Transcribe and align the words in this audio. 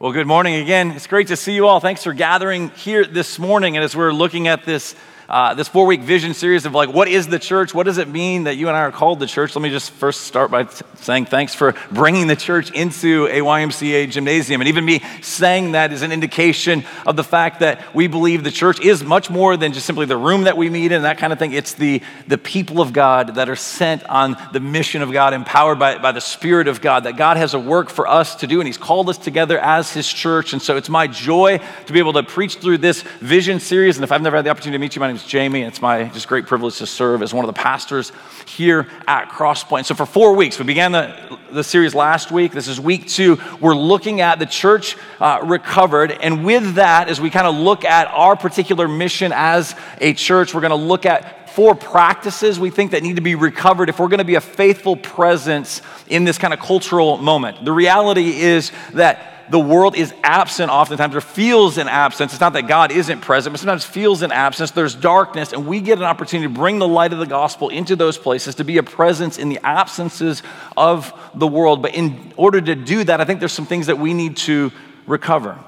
Well, 0.00 0.12
good 0.12 0.28
morning 0.28 0.54
again. 0.62 0.92
It's 0.92 1.08
great 1.08 1.26
to 1.26 1.36
see 1.36 1.56
you 1.56 1.66
all. 1.66 1.80
Thanks 1.80 2.04
for 2.04 2.12
gathering 2.12 2.68
here 2.68 3.04
this 3.04 3.36
morning. 3.36 3.76
And 3.76 3.82
as 3.82 3.96
we're 3.96 4.12
looking 4.12 4.46
at 4.46 4.64
this 4.64 4.94
uh, 5.28 5.52
this 5.52 5.68
four 5.68 5.84
week 5.84 6.00
vision 6.00 6.32
series 6.32 6.64
of 6.64 6.72
like, 6.72 6.88
what 6.88 7.06
is 7.06 7.28
the 7.28 7.38
church? 7.38 7.74
What 7.74 7.84
does 7.84 7.98
it 7.98 8.08
mean 8.08 8.44
that 8.44 8.56
you 8.56 8.68
and 8.68 8.76
I 8.76 8.80
are 8.80 8.90
called 8.90 9.20
the 9.20 9.26
church? 9.26 9.54
Let 9.54 9.60
me 9.60 9.68
just 9.68 9.90
first 9.90 10.22
start 10.22 10.50
by 10.50 10.64
t- 10.64 10.84
saying 11.00 11.26
thanks 11.26 11.54
for 11.54 11.74
bringing 11.92 12.28
the 12.28 12.36
church 12.36 12.70
into 12.70 13.26
a 13.26 13.40
YMCA 13.40 14.10
gymnasium. 14.10 14.62
And 14.62 14.68
even 14.68 14.86
me 14.86 15.02
saying 15.20 15.72
that 15.72 15.92
is 15.92 16.00
an 16.00 16.12
indication 16.12 16.82
of 17.04 17.16
the 17.16 17.24
fact 17.24 17.60
that 17.60 17.94
we 17.94 18.06
believe 18.06 18.42
the 18.42 18.50
church 18.50 18.80
is 18.80 19.04
much 19.04 19.28
more 19.28 19.58
than 19.58 19.74
just 19.74 19.84
simply 19.84 20.06
the 20.06 20.16
room 20.16 20.44
that 20.44 20.56
we 20.56 20.70
meet 20.70 20.92
in, 20.92 21.02
that 21.02 21.18
kind 21.18 21.30
of 21.30 21.38
thing. 21.38 21.52
It's 21.52 21.74
the, 21.74 22.00
the 22.26 22.38
people 22.38 22.80
of 22.80 22.94
God 22.94 23.34
that 23.34 23.50
are 23.50 23.56
sent 23.56 24.04
on 24.04 24.36
the 24.54 24.60
mission 24.60 25.02
of 25.02 25.12
God, 25.12 25.34
empowered 25.34 25.78
by, 25.78 25.98
by 25.98 26.12
the 26.12 26.22
Spirit 26.22 26.68
of 26.68 26.80
God, 26.80 27.04
that 27.04 27.18
God 27.18 27.36
has 27.36 27.52
a 27.52 27.58
work 27.58 27.90
for 27.90 28.08
us 28.08 28.36
to 28.36 28.46
do, 28.46 28.60
and 28.60 28.66
He's 28.66 28.78
called 28.78 29.10
us 29.10 29.18
together 29.18 29.58
as 29.58 29.92
His 29.92 30.10
church. 30.10 30.54
And 30.54 30.62
so 30.62 30.78
it's 30.78 30.88
my 30.88 31.06
joy 31.06 31.60
to 31.84 31.92
be 31.92 31.98
able 31.98 32.14
to 32.14 32.22
preach 32.22 32.56
through 32.56 32.78
this 32.78 33.02
vision 33.20 33.60
series. 33.60 33.98
And 33.98 34.04
if 34.04 34.10
I've 34.10 34.22
never 34.22 34.36
had 34.36 34.46
the 34.46 34.50
opportunity 34.50 34.78
to 34.78 34.80
meet 34.80 34.96
you, 34.96 35.00
my 35.00 35.08
name 35.08 35.17
name's 35.18 35.30
Jamie. 35.30 35.62
It's 35.62 35.82
my 35.82 36.04
just 36.04 36.28
great 36.28 36.46
privilege 36.46 36.78
to 36.78 36.86
serve 36.86 37.22
as 37.22 37.34
one 37.34 37.44
of 37.44 37.52
the 37.52 37.60
pastors 37.60 38.12
here 38.46 38.86
at 39.08 39.28
Crosspoint. 39.28 39.84
So 39.84 39.96
for 39.96 40.06
four 40.06 40.36
weeks, 40.36 40.60
we 40.60 40.64
began 40.64 40.92
the, 40.92 41.38
the 41.50 41.64
series 41.64 41.92
last 41.92 42.30
week. 42.30 42.52
This 42.52 42.68
is 42.68 42.80
week 42.80 43.08
two. 43.08 43.36
We're 43.60 43.74
looking 43.74 44.20
at 44.20 44.38
the 44.38 44.46
church 44.46 44.96
uh, 45.18 45.40
recovered. 45.42 46.12
And 46.12 46.44
with 46.44 46.76
that, 46.76 47.08
as 47.08 47.20
we 47.20 47.30
kind 47.30 47.48
of 47.48 47.56
look 47.56 47.84
at 47.84 48.06
our 48.08 48.36
particular 48.36 48.86
mission 48.86 49.32
as 49.34 49.74
a 50.00 50.14
church, 50.14 50.54
we're 50.54 50.60
going 50.60 50.70
to 50.70 50.76
look 50.76 51.04
at 51.04 51.50
four 51.50 51.74
practices 51.74 52.60
we 52.60 52.70
think 52.70 52.92
that 52.92 53.02
need 53.02 53.16
to 53.16 53.22
be 53.22 53.34
recovered 53.34 53.88
if 53.88 53.98
we're 53.98 54.06
going 54.06 54.18
to 54.18 54.24
be 54.24 54.36
a 54.36 54.40
faithful 54.40 54.94
presence 54.94 55.82
in 56.06 56.22
this 56.22 56.38
kind 56.38 56.54
of 56.54 56.60
cultural 56.60 57.16
moment. 57.16 57.64
The 57.64 57.72
reality 57.72 58.38
is 58.38 58.70
that 58.92 59.37
the 59.50 59.58
world 59.58 59.96
is 59.96 60.14
absent 60.22 60.70
oftentimes 60.70 61.14
or 61.14 61.20
feels 61.20 61.78
an 61.78 61.88
absence. 61.88 62.32
It's 62.32 62.40
not 62.40 62.52
that 62.52 62.66
God 62.66 62.92
isn't 62.92 63.20
present, 63.20 63.52
but 63.52 63.60
sometimes 63.60 63.84
feels 63.84 64.22
an 64.22 64.32
absence. 64.32 64.70
There's 64.70 64.94
darkness, 64.94 65.52
and 65.52 65.66
we 65.66 65.80
get 65.80 65.98
an 65.98 66.04
opportunity 66.04 66.52
to 66.52 66.58
bring 66.58 66.78
the 66.78 66.88
light 66.88 67.12
of 67.12 67.18
the 67.18 67.26
gospel 67.26 67.68
into 67.68 67.96
those 67.96 68.18
places, 68.18 68.56
to 68.56 68.64
be 68.64 68.78
a 68.78 68.82
presence 68.82 69.38
in 69.38 69.48
the 69.48 69.58
absences 69.64 70.42
of 70.76 71.12
the 71.34 71.46
world. 71.46 71.82
But 71.82 71.94
in 71.94 72.32
order 72.36 72.60
to 72.60 72.74
do 72.74 73.04
that, 73.04 73.20
I 73.20 73.24
think 73.24 73.40
there's 73.40 73.52
some 73.52 73.66
things 73.66 73.86
that 73.86 73.98
we 73.98 74.14
need 74.14 74.36
to 74.38 74.72
recover. 75.06 75.58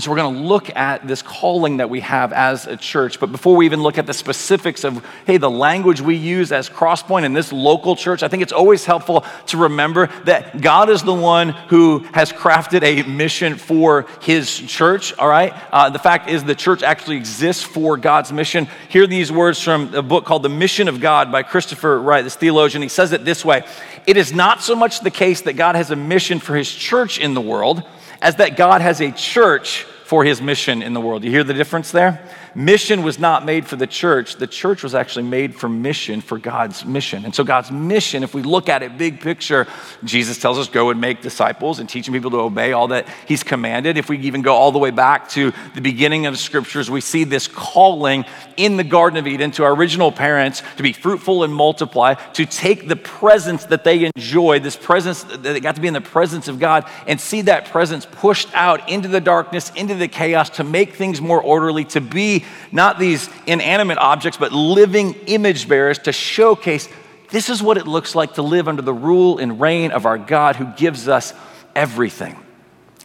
So 0.00 0.10
we're 0.10 0.16
going 0.16 0.34
to 0.34 0.40
look 0.40 0.74
at 0.74 1.06
this 1.06 1.22
calling 1.22 1.76
that 1.76 1.88
we 1.88 2.00
have 2.00 2.32
as 2.32 2.66
a 2.66 2.76
church. 2.76 3.20
But 3.20 3.30
before 3.30 3.54
we 3.54 3.64
even 3.66 3.80
look 3.80 3.96
at 3.96 4.06
the 4.06 4.12
specifics 4.12 4.82
of, 4.82 5.06
hey, 5.24 5.36
the 5.36 5.50
language 5.50 6.00
we 6.00 6.16
use 6.16 6.50
as 6.50 6.68
Crosspoint 6.68 7.22
in 7.22 7.32
this 7.32 7.52
local 7.52 7.94
church, 7.94 8.24
I 8.24 8.28
think 8.28 8.42
it's 8.42 8.52
always 8.52 8.84
helpful 8.84 9.24
to 9.46 9.56
remember 9.56 10.08
that 10.24 10.60
God 10.60 10.90
is 10.90 11.04
the 11.04 11.14
one 11.14 11.50
who 11.50 12.00
has 12.12 12.32
crafted 12.32 12.82
a 12.82 13.08
mission 13.08 13.54
for 13.54 14.06
his 14.20 14.58
church, 14.58 15.16
all 15.16 15.28
right? 15.28 15.54
Uh, 15.70 15.90
the 15.90 16.00
fact 16.00 16.28
is, 16.28 16.42
the 16.42 16.56
church 16.56 16.82
actually 16.82 17.16
exists 17.16 17.62
for 17.62 17.96
God's 17.96 18.32
mission. 18.32 18.66
Hear 18.88 19.06
these 19.06 19.30
words 19.30 19.62
from 19.62 19.94
a 19.94 20.02
book 20.02 20.24
called 20.24 20.42
The 20.42 20.48
Mission 20.48 20.88
of 20.88 21.00
God 21.00 21.30
by 21.30 21.44
Christopher 21.44 22.00
Wright, 22.00 22.24
this 22.24 22.34
theologian. 22.34 22.82
He 22.82 22.88
says 22.88 23.12
it 23.12 23.24
this 23.24 23.44
way 23.44 23.64
It 24.08 24.16
is 24.16 24.32
not 24.32 24.60
so 24.60 24.74
much 24.74 25.00
the 25.00 25.12
case 25.12 25.42
that 25.42 25.52
God 25.52 25.76
has 25.76 25.92
a 25.92 25.96
mission 25.96 26.40
for 26.40 26.56
his 26.56 26.68
church 26.68 27.20
in 27.20 27.34
the 27.34 27.40
world 27.40 27.84
as 28.24 28.36
that 28.36 28.56
God 28.56 28.80
has 28.80 29.02
a 29.02 29.12
church 29.12 29.82
for 29.82 30.24
his 30.24 30.40
mission 30.40 30.82
in 30.82 30.94
the 30.94 31.00
world. 31.00 31.24
You 31.24 31.30
hear 31.30 31.44
the 31.44 31.52
difference 31.52 31.90
there? 31.92 32.26
Mission 32.54 33.02
was 33.02 33.18
not 33.18 33.44
made 33.44 33.66
for 33.66 33.74
the 33.74 33.86
church. 33.86 34.36
The 34.36 34.46
church 34.46 34.84
was 34.84 34.94
actually 34.94 35.24
made 35.24 35.56
for 35.56 35.68
mission, 35.68 36.20
for 36.20 36.38
God's 36.38 36.84
mission. 36.84 37.24
And 37.24 37.34
so, 37.34 37.42
God's 37.42 37.72
mission, 37.72 38.22
if 38.22 38.32
we 38.32 38.42
look 38.42 38.68
at 38.68 38.82
it 38.82 38.96
big 38.96 39.20
picture, 39.20 39.66
Jesus 40.04 40.38
tells 40.38 40.58
us 40.58 40.68
go 40.68 40.90
and 40.90 41.00
make 41.00 41.20
disciples 41.20 41.80
and 41.80 41.88
teaching 41.88 42.14
people 42.14 42.30
to 42.30 42.38
obey 42.38 42.72
all 42.72 42.88
that 42.88 43.08
He's 43.26 43.42
commanded. 43.42 43.96
If 43.96 44.08
we 44.08 44.18
even 44.18 44.42
go 44.42 44.54
all 44.54 44.70
the 44.70 44.78
way 44.78 44.90
back 44.90 45.28
to 45.30 45.52
the 45.74 45.80
beginning 45.80 46.26
of 46.26 46.38
scriptures, 46.38 46.88
we 46.88 47.00
see 47.00 47.24
this 47.24 47.48
calling 47.48 48.24
in 48.56 48.76
the 48.76 48.84
Garden 48.84 49.18
of 49.18 49.26
Eden 49.26 49.50
to 49.52 49.64
our 49.64 49.74
original 49.74 50.12
parents 50.12 50.62
to 50.76 50.84
be 50.84 50.92
fruitful 50.92 51.42
and 51.42 51.52
multiply, 51.52 52.14
to 52.14 52.46
take 52.46 52.86
the 52.86 52.96
presence 52.96 53.64
that 53.66 53.82
they 53.82 54.04
enjoyed, 54.14 54.62
this 54.62 54.76
presence 54.76 55.24
that 55.24 55.42
they 55.42 55.58
got 55.58 55.74
to 55.74 55.80
be 55.80 55.88
in 55.88 55.94
the 55.94 56.00
presence 56.00 56.46
of 56.46 56.60
God, 56.60 56.88
and 57.08 57.20
see 57.20 57.42
that 57.42 57.66
presence 57.66 58.06
pushed 58.06 58.48
out 58.54 58.88
into 58.88 59.08
the 59.08 59.20
darkness, 59.20 59.72
into 59.74 59.96
the 59.96 60.06
chaos, 60.06 60.50
to 60.50 60.62
make 60.62 60.94
things 60.94 61.20
more 61.20 61.42
orderly, 61.42 61.84
to 61.86 62.00
be 62.00 62.43
not 62.72 62.98
these 62.98 63.28
inanimate 63.46 63.98
objects, 63.98 64.36
but 64.36 64.52
living 64.52 65.14
image 65.26 65.68
bearers 65.68 65.98
to 66.00 66.12
showcase 66.12 66.88
this 67.30 67.50
is 67.50 67.62
what 67.62 67.78
it 67.78 67.86
looks 67.86 68.14
like 68.14 68.34
to 68.34 68.42
live 68.42 68.68
under 68.68 68.82
the 68.82 68.92
rule 68.92 69.38
and 69.38 69.60
reign 69.60 69.90
of 69.90 70.06
our 70.06 70.18
God 70.18 70.56
who 70.56 70.66
gives 70.76 71.08
us 71.08 71.32
everything. 71.74 72.38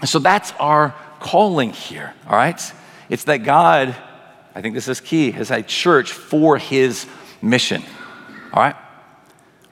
So 0.06 0.20
that's 0.20 0.52
our 0.60 0.96
calling 1.20 1.72
here, 1.72 2.14
all 2.28 2.36
right? 2.36 2.62
It's 3.10 3.24
that 3.26 3.38
God, 3.38 3.96
I 4.56 4.62
think 4.62 4.76
this 4.76 4.88
is 4.88 5.02
key, 5.02 5.32
has 5.32 5.52
a 5.52 5.64
church 5.64 6.12
for 6.12 6.58
his 6.58 7.08
mission, 7.42 7.84
all 8.54 8.62
right? 8.62 8.76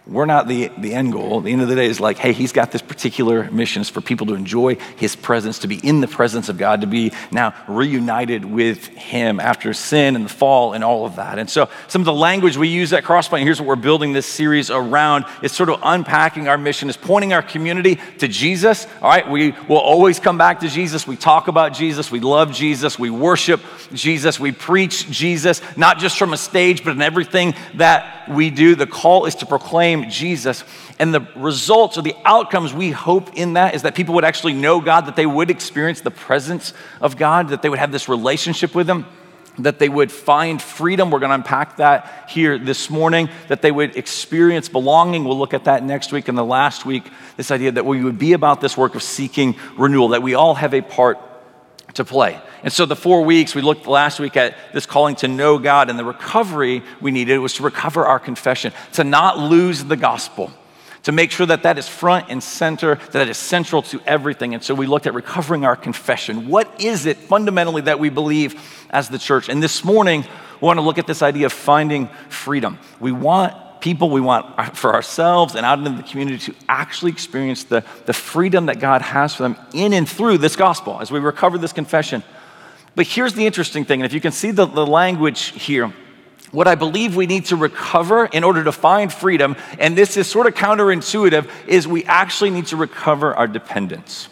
We're 0.10 0.26
not 0.26 0.48
the, 0.48 0.72
the 0.78 0.94
end 0.94 1.12
goal. 1.12 1.42
the 1.42 1.52
end 1.52 1.62
of 1.62 1.68
the 1.68 1.76
day 1.76 1.86
is 1.86 2.00
like, 2.00 2.18
hey, 2.18 2.32
he's 2.32 2.54
got 2.54 2.72
this 2.72 2.82
particular 2.82 3.52
mission. 3.52 3.82
It's 3.82 3.90
for 3.90 4.00
people 4.00 4.28
to 4.28 4.36
enjoy 4.36 4.76
his 4.96 5.16
presence, 5.16 5.60
to 5.60 5.68
be 5.68 5.76
in 5.78 6.00
the 6.00 6.08
presence 6.08 6.48
of 6.48 6.58
God, 6.58 6.82
to 6.82 6.88
be 6.88 7.12
now 7.32 7.54
reunited 7.68 8.46
with 8.46 8.88
him 8.88 9.40
after 9.40 9.74
sin 9.74 10.16
and 10.16 10.26
the 10.26 10.30
fall 10.30 10.74
and 10.74 10.84
all 10.84 11.06
of 11.06 11.18
that. 11.18 11.40
And 11.40 11.50
so, 11.50 11.70
some 11.88 12.02
of 12.02 12.06
the 12.06 12.14
language 12.14 12.56
we 12.56 12.70
use 12.70 12.94
at 12.94 13.04
Crosspoint, 13.04 13.44
here's 13.44 13.60
what 13.60 13.68
we're 13.68 13.76
building 13.76 14.14
this 14.14 14.26
series 14.26 14.72
around, 14.72 15.26
is 15.42 15.52
sort 15.52 15.70
of 15.70 15.80
unpacking 15.84 16.48
our 16.48 16.58
mission, 16.58 16.90
is 16.90 16.98
pointing 16.98 17.34
our 17.34 17.42
community 17.42 18.00
to 18.20 18.28
Jesus. 18.28 18.88
All 19.02 19.10
right, 19.10 19.30
we 19.30 19.52
will 19.68 19.78
always 19.78 20.20
come 20.20 20.38
back 20.38 20.62
to 20.62 20.70
Jesus. 20.70 21.06
We 21.06 21.18
talk 21.18 21.50
about 21.50 21.74
Jesus. 21.74 22.10
We 22.10 22.22
love 22.22 22.54
Jesus. 22.54 22.98
We 22.98 23.10
worship 23.10 23.62
Jesus. 23.94 24.40
We 24.40 24.54
preach 24.54 25.10
Jesus, 25.10 25.62
not 25.76 26.00
just 26.00 26.18
from 26.18 26.32
a 26.32 26.38
stage, 26.38 26.84
but 26.86 26.92
in 26.92 27.02
everything 27.02 27.56
that 27.76 28.30
we 28.30 28.50
do. 28.50 28.76
The 28.76 28.88
call 28.88 29.26
is 29.26 29.36
to 29.36 29.46
proclaim 29.46 29.97
Jesus. 30.10 30.64
And 31.00 31.14
the 31.14 31.22
results 31.36 31.98
or 31.98 32.02
the 32.02 32.16
outcomes 32.26 32.74
we 32.74 32.92
hope 32.92 33.36
in 33.36 33.54
that 33.54 33.76
is 33.76 33.82
that 33.82 33.96
people 33.96 34.16
would 34.16 34.24
actually 34.24 34.54
know 34.54 34.82
God, 34.82 35.08
that 35.08 35.16
they 35.16 35.26
would 35.26 35.50
experience 35.50 36.02
the 36.02 36.12
presence 36.12 36.74
of 37.02 37.18
God, 37.18 37.50
that 37.50 37.62
they 37.62 37.70
would 37.70 37.80
have 37.80 37.92
this 37.92 38.08
relationship 38.10 38.74
with 38.76 38.90
Him 38.90 39.06
that 39.60 39.80
they 39.80 39.90
would 39.90 40.12
find 40.12 40.62
freedom. 40.62 41.10
We're 41.10 41.20
going 41.20 41.32
to 41.32 41.36
unpack 41.36 41.78
that 41.78 42.30
here 42.30 42.58
this 42.58 42.90
morning, 42.90 43.30
that 43.48 43.62
they 43.62 43.72
would 43.72 43.96
experience 43.96 44.70
belonging. 44.70 45.24
We'll 45.24 45.40
look 45.40 45.54
at 45.54 45.66
that 45.66 45.84
next 45.84 46.12
week 46.12 46.28
and 46.28 46.38
the 46.38 46.46
last 46.46 46.86
week. 46.86 47.10
This 47.38 47.52
idea 47.52 47.72
that 47.72 47.86
we 47.86 48.04
would 48.04 48.20
be 48.20 48.34
about 48.34 48.62
this 48.62 48.78
work 48.78 48.96
of 48.96 49.04
seeking 49.04 49.56
renewal, 49.78 50.10
that 50.10 50.22
we 50.22 50.36
all 50.36 50.56
have 50.56 50.74
a 50.74 50.82
part 50.82 51.20
to 51.96 52.06
play. 52.06 52.40
And 52.64 52.74
so, 52.74 52.86
the 52.86 52.96
four 52.96 53.24
weeks, 53.24 53.54
we 53.54 53.62
looked 53.62 53.86
last 53.86 54.20
week 54.20 54.36
at 54.36 54.56
this 54.74 54.86
calling 54.86 55.16
to 55.18 55.28
know 55.28 55.60
God, 55.60 55.90
and 55.90 55.98
the 55.98 56.06
recovery 56.06 56.82
we 57.02 57.12
needed 57.12 57.38
was 57.38 57.54
to 57.54 57.64
recover 57.64 58.06
our 58.06 58.20
confession, 58.20 58.74
to 58.94 59.04
not 59.04 59.38
lose 59.38 59.84
the 59.84 59.96
gospel, 59.96 60.52
to 61.04 61.12
make 61.12 61.32
sure 61.32 61.46
that 61.46 61.64
that 61.64 61.78
is 61.78 61.88
front 61.88 62.28
and 62.30 62.42
center, 62.42 62.96
that 62.96 63.12
that 63.14 63.28
is 63.28 63.38
central 63.38 63.84
to 63.84 64.02
everything. 64.08 64.54
And 64.54 64.64
so, 64.64 64.74
we 64.74 64.88
looked 64.88 65.06
at 65.06 65.14
recovering 65.14 65.66
our 65.66 65.76
confession. 65.76 66.48
What 66.48 66.82
is 66.82 67.06
it 67.06 67.18
fundamentally 67.18 67.84
that 67.84 68.00
we 68.00 68.10
believe 68.10 68.88
as 68.90 69.08
the 69.10 69.20
church? 69.20 69.50
And 69.50 69.62
this 69.62 69.84
morning, 69.84 70.26
we 70.60 70.66
want 70.66 70.78
to 70.78 70.84
look 70.84 70.98
at 70.98 71.06
this 71.06 71.22
idea 71.22 71.46
of 71.46 71.54
finding 71.54 72.08
freedom. 72.30 72.80
We 73.00 73.12
want 73.12 73.54
people 73.80 74.10
we 74.10 74.22
want 74.22 74.76
for 74.76 74.94
ourselves 74.94 75.56
and 75.56 75.66
out 75.66 75.78
into 75.80 75.92
the 75.92 76.04
community 76.04 76.38
to 76.40 76.56
actually 76.68 77.12
experience 77.12 77.66
the, 77.66 77.84
the 78.06 78.14
freedom 78.14 78.66
that 78.66 78.80
God 78.80 79.02
has 79.02 79.36
for 79.36 79.44
them 79.44 79.56
in 79.74 79.94
and 79.94 80.10
through 80.10 80.40
this 80.40 80.56
gospel 80.56 81.00
as 81.00 81.12
we 81.12 81.20
recover 81.20 81.58
this 81.58 81.74
confession. 81.74 82.24
But 82.98 83.06
here's 83.06 83.36
the 83.36 83.46
interesting 83.46 83.86
thing, 83.86 84.02
and 84.02 84.08
if 84.08 84.14
you 84.14 84.20
can 84.20 84.32
see 84.32 84.50
the, 84.50 84.66
the 84.66 84.84
language 84.84 85.50
here, 85.50 85.94
what 86.52 86.68
I 86.68 86.74
believe 86.74 87.16
we 87.16 87.28
need 87.28 87.46
to 87.46 87.56
recover 87.56 88.26
in 88.26 88.44
order 88.44 88.64
to 88.64 88.72
find 88.72 89.14
freedom, 89.14 89.56
and 89.78 89.96
this 89.96 90.18
is 90.18 90.26
sort 90.26 90.48
of 90.48 90.56
counterintuitive, 90.56 91.48
is 91.68 91.88
we 91.88 92.06
actually 92.06 92.50
need 92.50 92.66
to 92.68 92.76
recover 92.76 93.36
our 93.36 93.46
dependence. 93.46 94.30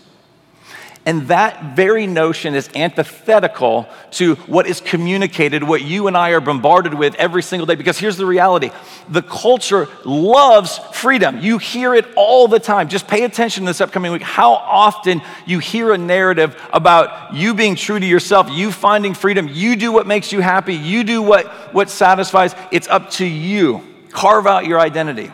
And 1.08 1.28
that 1.28 1.76
very 1.76 2.08
notion 2.08 2.56
is 2.56 2.68
antithetical 2.76 3.88
to 4.12 4.36
what 4.48 4.66
is 4.66 4.82
communicated, 4.82 5.62
what 5.62 5.84
you 5.84 6.08
and 6.08 6.18
I 6.18 6.32
are 6.32 6.42
bombarded 6.42 6.96
with 6.96 7.14
every 7.16 7.44
single 7.44 7.68
day. 7.68 7.76
Because 7.76 8.00
here's 8.00 8.18
the 8.18 8.26
reality 8.26 8.72
the 9.08 9.22
culture 9.22 9.88
loves 10.04 10.80
freedom. 10.94 11.40
You 11.40 11.60
hear 11.60 11.94
it 11.94 12.08
all 12.16 12.48
the 12.48 12.60
time. 12.60 12.90
Just 12.90 13.08
pay 13.08 13.24
attention 13.24 13.66
this 13.66 13.82
upcoming 13.82 14.12
week 14.12 14.24
how 14.24 14.54
often 14.54 15.22
you 15.46 15.60
hear 15.60 15.94
a 15.94 15.98
narrative 15.98 16.60
about 16.74 17.36
you 17.36 17.54
being 17.54 17.76
true 17.76 18.00
to 18.00 18.06
yourself, 18.06 18.50
you 18.50 18.72
finding 18.72 19.14
freedom, 19.14 19.48
you 19.48 19.76
do 19.76 19.92
what 19.92 20.08
makes 20.08 20.32
you 20.32 20.42
happy, 20.42 20.74
you 20.74 21.04
do 21.04 21.22
what, 21.22 21.46
what 21.72 21.92
satisfies. 21.92 22.56
It's 22.72 22.88
up 22.88 23.12
to 23.12 23.26
you. 23.26 23.84
Carve 24.10 24.48
out 24.48 24.66
your 24.66 24.80
identity. 24.80 25.32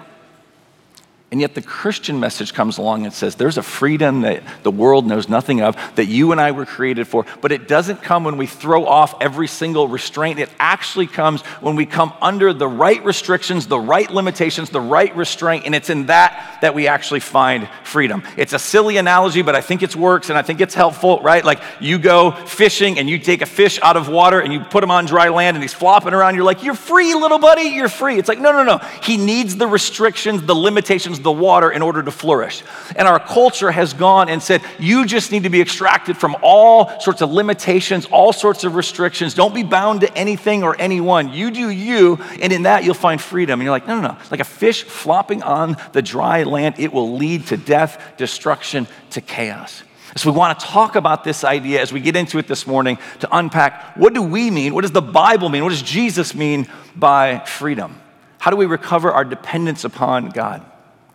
And 1.32 1.40
yet 1.40 1.56
the 1.56 1.62
Christian 1.62 2.20
message 2.20 2.54
comes 2.54 2.78
along 2.78 3.06
and 3.06 3.14
says 3.14 3.36
there's 3.36 3.58
a 3.58 3.64
freedom 3.64 4.22
that 4.22 4.44
the 4.64 4.72
world 4.72 5.08
knows 5.08 5.30
nothing 5.30 5.62
of, 5.62 5.78
that 5.96 6.08
you 6.08 6.34
and 6.34 6.42
I 6.42 6.52
were 6.52 6.66
created 6.66 7.08
for. 7.08 7.26
But 7.40 7.54
it 7.54 7.70
doesn't 7.70 8.02
come 8.02 8.26
when 8.26 8.36
we 8.36 8.48
throw 8.48 8.86
off 8.86 9.16
every 9.22 9.48
single 9.48 9.88
restraint. 9.88 10.40
It 10.40 10.50
actually 10.60 11.08
comes 11.08 11.42
when 11.62 11.78
we 11.78 11.86
come 11.86 12.12
under 12.22 12.52
the 12.52 12.68
right 12.68 13.02
restrictions, 13.06 13.68
the 13.68 13.80
right 13.80 14.12
limitations, 14.12 14.72
the 14.72 14.82
right 14.82 15.16
restraint. 15.16 15.66
And 15.66 15.74
it's 15.74 15.90
in 15.90 16.08
that 16.08 16.60
that 16.64 16.76
we 16.76 16.90
actually 16.90 17.22
find 17.22 17.70
freedom. 17.86 18.24
It's 18.36 18.52
a 18.52 18.60
silly 18.60 18.98
analogy, 18.98 19.42
but 19.42 19.56
I 19.56 19.62
think 19.62 19.84
it 19.84 19.96
works 19.96 20.30
and 20.30 20.38
I 20.38 20.42
think 20.42 20.60
it's 20.60 20.76
helpful, 20.76 21.22
right? 21.22 21.46
Like 21.46 21.62
you 21.80 21.98
go 21.98 22.32
fishing 22.32 23.00
and 23.00 23.10
you 23.10 23.18
take 23.18 23.42
a 23.42 23.46
fish 23.46 23.80
out 23.82 23.96
of 23.96 24.10
water 24.10 24.42
and 24.42 24.52
you 24.52 24.60
put 24.60 24.84
him 24.84 24.92
on 24.92 25.06
dry 25.06 25.30
land 25.30 25.56
and 25.56 25.64
he's 25.64 25.74
flopping 25.74 26.14
around. 26.14 26.36
You're 26.36 26.44
like, 26.44 26.62
you're 26.62 26.74
free, 26.76 27.16
little 27.16 27.40
buddy, 27.40 27.70
you're 27.70 27.88
free. 27.88 28.18
It's 28.18 28.28
like, 28.28 28.40
no, 28.40 28.52
no, 28.52 28.64
no. 28.64 28.80
He 29.02 29.16
needs 29.16 29.56
the 29.56 29.68
restrictions, 29.68 30.44
the 30.44 30.56
limitations, 30.56 31.21
the 31.24 31.32
water 31.32 31.72
in 31.72 31.82
order 31.82 32.02
to 32.04 32.12
flourish. 32.12 32.64
And 32.96 33.08
our 33.08 33.20
culture 33.20 33.72
has 33.72 33.94
gone 33.94 34.30
and 34.30 34.42
said, 34.42 34.62
you 34.80 35.06
just 35.06 35.32
need 35.32 35.44
to 35.44 35.50
be 35.50 35.62
extracted 35.62 36.18
from 36.18 36.36
all 36.42 37.00
sorts 37.00 37.22
of 37.22 37.32
limitations, 37.32 38.06
all 38.06 38.34
sorts 38.34 38.64
of 38.64 38.76
restrictions. 38.76 39.34
Don't 39.34 39.54
be 39.54 39.64
bound 39.64 40.02
to 40.02 40.18
anything 40.18 40.64
or 40.64 40.76
anyone. 40.80 41.34
You 41.34 41.52
do 41.52 41.70
you, 41.70 42.20
and 42.42 42.52
in 42.52 42.64
that 42.64 42.84
you'll 42.84 42.94
find 42.94 43.22
freedom. 43.22 43.60
And 43.60 43.66
you're 43.66 43.72
like, 43.72 43.88
no, 43.88 44.00
no, 44.00 44.10
no. 44.10 44.18
Like 44.30 44.40
a 44.40 44.46
fish 44.46 44.84
flopping 44.84 45.44
on 45.44 45.78
the 45.94 46.02
dry 46.02 46.44
land, 46.44 46.76
it 46.78 46.92
will 46.92 47.16
lead 47.16 47.48
to 47.48 47.58
death, 47.58 48.14
destruction, 48.18 48.88
to 49.12 49.22
chaos. 49.22 49.84
So, 50.18 50.30
we 50.30 50.38
want 50.38 50.60
to 50.60 50.66
talk 50.66 50.98
about 50.98 51.24
this 51.24 51.46
idea 51.46 51.82
as 51.82 51.94
we 51.94 52.02
get 52.02 52.18
into 52.18 52.38
it 52.38 52.46
this 52.46 52.68
morning 52.68 52.98
to 53.22 53.30
unpack 53.32 53.96
what 53.96 54.14
do 54.14 54.22
we 54.22 54.52
mean? 54.52 54.74
What 54.74 54.82
does 54.82 54.92
the 54.92 55.02
Bible 55.02 55.48
mean? 55.48 55.64
What 55.64 55.70
does 55.70 55.82
Jesus 55.82 56.36
mean 56.36 56.68
by 56.98 57.40
freedom? 57.46 57.96
How 58.38 58.52
do 58.52 58.58
we 58.58 58.66
recover 58.66 59.12
our 59.12 59.24
dependence 59.24 59.86
upon 59.86 60.30
God? 60.30 60.66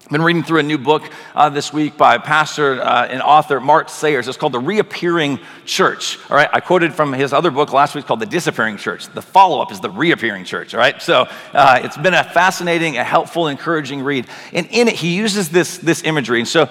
I've 0.06 0.12
been 0.12 0.22
reading 0.22 0.44
through 0.44 0.60
a 0.60 0.62
new 0.62 0.78
book 0.78 1.02
uh, 1.34 1.48
this 1.48 1.72
week 1.72 1.96
by 1.96 2.18
pastor 2.18 2.80
uh, 2.80 3.08
and 3.08 3.20
author 3.20 3.58
Mark 3.58 3.88
Sayers. 3.88 4.28
It's 4.28 4.36
called 4.36 4.52
The 4.52 4.60
Reappearing 4.60 5.40
Church. 5.64 6.20
All 6.30 6.36
right, 6.36 6.48
I 6.52 6.60
quoted 6.60 6.94
from 6.94 7.12
his 7.12 7.32
other 7.32 7.50
book 7.50 7.72
last 7.72 7.96
week 7.96 8.06
called 8.06 8.20
The 8.20 8.26
Disappearing 8.26 8.76
Church. 8.76 9.08
The 9.08 9.20
follow 9.20 9.60
up 9.60 9.72
is 9.72 9.80
The 9.80 9.90
Reappearing 9.90 10.44
Church. 10.44 10.74
All 10.74 10.78
right, 10.78 11.02
so 11.02 11.26
uh, 11.52 11.80
it's 11.82 11.96
been 11.96 12.14
a 12.14 12.22
fascinating, 12.22 12.98
a 12.98 13.02
helpful, 13.02 13.48
encouraging 13.48 14.00
read. 14.00 14.28
And 14.52 14.68
in 14.70 14.86
it, 14.86 14.94
he 14.94 15.16
uses 15.16 15.48
this, 15.48 15.78
this 15.78 16.04
imagery. 16.04 16.38
And 16.38 16.46
so 16.46 16.70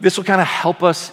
this 0.00 0.16
will 0.16 0.24
kind 0.24 0.40
of 0.40 0.48
help 0.48 0.82
us 0.82 1.12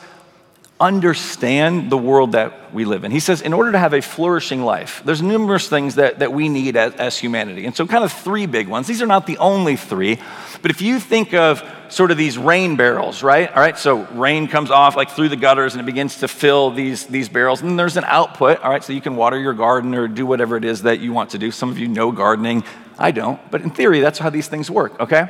understand 0.79 1.89
the 1.89 1.97
world 1.97 2.31
that 2.31 2.73
we 2.73 2.85
live 2.85 3.03
in. 3.03 3.11
He 3.11 3.19
says, 3.19 3.41
in 3.41 3.51
order 3.51 3.73
to 3.73 3.77
have 3.77 3.93
a 3.93 4.01
flourishing 4.01 4.63
life, 4.63 5.01
there's 5.03 5.21
numerous 5.21 5.67
things 5.67 5.95
that, 5.95 6.19
that 6.19 6.31
we 6.31 6.47
need 6.47 6.77
as, 6.77 6.93
as 6.95 7.17
humanity. 7.17 7.65
And 7.65 7.75
so, 7.75 7.85
kind 7.85 8.05
of 8.05 8.13
three 8.13 8.45
big 8.45 8.69
ones. 8.69 8.87
These 8.87 9.01
are 9.01 9.07
not 9.07 9.27
the 9.27 9.37
only 9.39 9.75
three, 9.75 10.19
but 10.61 10.71
if 10.71 10.81
you 10.81 11.01
think 11.01 11.33
of 11.33 11.61
sort 11.89 12.11
of 12.11 12.17
these 12.17 12.37
rain 12.37 12.77
barrels, 12.77 13.23
right? 13.23 13.49
All 13.49 13.59
right, 13.59 13.77
so 13.77 14.05
rain 14.13 14.47
comes 14.47 14.71
off 14.71 14.95
like 14.95 15.09
through 15.09 15.29
the 15.29 15.35
gutters 15.35 15.73
and 15.73 15.81
it 15.81 15.85
begins 15.85 16.17
to 16.19 16.27
fill 16.27 16.71
these, 16.71 17.07
these 17.07 17.27
barrels. 17.27 17.61
And 17.61 17.77
there's 17.77 17.97
an 17.97 18.05
output, 18.05 18.61
all 18.61 18.69
right, 18.69 18.83
so 18.83 18.93
you 18.93 19.01
can 19.01 19.15
water 19.15 19.37
your 19.39 19.53
garden 19.53 19.93
or 19.95 20.07
do 20.07 20.25
whatever 20.25 20.55
it 20.55 20.63
is 20.63 20.83
that 20.83 20.99
you 20.99 21.11
want 21.11 21.31
to 21.31 21.37
do. 21.37 21.51
Some 21.51 21.69
of 21.69 21.79
you 21.79 21.87
know 21.87 22.11
gardening, 22.11 22.63
I 22.97 23.11
don't, 23.11 23.39
but 23.51 23.61
in 23.61 23.71
theory, 23.71 23.99
that's 23.99 24.19
how 24.19 24.29
these 24.29 24.47
things 24.47 24.71
work, 24.71 24.97
okay? 24.99 25.27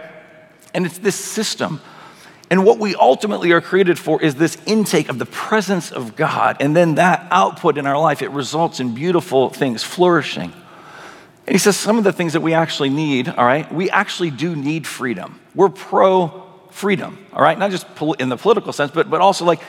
And 0.73 0.85
it's 0.85 0.99
this 0.99 1.15
system 1.15 1.81
and 2.49 2.65
what 2.65 2.79
we 2.79 2.95
ultimately 2.95 3.51
are 3.51 3.61
created 3.61 3.99
for 3.99 4.21
is 4.21 4.35
this 4.35 4.57
intake 4.65 5.09
of 5.09 5.19
the 5.19 5.25
presence 5.25 5.91
of 5.91 6.15
God. 6.15 6.57
And 6.59 6.75
then 6.75 6.95
that 6.95 7.27
output 7.29 7.77
in 7.77 7.85
our 7.85 7.99
life, 7.99 8.21
it 8.21 8.31
results 8.31 8.79
in 8.79 8.95
beautiful 8.95 9.49
things, 9.49 9.83
flourishing. 9.83 10.51
And 11.45 11.53
he 11.53 11.59
says 11.59 11.77
some 11.77 11.97
of 11.97 12.03
the 12.03 12.13
things 12.13 12.33
that 12.33 12.41
we 12.41 12.53
actually 12.53 12.89
need, 12.89 13.29
all 13.29 13.45
right, 13.45 13.71
we 13.71 13.89
actually 13.91 14.31
do 14.31 14.55
need 14.55 14.87
freedom. 14.87 15.39
We're 15.53 15.69
pro 15.69 16.45
freedom, 16.71 17.17
all 17.33 17.41
right, 17.41 17.57
not 17.57 17.71
just 17.71 17.85
in 18.19 18.29
the 18.29 18.37
political 18.37 18.71
sense, 18.71 18.91
but, 18.91 19.09
but 19.09 19.21
also 19.21 19.45
like 19.45 19.61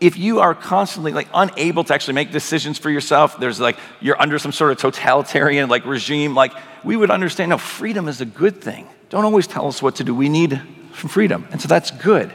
if 0.00 0.18
you 0.18 0.40
are 0.40 0.54
constantly 0.54 1.12
like 1.12 1.28
unable 1.32 1.84
to 1.84 1.94
actually 1.94 2.14
make 2.14 2.32
decisions 2.32 2.78
for 2.78 2.90
yourself, 2.90 3.38
there's 3.38 3.60
like 3.60 3.78
you're 4.00 4.20
under 4.20 4.38
some 4.38 4.52
sort 4.52 4.72
of 4.72 4.78
totalitarian 4.78 5.68
like 5.68 5.86
regime, 5.86 6.34
like 6.34 6.52
we 6.84 6.96
would 6.96 7.10
understand 7.10 7.50
no, 7.50 7.58
freedom 7.58 8.08
is 8.08 8.20
a 8.20 8.26
good 8.26 8.60
thing. 8.60 8.88
Don't 9.08 9.24
always 9.24 9.46
tell 9.46 9.68
us 9.68 9.80
what 9.80 9.96
to 9.96 10.04
do. 10.04 10.14
We 10.14 10.28
need 10.28 10.60
from 10.96 11.10
freedom. 11.10 11.46
And 11.50 11.60
so 11.60 11.68
that's 11.68 11.90
good. 11.90 12.32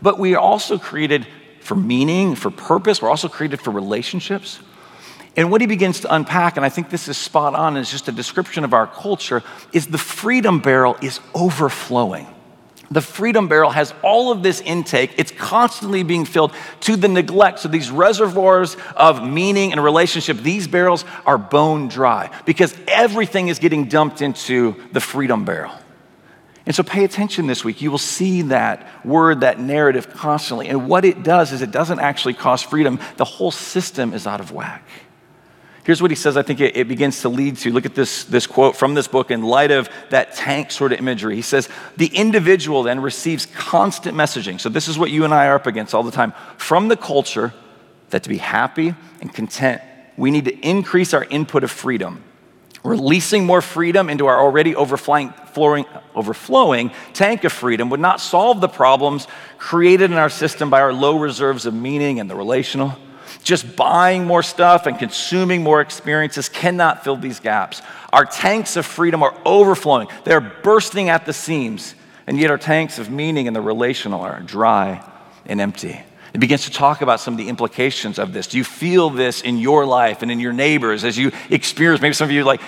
But 0.00 0.18
we 0.18 0.34
are 0.34 0.40
also 0.40 0.78
created 0.78 1.26
for 1.60 1.74
meaning, 1.74 2.34
for 2.34 2.50
purpose. 2.50 3.02
We're 3.02 3.10
also 3.10 3.28
created 3.28 3.60
for 3.60 3.70
relationships. 3.70 4.58
And 5.36 5.50
what 5.50 5.60
he 5.60 5.66
begins 5.66 6.00
to 6.00 6.12
unpack, 6.12 6.56
and 6.56 6.66
I 6.66 6.68
think 6.68 6.90
this 6.90 7.06
is 7.06 7.16
spot 7.16 7.54
on, 7.54 7.76
is 7.76 7.90
just 7.90 8.08
a 8.08 8.12
description 8.12 8.64
of 8.64 8.72
our 8.72 8.86
culture, 8.86 9.42
is 9.72 9.86
the 9.86 9.98
freedom 9.98 10.60
barrel 10.60 10.96
is 11.02 11.20
overflowing. 11.34 12.26
The 12.90 13.02
freedom 13.02 13.48
barrel 13.48 13.70
has 13.70 13.92
all 14.02 14.32
of 14.32 14.42
this 14.42 14.62
intake. 14.62 15.14
It's 15.18 15.30
constantly 15.30 16.02
being 16.02 16.24
filled 16.24 16.54
to 16.80 16.96
the 16.96 17.06
neglect. 17.06 17.58
So 17.58 17.68
these 17.68 17.90
reservoirs 17.90 18.76
of 18.96 19.22
meaning 19.22 19.72
and 19.72 19.84
relationship, 19.84 20.38
these 20.38 20.66
barrels 20.66 21.04
are 21.26 21.36
bone 21.36 21.88
dry 21.88 22.30
because 22.46 22.74
everything 22.88 23.48
is 23.48 23.58
getting 23.58 23.84
dumped 23.84 24.22
into 24.22 24.74
the 24.92 25.00
freedom 25.00 25.44
barrel. 25.44 25.72
And 26.68 26.74
so 26.74 26.82
pay 26.82 27.04
attention 27.04 27.46
this 27.46 27.64
week. 27.64 27.80
You 27.80 27.90
will 27.90 27.96
see 27.96 28.42
that 28.42 28.86
word, 29.02 29.40
that 29.40 29.58
narrative 29.58 30.12
constantly. 30.12 30.68
And 30.68 30.86
what 30.86 31.06
it 31.06 31.22
does 31.22 31.50
is 31.50 31.62
it 31.62 31.70
doesn't 31.70 31.98
actually 31.98 32.34
cause 32.34 32.62
freedom, 32.62 33.00
the 33.16 33.24
whole 33.24 33.50
system 33.50 34.12
is 34.12 34.26
out 34.26 34.38
of 34.38 34.52
whack. 34.52 34.86
Here's 35.84 36.02
what 36.02 36.10
he 36.10 36.14
says, 36.14 36.36
I 36.36 36.42
think 36.42 36.60
it, 36.60 36.76
it, 36.76 36.86
begins 36.86 37.22
to 37.22 37.30
lead 37.30 37.56
to. 37.56 37.72
Look 37.72 37.86
at 37.86 37.94
this, 37.94 38.24
this 38.24 38.46
quote 38.46 38.76
from 38.76 38.92
this 38.92 39.08
book 39.08 39.30
in 39.30 39.42
light 39.42 39.70
of 39.70 39.88
that 40.10 40.34
tank 40.34 40.70
sort 40.70 40.92
of 40.92 40.98
imagery. 40.98 41.36
He 41.36 41.40
says, 41.40 41.70
The 41.96 42.08
individual 42.08 42.82
then 42.82 43.00
receives 43.00 43.46
constant 43.46 44.14
messaging. 44.14 44.60
So, 44.60 44.68
this 44.68 44.88
is 44.88 44.98
what 44.98 45.10
you 45.10 45.24
and 45.24 45.32
I 45.32 45.46
are 45.46 45.54
up 45.54 45.66
against 45.66 45.94
all 45.94 46.02
the 46.02 46.10
time 46.10 46.34
from 46.58 46.88
the 46.88 46.98
culture 46.98 47.54
that 48.10 48.24
to 48.24 48.28
be 48.28 48.36
happy 48.36 48.94
and 49.22 49.32
content, 49.32 49.80
we 50.18 50.30
need 50.30 50.44
to 50.44 50.58
increase 50.58 51.14
our 51.14 51.24
input 51.24 51.64
of 51.64 51.70
freedom 51.70 52.22
Releasing 52.88 53.44
more 53.44 53.60
freedom 53.60 54.08
into 54.08 54.26
our 54.26 54.40
already 54.40 54.74
overflowing, 54.74 55.34
overflowing 56.14 56.90
tank 57.12 57.44
of 57.44 57.52
freedom 57.52 57.90
would 57.90 58.00
not 58.00 58.18
solve 58.18 58.62
the 58.62 58.68
problems 58.68 59.28
created 59.58 60.10
in 60.10 60.16
our 60.16 60.30
system 60.30 60.70
by 60.70 60.80
our 60.80 60.92
low 60.92 61.18
reserves 61.18 61.66
of 61.66 61.74
meaning 61.74 62.18
and 62.18 62.30
the 62.30 62.34
relational. 62.34 62.96
Just 63.42 63.76
buying 63.76 64.24
more 64.24 64.42
stuff 64.42 64.86
and 64.86 64.98
consuming 64.98 65.62
more 65.62 65.82
experiences 65.82 66.48
cannot 66.48 67.04
fill 67.04 67.16
these 67.16 67.40
gaps. 67.40 67.82
Our 68.10 68.24
tanks 68.24 68.76
of 68.76 68.86
freedom 68.86 69.22
are 69.22 69.38
overflowing, 69.44 70.08
they're 70.24 70.40
bursting 70.40 71.10
at 71.10 71.26
the 71.26 71.34
seams, 71.34 71.94
and 72.26 72.38
yet 72.38 72.50
our 72.50 72.58
tanks 72.58 72.98
of 72.98 73.10
meaning 73.10 73.46
and 73.46 73.54
the 73.54 73.60
relational 73.60 74.22
are 74.22 74.40
dry 74.40 75.04
and 75.44 75.60
empty. 75.60 76.00
It 76.34 76.40
begins 76.40 76.66
to 76.66 76.70
talk 76.70 77.00
about 77.00 77.20
some 77.20 77.34
of 77.34 77.38
the 77.38 77.48
implications 77.48 78.18
of 78.18 78.32
this. 78.32 78.46
Do 78.46 78.58
you 78.58 78.64
feel 78.64 79.08
this 79.08 79.40
in 79.40 79.58
your 79.58 79.86
life 79.86 80.22
and 80.22 80.30
in 80.30 80.40
your 80.40 80.52
neighbors 80.52 81.02
as 81.04 81.16
you 81.16 81.32
experience? 81.48 82.02
Maybe 82.02 82.12
some 82.14 82.26
of 82.26 82.32
you 82.32 82.44
like 82.44 82.60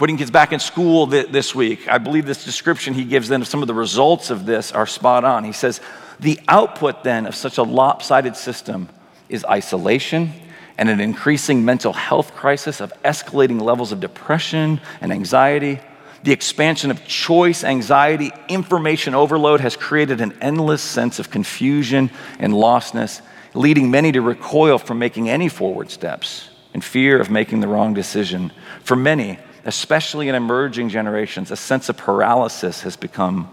putting 0.00 0.16
kids 0.16 0.30
back 0.30 0.50
in 0.50 0.58
school 0.58 1.04
this 1.04 1.54
week. 1.54 1.86
I 1.86 1.98
believe 1.98 2.24
this 2.24 2.42
description 2.42 2.94
he 2.94 3.04
gives 3.04 3.28
then 3.28 3.42
of 3.42 3.46
some 3.46 3.60
of 3.60 3.68
the 3.68 3.74
results 3.74 4.30
of 4.30 4.46
this 4.46 4.72
are 4.72 4.86
spot 4.86 5.24
on. 5.24 5.44
He 5.44 5.52
says, 5.52 5.78
The 6.20 6.40
output 6.48 7.04
then 7.04 7.26
of 7.26 7.34
such 7.34 7.58
a 7.58 7.62
lopsided 7.62 8.34
system 8.34 8.88
is 9.28 9.44
isolation 9.44 10.32
and 10.78 10.88
an 10.88 11.00
increasing 11.00 11.66
mental 11.66 11.92
health 11.92 12.32
crisis 12.34 12.80
of 12.80 12.94
escalating 13.02 13.60
levels 13.60 13.92
of 13.92 14.00
depression 14.00 14.80
and 15.02 15.12
anxiety 15.12 15.80
the 16.22 16.32
expansion 16.32 16.90
of 16.90 17.06
choice, 17.06 17.62
anxiety, 17.62 18.30
information 18.48 19.14
overload 19.14 19.60
has 19.60 19.76
created 19.76 20.20
an 20.20 20.34
endless 20.40 20.82
sense 20.82 21.18
of 21.18 21.30
confusion 21.30 22.10
and 22.38 22.52
lostness, 22.52 23.22
leading 23.54 23.90
many 23.90 24.12
to 24.12 24.20
recoil 24.20 24.78
from 24.78 24.98
making 24.98 25.30
any 25.30 25.48
forward 25.48 25.90
steps 25.90 26.50
in 26.74 26.80
fear 26.82 27.20
of 27.20 27.30
making 27.30 27.60
the 27.60 27.68
wrong 27.68 27.94
decision. 27.94 28.52
For 28.82 28.96
many, 28.96 29.38
especially 29.64 30.28
in 30.28 30.34
emerging 30.34 30.88
generations, 30.88 31.50
a 31.50 31.56
sense 31.56 31.88
of 31.88 31.96
paralysis 31.96 32.82
has 32.82 32.96
become 32.96 33.48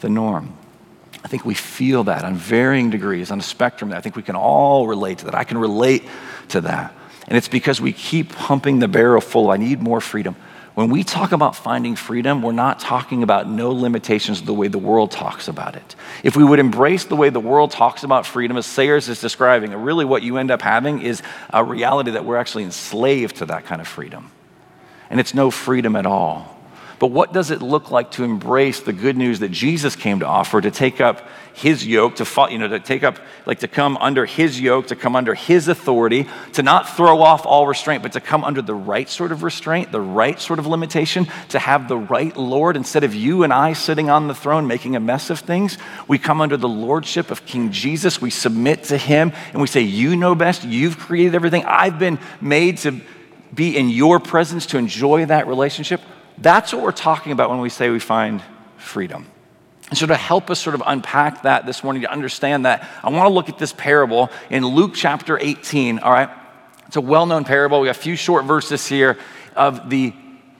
the 0.00 0.08
norm. 0.08 0.56
I 1.24 1.28
think 1.28 1.44
we 1.44 1.54
feel 1.54 2.04
that 2.04 2.24
on 2.24 2.34
varying 2.34 2.90
degrees 2.90 3.30
on 3.30 3.38
a 3.38 3.42
spectrum. 3.42 3.92
I 3.92 4.00
think 4.00 4.16
we 4.16 4.22
can 4.22 4.36
all 4.36 4.86
relate 4.86 5.18
to 5.18 5.26
that. 5.26 5.34
I 5.34 5.44
can 5.44 5.58
relate 5.58 6.04
to 6.48 6.62
that. 6.62 6.94
And 7.28 7.38
it's 7.38 7.48
because 7.48 7.80
we 7.80 7.92
keep 7.92 8.32
pumping 8.32 8.80
the 8.80 8.88
barrel 8.88 9.20
full. 9.20 9.50
I 9.50 9.56
need 9.56 9.80
more 9.80 10.00
freedom. 10.00 10.34
When 10.74 10.88
we 10.88 11.04
talk 11.04 11.32
about 11.32 11.54
finding 11.54 11.96
freedom, 11.96 12.40
we're 12.42 12.52
not 12.52 12.80
talking 12.80 13.22
about 13.22 13.46
no 13.46 13.70
limitations 13.70 14.42
the 14.42 14.54
way 14.54 14.68
the 14.68 14.78
world 14.78 15.10
talks 15.10 15.46
about 15.46 15.76
it. 15.76 15.94
If 16.24 16.34
we 16.34 16.42
would 16.42 16.58
embrace 16.58 17.04
the 17.04 17.14
way 17.14 17.28
the 17.28 17.40
world 17.40 17.72
talks 17.72 18.04
about 18.04 18.24
freedom, 18.24 18.56
as 18.56 18.64
Sayers 18.64 19.08
is 19.10 19.20
describing, 19.20 19.72
really 19.74 20.06
what 20.06 20.22
you 20.22 20.38
end 20.38 20.50
up 20.50 20.62
having 20.62 21.02
is 21.02 21.22
a 21.50 21.62
reality 21.62 22.12
that 22.12 22.24
we're 22.24 22.38
actually 22.38 22.64
enslaved 22.64 23.36
to 23.36 23.46
that 23.46 23.66
kind 23.66 23.82
of 23.82 23.86
freedom. 23.86 24.30
And 25.12 25.20
it's 25.20 25.34
no 25.34 25.50
freedom 25.50 25.94
at 25.94 26.06
all. 26.06 26.48
But 26.98 27.10
what 27.10 27.32
does 27.32 27.50
it 27.50 27.60
look 27.60 27.90
like 27.90 28.12
to 28.12 28.24
embrace 28.24 28.80
the 28.80 28.92
good 28.92 29.16
news 29.16 29.40
that 29.40 29.50
Jesus 29.50 29.94
came 29.94 30.20
to 30.20 30.26
offer, 30.26 30.60
to 30.60 30.70
take 30.70 31.00
up 31.00 31.26
his 31.52 31.84
yoke, 31.84 32.16
to, 32.16 32.48
you 32.48 32.58
know, 32.58 32.68
to 32.68 32.80
take 32.80 33.02
up, 33.02 33.18
like 33.44 33.58
to 33.58 33.68
come 33.68 33.98
under 33.98 34.24
his 34.24 34.60
yoke, 34.60 34.86
to 34.86 34.96
come 34.96 35.14
under 35.14 35.34
his 35.34 35.68
authority, 35.68 36.28
to 36.52 36.62
not 36.62 36.96
throw 36.96 37.20
off 37.20 37.44
all 37.44 37.66
restraint, 37.66 38.02
but 38.02 38.12
to 38.12 38.20
come 38.20 38.42
under 38.42 38.62
the 38.62 38.74
right 38.74 39.08
sort 39.08 39.32
of 39.32 39.42
restraint, 39.42 39.92
the 39.92 40.00
right 40.00 40.40
sort 40.40 40.58
of 40.58 40.66
limitation, 40.66 41.26
to 41.50 41.58
have 41.58 41.88
the 41.88 41.98
right 41.98 42.36
Lord. 42.36 42.76
Instead 42.76 43.04
of 43.04 43.14
you 43.14 43.42
and 43.42 43.52
I 43.52 43.74
sitting 43.74 44.08
on 44.08 44.28
the 44.28 44.34
throne 44.34 44.66
making 44.66 44.96
a 44.96 45.00
mess 45.00 45.28
of 45.28 45.40
things, 45.40 45.76
we 46.08 46.18
come 46.18 46.40
under 46.40 46.56
the 46.56 46.68
lordship 46.68 47.30
of 47.30 47.44
King 47.44 47.70
Jesus. 47.70 48.22
We 48.22 48.30
submit 48.30 48.84
to 48.84 48.96
him 48.96 49.32
and 49.52 49.60
we 49.60 49.66
say, 49.66 49.82
You 49.82 50.16
know 50.16 50.34
best. 50.34 50.64
You've 50.64 50.98
created 50.98 51.34
everything. 51.34 51.64
I've 51.66 51.98
been 51.98 52.18
made 52.40 52.78
to 52.78 53.00
be 53.54 53.76
in 53.76 53.90
your 53.90 54.20
presence, 54.20 54.66
to 54.66 54.78
enjoy 54.78 55.26
that 55.26 55.46
relationship. 55.46 56.00
That's 56.38 56.72
what 56.72 56.82
we're 56.82 56.92
talking 56.92 57.32
about 57.32 57.50
when 57.50 57.60
we 57.60 57.68
say 57.68 57.90
we 57.90 57.98
find 57.98 58.42
freedom. 58.76 59.26
And 59.90 59.98
so, 59.98 60.06
to 60.06 60.16
help 60.16 60.48
us 60.50 60.58
sort 60.58 60.74
of 60.74 60.82
unpack 60.86 61.42
that 61.42 61.66
this 61.66 61.84
morning, 61.84 62.02
to 62.02 62.10
understand 62.10 62.64
that, 62.64 62.88
I 63.02 63.10
want 63.10 63.26
to 63.26 63.34
look 63.34 63.50
at 63.50 63.58
this 63.58 63.74
parable 63.74 64.30
in 64.48 64.64
Luke 64.64 64.92
chapter 64.94 65.38
18, 65.38 65.98
all 65.98 66.10
right? 66.10 66.30
It's 66.86 66.96
a 66.96 67.00
well 67.00 67.26
known 67.26 67.44
parable. 67.44 67.80
We 67.80 67.88
have 67.88 67.96
a 67.98 68.00
few 68.00 68.16
short 68.16 68.44
verses 68.44 68.86
here 68.86 69.18
of 69.54 69.90
the 69.90 70.14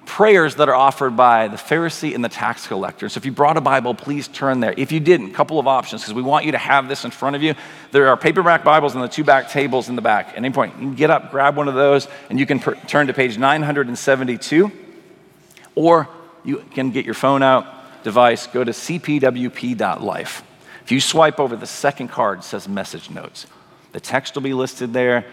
prayers 0.06 0.56
that 0.56 0.68
are 0.68 0.74
offered 0.74 1.16
by 1.16 1.48
the 1.48 1.56
Pharisee 1.56 2.14
and 2.14 2.24
the 2.24 2.28
tax 2.28 2.66
collector. 2.66 3.08
So 3.08 3.18
if 3.18 3.24
you 3.24 3.32
brought 3.32 3.56
a 3.56 3.60
Bible, 3.60 3.94
please 3.94 4.28
turn 4.28 4.60
there. 4.60 4.74
If 4.76 4.92
you 4.92 5.00
didn't, 5.00 5.30
a 5.30 5.34
couple 5.34 5.58
of 5.58 5.66
options 5.66 6.02
because 6.02 6.14
we 6.14 6.22
want 6.22 6.44
you 6.44 6.52
to 6.52 6.58
have 6.58 6.88
this 6.88 7.04
in 7.04 7.10
front 7.10 7.36
of 7.36 7.42
you. 7.42 7.54
There 7.92 8.08
are 8.08 8.16
paperback 8.16 8.64
Bibles 8.64 8.94
on 8.94 9.02
the 9.02 9.08
two 9.08 9.24
back 9.24 9.50
tables 9.50 9.88
in 9.88 9.96
the 9.96 10.02
back. 10.02 10.30
At 10.30 10.36
any 10.36 10.50
point, 10.50 10.74
you 10.74 10.80
can 10.80 10.94
get 10.94 11.10
up, 11.10 11.30
grab 11.30 11.56
one 11.56 11.68
of 11.68 11.74
those, 11.74 12.08
and 12.30 12.38
you 12.38 12.46
can 12.46 12.58
per- 12.58 12.74
turn 12.74 13.06
to 13.06 13.14
page 13.14 13.38
972. 13.38 14.70
Or 15.74 16.08
you 16.44 16.64
can 16.72 16.90
get 16.90 17.04
your 17.04 17.14
phone 17.14 17.42
out, 17.42 18.02
device, 18.02 18.46
go 18.46 18.64
to 18.64 18.72
cpwp.life. 18.72 20.42
If 20.84 20.92
you 20.92 21.00
swipe 21.00 21.38
over 21.38 21.56
the 21.56 21.66
second 21.66 22.08
card, 22.08 22.40
it 22.40 22.44
says 22.44 22.68
message 22.68 23.08
notes. 23.08 23.46
The 23.92 24.00
text 24.00 24.34
will 24.34 24.42
be 24.42 24.54
listed 24.54 24.92
there. 24.92 25.26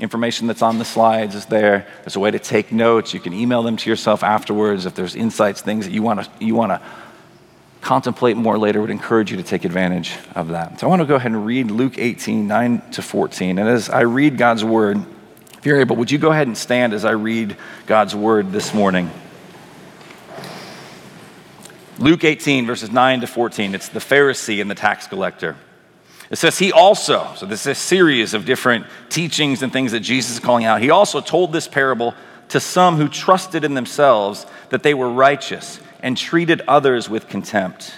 Information 0.00 0.46
that's 0.46 0.62
on 0.62 0.78
the 0.78 0.84
slides 0.84 1.34
is 1.34 1.46
there. 1.46 1.86
There's 2.00 2.16
a 2.16 2.20
way 2.20 2.30
to 2.30 2.38
take 2.38 2.72
notes. 2.72 3.12
You 3.12 3.20
can 3.20 3.34
email 3.34 3.62
them 3.62 3.76
to 3.76 3.90
yourself 3.90 4.24
afterwards. 4.24 4.86
If 4.86 4.94
there's 4.94 5.14
insights, 5.14 5.60
things 5.60 5.84
that 5.84 5.92
you 5.92 6.02
want 6.02 6.24
to 6.24 6.44
you 6.44 6.54
want 6.54 6.72
to 6.72 6.80
contemplate 7.82 8.36
more 8.36 8.58
later, 8.58 8.80
would 8.80 8.90
encourage 8.90 9.30
you 9.30 9.36
to 9.36 9.42
take 9.42 9.64
advantage 9.64 10.16
of 10.34 10.48
that. 10.48 10.80
So 10.80 10.86
I 10.86 10.90
want 10.90 11.00
to 11.00 11.06
go 11.06 11.14
ahead 11.14 11.32
and 11.32 11.46
read 11.46 11.70
Luke 11.70 11.98
18, 11.98 12.46
9 12.46 12.90
to 12.92 13.02
14. 13.02 13.58
And 13.58 13.68
as 13.68 13.88
I 13.88 14.02
read 14.02 14.36
God's 14.36 14.64
word, 14.64 15.04
if 15.58 15.66
you're 15.66 15.80
able, 15.80 15.96
would 15.96 16.10
you 16.10 16.18
go 16.18 16.30
ahead 16.30 16.46
and 16.46 16.56
stand 16.56 16.92
as 16.92 17.04
I 17.04 17.12
read 17.12 17.56
God's 17.86 18.14
word 18.14 18.52
this 18.52 18.74
morning? 18.74 19.10
Luke 21.98 22.24
18, 22.24 22.66
verses 22.66 22.90
9 22.90 23.20
to 23.20 23.26
14, 23.26 23.74
it's 23.74 23.88
the 23.90 24.00
Pharisee 24.00 24.62
and 24.62 24.70
the 24.70 24.74
tax 24.74 25.06
collector. 25.06 25.56
It 26.30 26.36
says, 26.36 26.58
He 26.58 26.72
also, 26.72 27.32
so 27.36 27.44
this 27.44 27.62
is 27.62 27.66
a 27.66 27.74
series 27.74 28.34
of 28.34 28.44
different 28.44 28.86
teachings 29.08 29.62
and 29.62 29.72
things 29.72 29.92
that 29.92 30.00
Jesus 30.00 30.34
is 30.34 30.40
calling 30.40 30.64
out. 30.64 30.80
He 30.80 30.90
also 30.90 31.20
told 31.20 31.52
this 31.52 31.66
parable 31.66 32.14
to 32.50 32.60
some 32.60 32.96
who 32.96 33.08
trusted 33.08 33.64
in 33.64 33.74
themselves 33.74 34.46
that 34.70 34.82
they 34.82 34.94
were 34.94 35.10
righteous 35.10 35.80
and 36.02 36.16
treated 36.16 36.62
others 36.66 37.08
with 37.08 37.28
contempt. 37.28 37.92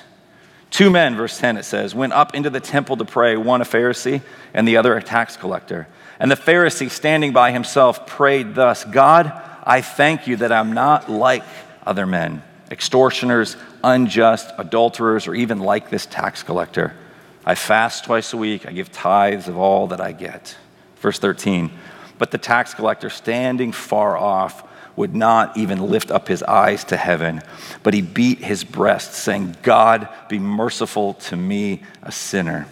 Two 0.70 0.90
men, 0.90 1.16
verse 1.16 1.38
10, 1.38 1.58
it 1.58 1.64
says, 1.64 1.94
went 1.94 2.14
up 2.14 2.34
into 2.34 2.48
the 2.48 2.60
temple 2.60 2.96
to 2.96 3.04
pray, 3.04 3.36
one 3.36 3.60
a 3.60 3.64
Pharisee 3.64 4.22
and 4.54 4.66
the 4.66 4.78
other 4.78 4.96
a 4.96 5.02
tax 5.02 5.36
collector. 5.36 5.86
And 6.18 6.30
the 6.30 6.36
Pharisee, 6.36 6.90
standing 6.90 7.32
by 7.32 7.52
himself, 7.52 8.06
prayed 8.06 8.54
thus 8.54 8.84
God, 8.84 9.30
I 9.64 9.82
thank 9.82 10.26
you 10.26 10.36
that 10.36 10.50
I'm 10.50 10.72
not 10.72 11.10
like 11.10 11.44
other 11.86 12.06
men 12.06 12.42
extortioners, 12.70 13.58
unjust, 13.84 14.50
adulterers, 14.56 15.28
or 15.28 15.34
even 15.34 15.58
like 15.58 15.90
this 15.90 16.06
tax 16.06 16.42
collector. 16.42 16.94
I 17.44 17.54
fast 17.54 18.04
twice 18.04 18.32
a 18.32 18.36
week, 18.36 18.66
I 18.66 18.72
give 18.72 18.92
tithes 18.92 19.48
of 19.48 19.58
all 19.58 19.88
that 19.88 20.00
I 20.00 20.12
get. 20.12 20.56
Verse 20.96 21.18
13, 21.18 21.70
but 22.18 22.30
the 22.30 22.38
tax 22.38 22.74
collector, 22.74 23.10
standing 23.10 23.72
far 23.72 24.16
off, 24.16 24.68
would 24.94 25.14
not 25.14 25.56
even 25.56 25.90
lift 25.90 26.10
up 26.10 26.28
his 26.28 26.42
eyes 26.42 26.84
to 26.84 26.96
heaven, 26.96 27.42
but 27.82 27.94
he 27.94 28.02
beat 28.02 28.38
his 28.38 28.62
breast, 28.62 29.14
saying, 29.14 29.56
God, 29.62 30.08
be 30.28 30.38
merciful 30.38 31.14
to 31.14 31.36
me, 31.36 31.82
a 32.02 32.12
sinner. 32.12 32.68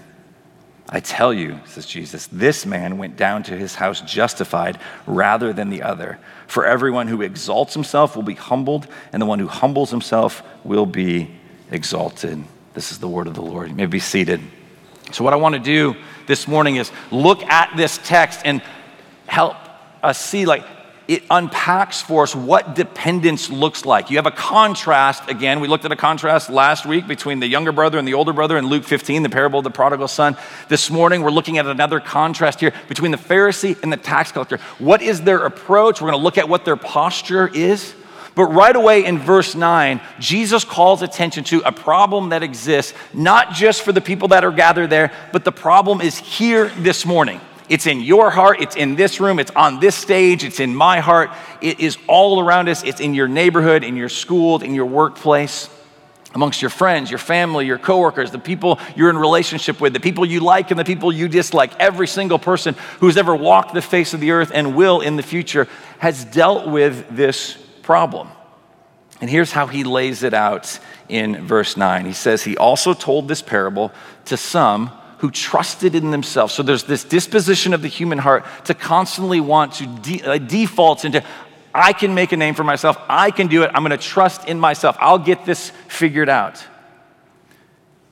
I 0.89 1.01
tell 1.01 1.33
you, 1.33 1.61
says 1.67 1.87
Jesus, 1.87 2.27
this 2.27 2.67
man 2.67 2.99
went 2.99 3.17
down 3.17 3.45
to 3.45 3.57
his 3.57 3.77
house 3.77 4.01
justified 4.01 4.79
rather 5.07 5.53
than 5.53 5.71
the 5.71 5.83
other. 5.83 6.19
For 6.47 6.67
everyone 6.67 7.07
who 7.07 7.23
exalts 7.23 7.75
himself 7.75 8.17
will 8.17 8.25
be 8.25 8.35
humbled, 8.35 8.89
and 9.13 9.23
the 9.23 9.27
one 9.27 9.39
who 9.39 9.47
humbles 9.47 9.91
himself 9.91 10.43
will 10.65 10.87
be 10.87 11.31
exalted. 11.71 12.43
This 12.75 12.93
is 12.93 12.99
the 12.99 13.09
word 13.09 13.29
of 13.29 13.35
the 13.35 13.43
Lord. 13.43 13.69
You 13.69 13.77
may 13.77 13.87
be 13.87 14.01
seated. 14.01 14.41
So, 15.13 15.25
what 15.25 15.33
I 15.33 15.37
want 15.37 15.55
to 15.55 15.61
do 15.61 15.97
this 16.27 16.47
morning 16.47 16.77
is 16.77 16.91
look 17.11 17.43
at 17.43 17.77
this 17.77 17.99
text 18.05 18.41
and 18.45 18.63
help 19.27 19.57
us 20.03 20.19
see, 20.19 20.47
like, 20.47 20.65
it 21.11 21.25
unpacks 21.29 22.01
for 22.01 22.23
us 22.23 22.37
what 22.37 22.77
dependence 22.77 23.51
looks 23.51 23.85
like. 23.85 24.11
You 24.11 24.19
have 24.19 24.27
a 24.27 24.31
contrast, 24.31 25.29
again, 25.29 25.59
we 25.59 25.67
looked 25.67 25.85
at 25.85 25.91
a 25.91 25.97
contrast 25.97 26.51
last 26.51 26.87
week 26.87 27.09
between 27.09 27.41
the 27.41 27.49
younger 27.49 27.73
brother 27.73 27.99
and 27.99 28.07
the 28.07 28.15
older 28.15 28.33
brother 28.33 28.57
in 28.57 28.69
Luke 28.69 28.85
15, 28.85 29.25
the 29.25 29.29
parable 29.29 29.59
of 29.59 29.65
the 29.65 29.73
prodigal 29.73 30.07
son. 30.07 30.37
This 30.69 30.89
morning, 30.89 31.23
we're 31.23 31.33
looking 31.33 31.59
at 31.59 31.67
another 31.67 31.99
contrast 31.99 32.61
here 32.61 32.73
between 32.89 33.11
the 33.11 33.17
Pharisee 33.17 33.77
and 33.83 33.93
the 33.93 33.97
tax 33.97 34.31
collector. 34.31 34.59
What 34.79 35.03
is 35.03 35.23
their 35.23 35.45
approach? 35.47 36.01
We're 36.01 36.11
going 36.11 36.21
to 36.21 36.25
look 36.25 36.39
at 36.39 36.49
what 36.49 36.65
their 36.65 36.77
posture 36.77 37.49
is. 37.49 37.93
But 38.35 38.47
right 38.47 38.75
away 38.75 39.05
in 39.05 39.19
verse 39.19 39.55
9, 39.55 40.01
Jesus 40.19 40.65
calls 40.65 41.03
attention 41.03 41.45
to 41.45 41.61
a 41.67 41.73
problem 41.73 42.31
that 42.31 42.43
exists, 42.43 42.95
not 43.13 43.53
just 43.53 43.83
for 43.83 43.93
the 43.93 44.01
people 44.01 44.29
that 44.29 44.45
are 44.45 44.53
gathered 44.53 44.91
there, 44.91 45.13
but 45.33 45.45
the 45.45 45.53
problem 45.53 46.01
is 46.01 46.19
here 46.19 46.69
this 46.79 47.05
morning. 47.05 47.41
It's 47.69 47.87
in 47.87 48.01
your 48.01 48.31
heart, 48.31 48.61
it's 48.61 48.75
in 48.75 48.97
this 48.97 49.21
room, 49.21 49.39
it's 49.39 49.53
on 49.53 49.79
this 49.79 49.95
stage, 49.95 50.43
it's 50.43 50.59
in 50.59 50.75
my 50.75 50.99
heart. 50.99 51.31
It 51.61 51.79
is 51.79 51.99
all 52.09 52.41
around 52.41 52.69
us. 52.69 52.83
It's 52.83 53.01
in 53.01 53.15
your 53.15 53.29
neighborhood, 53.29 53.85
in 53.85 53.97
your 53.97 54.09
school, 54.09 54.61
in 54.61 54.75
your 54.75 54.87
workplace, 54.87 55.71
amongst 56.35 56.63
your 56.63 56.71
friends, 56.71 57.11
your 57.11 57.19
family, 57.19 57.67
your 57.67 57.79
coworkers, 57.79 58.33
the 58.33 58.41
people 58.41 58.81
you're 58.97 59.09
in 59.09 59.17
relationship 59.17 59.81
with, 59.81 59.93
the 59.93 60.01
people 60.01 60.27
you 60.27 60.41
like 60.41 60.73
and 60.73 60.81
the 60.81 60.85
people 60.85 61.13
you 61.13 61.29
dislike. 61.29 61.73
Every 61.79 62.09
single 62.09 62.41
person 62.41 62.75
who's 62.99 63.17
ever 63.17 63.37
walked 63.37 63.73
the 63.73 63.83
face 63.83 64.15
of 64.15 64.21
the 64.21 64.33
earth 64.33 64.51
and 64.53 64.75
will 64.75 65.01
in 65.01 65.15
the 65.15 65.23
future 65.23 65.69
has 66.01 66.25
dealt 66.25 66.69
with 66.69 67.09
this 67.15 67.57
problem. 67.83 68.29
And 69.21 69.29
here's 69.29 69.53
how 69.53 69.67
he 69.67 69.85
lays 69.85 70.23
it 70.23 70.33
out 70.33 70.79
in 71.09 71.47
verse 71.47 71.77
9. 71.77 72.07
He 72.07 72.13
says, 72.13 72.43
He 72.43 72.57
also 72.57 72.95
told 72.95 73.29
this 73.29 73.43
parable 73.43 73.93
to 74.27 74.37
some 74.37 74.89
who 75.19 75.31
trusted 75.31 75.95
in 75.95 76.11
themselves. 76.11 76.55
So 76.55 76.63
there's 76.63 76.85
this 76.85 77.05
disposition 77.05 77.75
of 77.75 77.83
the 77.83 77.89
human 77.89 78.17
heart 78.17 78.47
to 78.65 78.75
constantly 78.75 79.41
want 79.41 79.75
to 79.75 79.87
de- 79.87 80.23
uh, 80.23 80.39
default 80.39 81.05
into, 81.05 81.23
I 81.75 81.93
can 81.93 82.15
make 82.15 82.33
a 82.33 82.39
name 82.39 82.55
for 82.55 82.65
myself. 82.65 82.97
I 83.09 83.31
can 83.31 83.49
do 83.49 83.63
it. 83.63 83.71
I'm 83.75 83.85
going 83.85 83.91
to 83.91 83.99
trust 83.99 84.49
in 84.49 84.59
myself. 84.59 84.97
I'll 84.99 85.19
get 85.19 85.45
this 85.45 85.71
figured 85.89 86.31
out. 86.31 86.65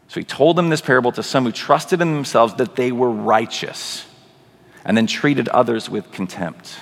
So 0.08 0.20
he 0.20 0.25
told 0.25 0.56
them 0.56 0.68
this 0.68 0.82
parable 0.82 1.12
to 1.12 1.22
some 1.22 1.44
who 1.44 1.52
trusted 1.52 2.02
in 2.02 2.12
themselves 2.12 2.54
that 2.54 2.76
they 2.76 2.92
were 2.92 3.10
righteous 3.10 4.06
and 4.84 4.96
then 4.96 5.06
treated 5.06 5.48
others 5.48 5.88
with 5.88 6.10
contempt. 6.12 6.78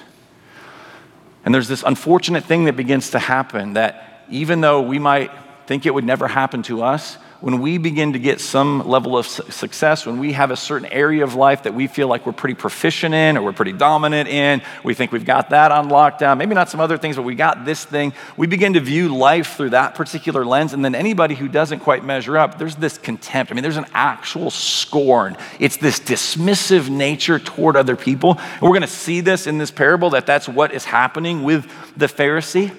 And 1.46 1.54
there's 1.54 1.68
this 1.68 1.84
unfortunate 1.84 2.44
thing 2.44 2.64
that 2.64 2.76
begins 2.76 3.10
to 3.10 3.20
happen 3.20 3.74
that 3.74 4.24
even 4.28 4.60
though 4.60 4.82
we 4.82 4.98
might 4.98 5.30
think 5.66 5.86
it 5.86 5.94
would 5.94 6.04
never 6.04 6.26
happen 6.26 6.62
to 6.64 6.82
us, 6.82 7.18
when 7.40 7.60
we 7.60 7.78
begin 7.78 8.14
to 8.14 8.18
get 8.18 8.40
some 8.40 8.86
level 8.88 9.16
of 9.16 9.26
success, 9.26 10.06
when 10.06 10.18
we 10.18 10.32
have 10.32 10.50
a 10.50 10.56
certain 10.56 10.88
area 10.88 11.22
of 11.22 11.34
life 11.34 11.64
that 11.64 11.74
we 11.74 11.86
feel 11.86 12.08
like 12.08 12.24
we're 12.24 12.32
pretty 12.32 12.54
proficient 12.54 13.14
in 13.14 13.36
or 13.36 13.42
we're 13.42 13.52
pretty 13.52 13.72
dominant 13.72 14.28
in, 14.28 14.62
we 14.84 14.94
think 14.94 15.12
we've 15.12 15.24
got 15.24 15.50
that 15.50 15.70
on 15.70 15.88
lockdown, 15.88 16.38
maybe 16.38 16.54
not 16.54 16.70
some 16.70 16.80
other 16.80 16.96
things, 16.96 17.16
but 17.16 17.22
we 17.22 17.34
got 17.34 17.64
this 17.64 17.84
thing, 17.84 18.12
we 18.36 18.46
begin 18.46 18.72
to 18.72 18.80
view 18.80 19.14
life 19.14 19.56
through 19.56 19.70
that 19.70 19.94
particular 19.94 20.44
lens. 20.44 20.72
And 20.72 20.84
then 20.84 20.94
anybody 20.94 21.34
who 21.34 21.48
doesn't 21.48 21.80
quite 21.80 22.04
measure 22.04 22.38
up, 22.38 22.58
there's 22.58 22.76
this 22.76 22.98
contempt. 22.98 23.52
I 23.52 23.54
mean, 23.54 23.62
there's 23.62 23.76
an 23.76 23.86
actual 23.92 24.50
scorn. 24.50 25.36
It's 25.60 25.76
this 25.76 26.00
dismissive 26.00 26.88
nature 26.88 27.38
toward 27.38 27.76
other 27.76 27.96
people. 27.96 28.38
And 28.38 28.62
we're 28.62 28.68
going 28.68 28.82
to 28.82 28.86
see 28.86 29.20
this 29.20 29.46
in 29.46 29.58
this 29.58 29.70
parable 29.70 30.10
that 30.10 30.26
that's 30.26 30.48
what 30.48 30.72
is 30.72 30.84
happening 30.84 31.42
with 31.42 31.70
the 31.96 32.06
Pharisee. 32.06 32.72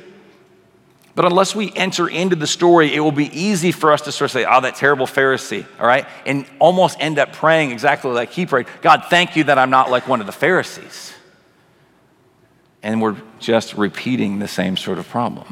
But 1.17 1.25
unless 1.25 1.55
we 1.55 1.74
enter 1.75 2.07
into 2.07 2.36
the 2.36 2.45
story, 2.45 2.93
it 2.93 3.00
will 3.00 3.12
be 3.12 3.36
easy 3.36 3.71
for 3.71 3.91
us 3.91 4.01
to 4.01 4.12
sort 4.12 4.27
of 4.27 4.33
say, 4.33 4.45
oh, 4.47 4.62
that 4.62 4.75
terrible 4.75 5.07
Pharisee, 5.07 5.65
all 5.79 5.88
right? 5.88 6.05
And 6.27 6.45
almost 6.59 6.95
end 7.00 7.17
up 7.17 7.33
praying 7.33 7.71
exactly 7.71 8.12
like 8.12 8.29
he 8.29 8.45
prayed 8.45 8.67
God, 8.83 9.05
thank 9.09 9.36
you 9.36 9.45
that 9.45 9.57
I'm 9.57 9.71
not 9.71 9.89
like 9.89 10.07
one 10.07 10.19
of 10.19 10.27
the 10.27 10.31
Pharisees. 10.31 11.15
And 12.83 13.01
we're 13.01 13.15
just 13.39 13.74
repeating 13.74 14.38
the 14.38 14.47
same 14.47 14.77
sort 14.77 15.00
of 15.00 15.09
problem. 15.09 15.51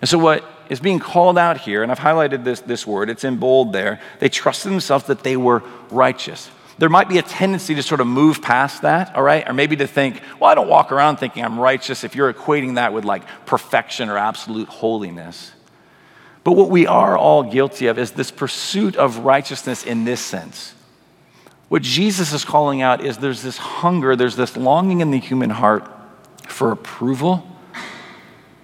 And 0.00 0.08
so, 0.08 0.18
what 0.18 0.44
is 0.68 0.78
being 0.78 1.00
called 1.00 1.36
out 1.36 1.60
here, 1.60 1.82
and 1.82 1.90
I've 1.90 1.98
highlighted 1.98 2.44
this, 2.44 2.60
this 2.60 2.86
word, 2.86 3.10
it's 3.10 3.24
in 3.24 3.38
bold 3.38 3.72
there, 3.72 4.00
they 4.20 4.28
trusted 4.28 4.70
themselves 4.70 5.06
that 5.06 5.24
they 5.24 5.36
were 5.36 5.64
righteous. 5.90 6.48
There 6.78 6.88
might 6.88 7.08
be 7.08 7.18
a 7.18 7.22
tendency 7.22 7.74
to 7.74 7.82
sort 7.82 8.00
of 8.00 8.06
move 8.06 8.42
past 8.42 8.82
that, 8.82 9.14
all 9.14 9.22
right? 9.22 9.48
Or 9.48 9.54
maybe 9.54 9.76
to 9.76 9.86
think, 9.86 10.20
well, 10.38 10.50
I 10.50 10.54
don't 10.54 10.68
walk 10.68 10.92
around 10.92 11.16
thinking 11.16 11.44
I'm 11.44 11.58
righteous 11.58 12.04
if 12.04 12.14
you're 12.14 12.32
equating 12.32 12.74
that 12.74 12.92
with 12.92 13.04
like 13.04 13.22
perfection 13.46 14.10
or 14.10 14.18
absolute 14.18 14.68
holiness. 14.68 15.52
But 16.44 16.52
what 16.52 16.70
we 16.70 16.86
are 16.86 17.16
all 17.16 17.42
guilty 17.42 17.86
of 17.86 17.98
is 17.98 18.12
this 18.12 18.30
pursuit 18.30 18.94
of 18.96 19.18
righteousness 19.18 19.84
in 19.84 20.04
this 20.04 20.20
sense. 20.20 20.74
What 21.68 21.82
Jesus 21.82 22.32
is 22.32 22.44
calling 22.44 22.82
out 22.82 23.04
is 23.04 23.18
there's 23.18 23.42
this 23.42 23.58
hunger, 23.58 24.14
there's 24.14 24.36
this 24.36 24.56
longing 24.56 25.00
in 25.00 25.10
the 25.10 25.18
human 25.18 25.50
heart 25.50 25.90
for 26.46 26.70
approval, 26.70 27.44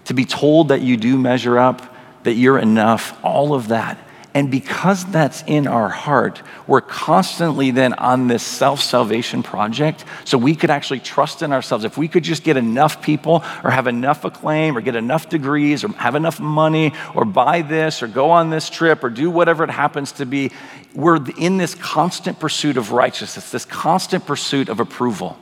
to 0.05 0.15
be 0.15 0.25
told 0.25 0.69
that 0.69 0.83
you 0.83 0.97
do 0.97 1.19
measure 1.19 1.59
up, 1.59 1.97
that 2.23 2.35
you're 2.35 2.59
enough, 2.59 3.19
all 3.25 3.55
of 3.55 3.69
that. 3.69 3.99
And 4.35 4.51
because 4.51 5.05
that's 5.05 5.45
in 5.47 5.67
our 5.67 5.91
heart, 5.91 6.43
we're 6.67 6.81
constantly 6.81 7.71
then 7.71 7.93
on 7.95 8.29
this 8.29 8.43
self 8.43 8.81
salvation 8.81 9.43
project. 9.43 10.07
So 10.25 10.39
we 10.39 10.55
could 10.55 10.71
actually 10.71 11.01
trust 11.01 11.43
in 11.43 11.53
ourselves. 11.53 11.85
If 11.85 11.99
we 11.99 12.09
could 12.09 12.25
just 12.25 12.43
get 12.43 12.57
enough 12.57 13.03
people, 13.03 13.45
or 13.63 13.71
have 13.71 13.87
enough 13.87 14.25
acclaim, 14.25 14.77
or 14.77 14.81
get 14.81 14.97
enough 14.97 15.29
degrees, 15.29 15.85
or 15.85 15.89
have 15.89 16.15
enough 16.15 16.41
money, 16.41 16.95
or 17.15 17.27
buy 17.27 17.61
this, 17.61 18.03
or 18.03 18.07
go 18.07 18.31
on 18.31 18.49
this 18.49 18.71
trip, 18.71 19.05
or 19.05 19.11
do 19.11 19.31
whatever 19.31 19.65
it 19.65 19.71
happens 19.71 20.13
to 20.13 20.25
be, 20.25 20.51
we're 20.95 21.23
in 21.37 21.59
this 21.59 21.75
constant 21.75 22.41
pursuit 22.41 22.79
of 22.79 22.93
righteousness, 22.93 23.51
this 23.51 23.67
constant 23.67 24.25
pursuit 24.25 24.71
of 24.71 24.81
approval. 24.81 25.39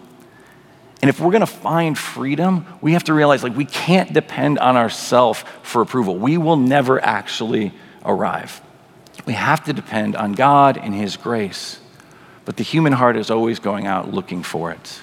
And 1.00 1.09
if 1.09 1.20
we're 1.20 1.30
going 1.30 1.40
to 1.40 1.47
find 1.47 1.97
freedom, 1.97 2.66
we 2.80 2.94
have 2.94 3.04
to 3.04 3.14
realize 3.14 3.44
like 3.44 3.56
we 3.56 3.64
can't 3.66 4.12
depend 4.12 4.59
on 4.59 4.76
ourselves 4.76 5.44
for 5.62 5.80
approval. 5.80 6.16
We 6.16 6.38
will 6.38 6.56
never 6.56 7.02
actually 7.02 7.73
arrive. 8.04 8.61
We 9.30 9.34
have 9.34 9.62
to 9.66 9.72
depend 9.72 10.16
on 10.16 10.32
God 10.32 10.76
and 10.76 10.92
His 10.92 11.16
grace. 11.16 11.78
But 12.44 12.56
the 12.56 12.64
human 12.64 12.92
heart 12.92 13.16
is 13.16 13.30
always 13.30 13.60
going 13.60 13.87
out 13.87 14.12
looking 14.12 14.42
for 14.42 14.72
it. 14.72 15.02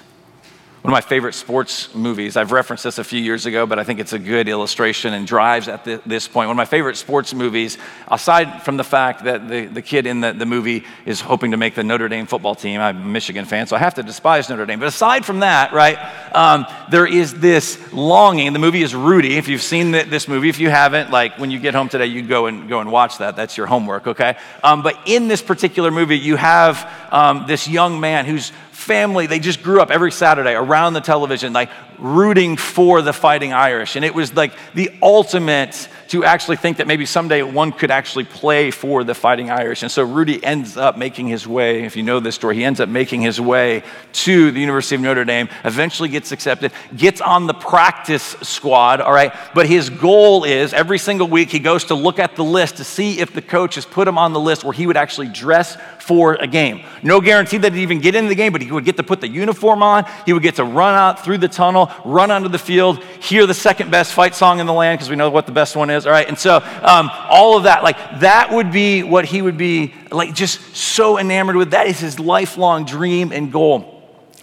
One 0.88 0.96
of 0.96 1.04
my 1.04 1.06
favorite 1.06 1.34
sports 1.34 1.94
movies, 1.94 2.38
I've 2.38 2.50
referenced 2.50 2.82
this 2.82 2.96
a 2.96 3.04
few 3.04 3.20
years 3.20 3.44
ago, 3.44 3.66
but 3.66 3.78
I 3.78 3.84
think 3.84 4.00
it's 4.00 4.14
a 4.14 4.18
good 4.18 4.48
illustration 4.48 5.12
and 5.12 5.26
drives 5.26 5.68
at 5.68 5.84
the, 5.84 6.00
this 6.06 6.26
point. 6.26 6.48
One 6.48 6.54
of 6.54 6.56
my 6.56 6.64
favorite 6.64 6.96
sports 6.96 7.34
movies, 7.34 7.76
aside 8.10 8.62
from 8.62 8.78
the 8.78 8.84
fact 8.84 9.24
that 9.24 9.50
the, 9.50 9.66
the 9.66 9.82
kid 9.82 10.06
in 10.06 10.22
the, 10.22 10.32
the 10.32 10.46
movie 10.46 10.86
is 11.04 11.20
hoping 11.20 11.50
to 11.50 11.58
make 11.58 11.74
the 11.74 11.84
Notre 11.84 12.08
Dame 12.08 12.26
football 12.26 12.54
team, 12.54 12.80
I'm 12.80 12.96
a 12.96 13.04
Michigan 13.04 13.44
fan, 13.44 13.66
so 13.66 13.76
I 13.76 13.80
have 13.80 13.96
to 13.96 14.02
despise 14.02 14.48
Notre 14.48 14.64
Dame. 14.64 14.78
But 14.78 14.88
aside 14.88 15.26
from 15.26 15.40
that, 15.40 15.74
right, 15.74 15.98
um, 16.34 16.64
there 16.90 17.06
is 17.06 17.34
this 17.34 17.92
longing. 17.92 18.54
The 18.54 18.58
movie 18.58 18.80
is 18.80 18.94
Rudy. 18.94 19.36
If 19.36 19.46
you've 19.46 19.60
seen 19.60 19.90
the, 19.90 20.04
this 20.04 20.26
movie, 20.26 20.48
if 20.48 20.58
you 20.58 20.70
haven't, 20.70 21.10
like 21.10 21.38
when 21.38 21.50
you 21.50 21.58
get 21.58 21.74
home 21.74 21.90
today, 21.90 22.06
you 22.06 22.22
go 22.22 22.46
and 22.46 22.66
go 22.66 22.80
and 22.80 22.90
watch 22.90 23.18
that. 23.18 23.36
That's 23.36 23.58
your 23.58 23.66
homework, 23.66 24.06
okay? 24.06 24.38
Um, 24.64 24.82
but 24.82 24.98
in 25.04 25.28
this 25.28 25.42
particular 25.42 25.90
movie, 25.90 26.18
you 26.18 26.36
have 26.36 26.90
um, 27.10 27.44
this 27.46 27.68
young 27.68 28.00
man 28.00 28.24
who's 28.24 28.52
family, 28.78 29.26
they 29.26 29.40
just 29.40 29.62
grew 29.62 29.80
up 29.80 29.90
every 29.90 30.12
Saturday 30.12 30.54
around 30.54 30.92
the 30.92 31.00
television, 31.00 31.52
like 31.52 31.68
rooting 31.98 32.56
for 32.56 33.02
the 33.02 33.12
Fighting 33.12 33.52
Irish. 33.52 33.96
And 33.96 34.04
it 34.04 34.14
was 34.14 34.34
like 34.34 34.52
the 34.74 34.90
ultimate 35.02 35.88
to 36.08 36.24
actually 36.24 36.56
think 36.56 36.78
that 36.78 36.86
maybe 36.86 37.04
someday 37.04 37.42
one 37.42 37.70
could 37.70 37.90
actually 37.90 38.24
play 38.24 38.70
for 38.70 39.04
the 39.04 39.14
Fighting 39.14 39.50
Irish. 39.50 39.82
And 39.82 39.92
so 39.92 40.02
Rudy 40.02 40.42
ends 40.42 40.76
up 40.76 40.96
making 40.96 41.28
his 41.28 41.46
way, 41.46 41.84
if 41.84 41.96
you 41.96 42.02
know 42.02 42.18
this 42.18 42.34
story, 42.34 42.56
he 42.56 42.64
ends 42.64 42.80
up 42.80 42.88
making 42.88 43.20
his 43.20 43.40
way 43.40 43.82
to 44.12 44.50
the 44.50 44.60
University 44.60 44.94
of 44.94 45.02
Notre 45.02 45.24
Dame, 45.26 45.48
eventually 45.64 46.08
gets 46.08 46.32
accepted, 46.32 46.72
gets 46.96 47.20
on 47.20 47.46
the 47.46 47.52
practice 47.52 48.36
squad, 48.42 49.02
all 49.02 49.12
right? 49.12 49.34
But 49.54 49.66
his 49.66 49.90
goal 49.90 50.44
is 50.44 50.72
every 50.72 50.98
single 50.98 51.28
week 51.28 51.50
he 51.50 51.58
goes 51.58 51.84
to 51.84 51.94
look 51.94 52.18
at 52.18 52.36
the 52.36 52.44
list 52.44 52.78
to 52.78 52.84
see 52.84 53.20
if 53.20 53.34
the 53.34 53.42
coach 53.42 53.74
has 53.74 53.84
put 53.84 54.08
him 54.08 54.16
on 54.16 54.32
the 54.32 54.40
list 54.40 54.64
where 54.64 54.72
he 54.72 54.86
would 54.86 54.96
actually 54.96 55.28
dress 55.28 55.76
for 55.98 56.36
a 56.36 56.46
game. 56.46 56.86
No 57.02 57.20
guarantee 57.20 57.58
that 57.58 57.74
he'd 57.74 57.82
even 57.82 58.00
get 58.00 58.14
into 58.14 58.30
the 58.30 58.34
game, 58.34 58.50
but 58.50 58.62
he 58.62 58.72
would 58.72 58.86
get 58.86 58.96
to 58.96 59.02
put 59.02 59.20
the 59.20 59.28
uniform 59.28 59.82
on, 59.82 60.06
he 60.24 60.32
would 60.32 60.42
get 60.42 60.54
to 60.54 60.64
run 60.64 60.94
out 60.94 61.22
through 61.22 61.38
the 61.38 61.48
tunnel, 61.48 61.87
run 62.04 62.30
onto 62.30 62.48
the 62.48 62.58
field, 62.58 63.02
hear 63.20 63.46
the 63.46 63.54
second 63.54 63.90
best 63.90 64.12
fight 64.12 64.34
song 64.34 64.60
in 64.60 64.66
the 64.66 64.72
land, 64.72 64.98
because 64.98 65.10
we 65.10 65.16
know 65.16 65.30
what 65.30 65.46
the 65.46 65.52
best 65.52 65.76
one 65.76 65.90
is 65.90 66.06
all 66.06 66.12
right? 66.12 66.28
And 66.28 66.38
so 66.38 66.56
um, 66.56 67.10
all 67.28 67.56
of 67.56 67.64
that, 67.64 67.82
like 67.82 67.96
that 68.20 68.50
would 68.50 68.72
be 68.72 69.02
what 69.02 69.24
he 69.24 69.42
would 69.42 69.58
be 69.58 69.94
like 70.10 70.34
just 70.34 70.74
so 70.74 71.18
enamored 71.18 71.56
with. 71.56 71.70
That 71.72 71.86
is 71.86 72.00
his 72.00 72.18
lifelong 72.18 72.84
dream 72.84 73.32
and 73.32 73.52
goal. 73.52 73.94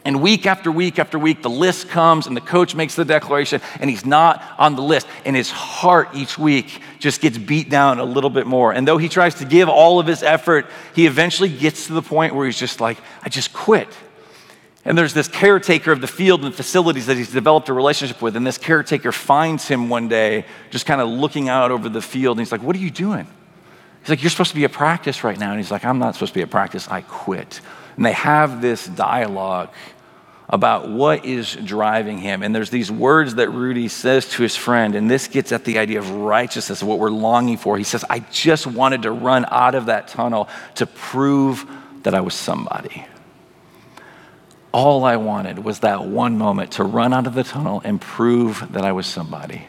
And 0.05 0.21
week 0.21 0.45
after 0.45 0.71
week 0.71 0.99
after 0.99 1.17
week, 1.17 1.41
the 1.41 1.49
list 1.49 1.89
comes 1.89 2.27
and 2.27 2.37
the 2.37 2.41
coach 2.41 2.75
makes 2.75 2.93
the 2.93 3.03
declaration 3.03 3.59
and 3.79 3.89
he's 3.89 4.05
not 4.05 4.43
on 4.59 4.75
the 4.75 4.83
list. 4.83 5.07
And 5.25 5.35
his 5.35 5.49
heart 5.49 6.09
each 6.13 6.37
week 6.37 6.79
just 6.99 7.21
gets 7.21 7.39
beat 7.39 7.71
down 7.71 7.97
a 7.97 8.05
little 8.05 8.29
bit 8.29 8.45
more. 8.45 8.71
And 8.71 8.87
though 8.87 8.99
he 8.99 9.09
tries 9.09 9.33
to 9.35 9.45
give 9.45 9.67
all 9.67 9.99
of 9.99 10.05
his 10.05 10.21
effort, 10.21 10.67
he 10.93 11.07
eventually 11.07 11.49
gets 11.49 11.87
to 11.87 11.93
the 11.93 12.03
point 12.03 12.35
where 12.35 12.45
he's 12.45 12.59
just 12.59 12.79
like, 12.79 12.99
I 13.23 13.29
just 13.29 13.51
quit. 13.51 13.87
And 14.87 14.95
there's 14.95 15.15
this 15.15 15.27
caretaker 15.27 15.91
of 15.91 15.99
the 15.99 16.07
field 16.07 16.45
and 16.45 16.53
facilities 16.53 17.07
that 17.07 17.17
he's 17.17 17.31
developed 17.31 17.69
a 17.69 17.73
relationship 17.73 18.21
with. 18.21 18.35
And 18.35 18.45
this 18.45 18.59
caretaker 18.59 19.11
finds 19.11 19.67
him 19.67 19.89
one 19.89 20.07
day 20.07 20.45
just 20.69 20.85
kind 20.85 21.01
of 21.01 21.09
looking 21.09 21.49
out 21.49 21.71
over 21.71 21.89
the 21.89 22.03
field. 22.03 22.37
And 22.37 22.45
he's 22.45 22.51
like, 22.51 22.61
What 22.61 22.75
are 22.75 22.79
you 22.79 22.91
doing? 22.91 23.27
He's 24.01 24.09
like, 24.09 24.21
You're 24.21 24.29
supposed 24.29 24.51
to 24.51 24.55
be 24.55 24.63
at 24.63 24.71
practice 24.71 25.23
right 25.23 25.39
now. 25.39 25.49
And 25.49 25.59
he's 25.59 25.71
like, 25.71 25.83
I'm 25.83 25.97
not 25.97 26.13
supposed 26.13 26.33
to 26.33 26.37
be 26.37 26.43
at 26.43 26.51
practice. 26.51 26.87
I 26.87 27.01
quit. 27.01 27.61
And 27.95 28.05
they 28.05 28.11
have 28.11 28.61
this 28.61 28.85
dialogue 28.85 29.69
about 30.47 30.87
what 30.87 31.25
is 31.25 31.55
driving 31.55 32.19
him. 32.19 32.43
And 32.43 32.53
there's 32.53 32.69
these 32.69 32.91
words 32.91 33.35
that 33.35 33.49
Rudy 33.49 33.87
says 33.87 34.29
to 34.29 34.43
his 34.43 34.55
friend. 34.55 34.93
And 34.93 35.09
this 35.09 35.27
gets 35.27 35.51
at 35.51 35.65
the 35.65 35.79
idea 35.79 35.97
of 35.97 36.11
righteousness, 36.11 36.83
what 36.83 36.99
we're 36.99 37.09
longing 37.09 37.57
for. 37.57 37.75
He 37.79 37.83
says, 37.83 38.05
I 38.07 38.19
just 38.19 38.67
wanted 38.67 39.01
to 39.03 39.11
run 39.11 39.47
out 39.49 39.73
of 39.73 39.87
that 39.87 40.09
tunnel 40.09 40.47
to 40.75 40.85
prove 40.85 41.65
that 42.03 42.13
I 42.13 42.21
was 42.21 42.35
somebody 42.35 43.07
all 44.75 45.05
I 45.05 45.15
wanted 45.15 45.59
was 45.59 45.79
that 45.79 46.03
one 46.03 46.37
moment 46.37 46.73
to 46.73 46.83
run 46.83 47.13
out 47.13 47.27
of 47.27 47.33
the 47.33 47.45
tunnel 47.45 47.81
and 47.85 48.01
prove 48.01 48.73
that 48.73 48.83
I 48.83 48.91
was 48.91 49.07
somebody. 49.07 49.63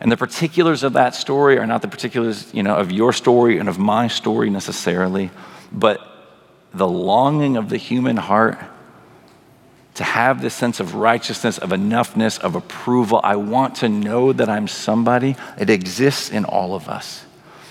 And 0.00 0.10
the 0.10 0.16
particulars 0.16 0.82
of 0.82 0.94
that 0.94 1.14
story 1.14 1.56
are 1.56 1.68
not 1.68 1.82
the 1.82 1.88
particulars, 1.88 2.52
you 2.52 2.64
know, 2.64 2.74
of 2.74 2.90
your 2.90 3.12
story 3.12 3.58
and 3.58 3.68
of 3.68 3.78
my 3.78 4.08
story 4.08 4.50
necessarily, 4.50 5.30
but 5.70 6.00
the 6.74 6.88
longing 6.88 7.56
of 7.56 7.68
the 7.68 7.76
human 7.76 8.16
heart 8.16 8.58
to 9.94 10.02
have 10.02 10.42
this 10.42 10.54
sense 10.54 10.80
of 10.80 10.96
righteousness, 10.96 11.58
of 11.58 11.70
enoughness, 11.70 12.40
of 12.40 12.56
approval. 12.56 13.20
I 13.22 13.36
want 13.36 13.76
to 13.76 13.88
know 13.88 14.32
that 14.32 14.48
I'm 14.48 14.66
somebody. 14.66 15.36
It 15.56 15.70
exists 15.70 16.28
in 16.28 16.44
all 16.44 16.74
of 16.74 16.88
us. 16.88 17.24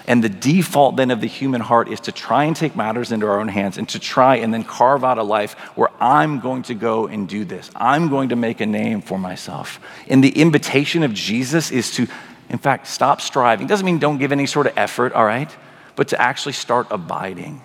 And 0.07 0.23
the 0.23 0.29
default 0.29 0.95
then 0.95 1.11
of 1.11 1.21
the 1.21 1.27
human 1.27 1.61
heart 1.61 1.87
is 1.89 1.99
to 2.01 2.11
try 2.11 2.45
and 2.45 2.55
take 2.55 2.75
matters 2.75 3.11
into 3.11 3.27
our 3.27 3.39
own 3.39 3.47
hands 3.47 3.77
and 3.77 3.87
to 3.89 3.99
try 3.99 4.37
and 4.37 4.53
then 4.53 4.63
carve 4.63 5.03
out 5.03 5.17
a 5.17 5.23
life 5.23 5.53
where 5.75 5.89
I'm 5.99 6.39
going 6.39 6.63
to 6.63 6.73
go 6.73 7.07
and 7.07 7.27
do 7.27 7.45
this. 7.45 7.69
I'm 7.75 8.09
going 8.09 8.29
to 8.29 8.35
make 8.35 8.61
a 8.61 8.65
name 8.65 9.01
for 9.01 9.17
myself. 9.17 9.79
And 10.07 10.23
the 10.23 10.29
invitation 10.29 11.03
of 11.03 11.13
Jesus 11.13 11.71
is 11.71 11.91
to, 11.95 12.07
in 12.49 12.57
fact, 12.57 12.87
stop 12.87 13.21
striving. 13.21 13.67
Doesn't 13.67 13.85
mean 13.85 13.99
don't 13.99 14.17
give 14.17 14.31
any 14.31 14.45
sort 14.45 14.67
of 14.67 14.77
effort, 14.77 15.13
all 15.13 15.25
right? 15.25 15.49
But 15.95 16.09
to 16.09 16.21
actually 16.21 16.53
start 16.53 16.87
abiding. 16.89 17.61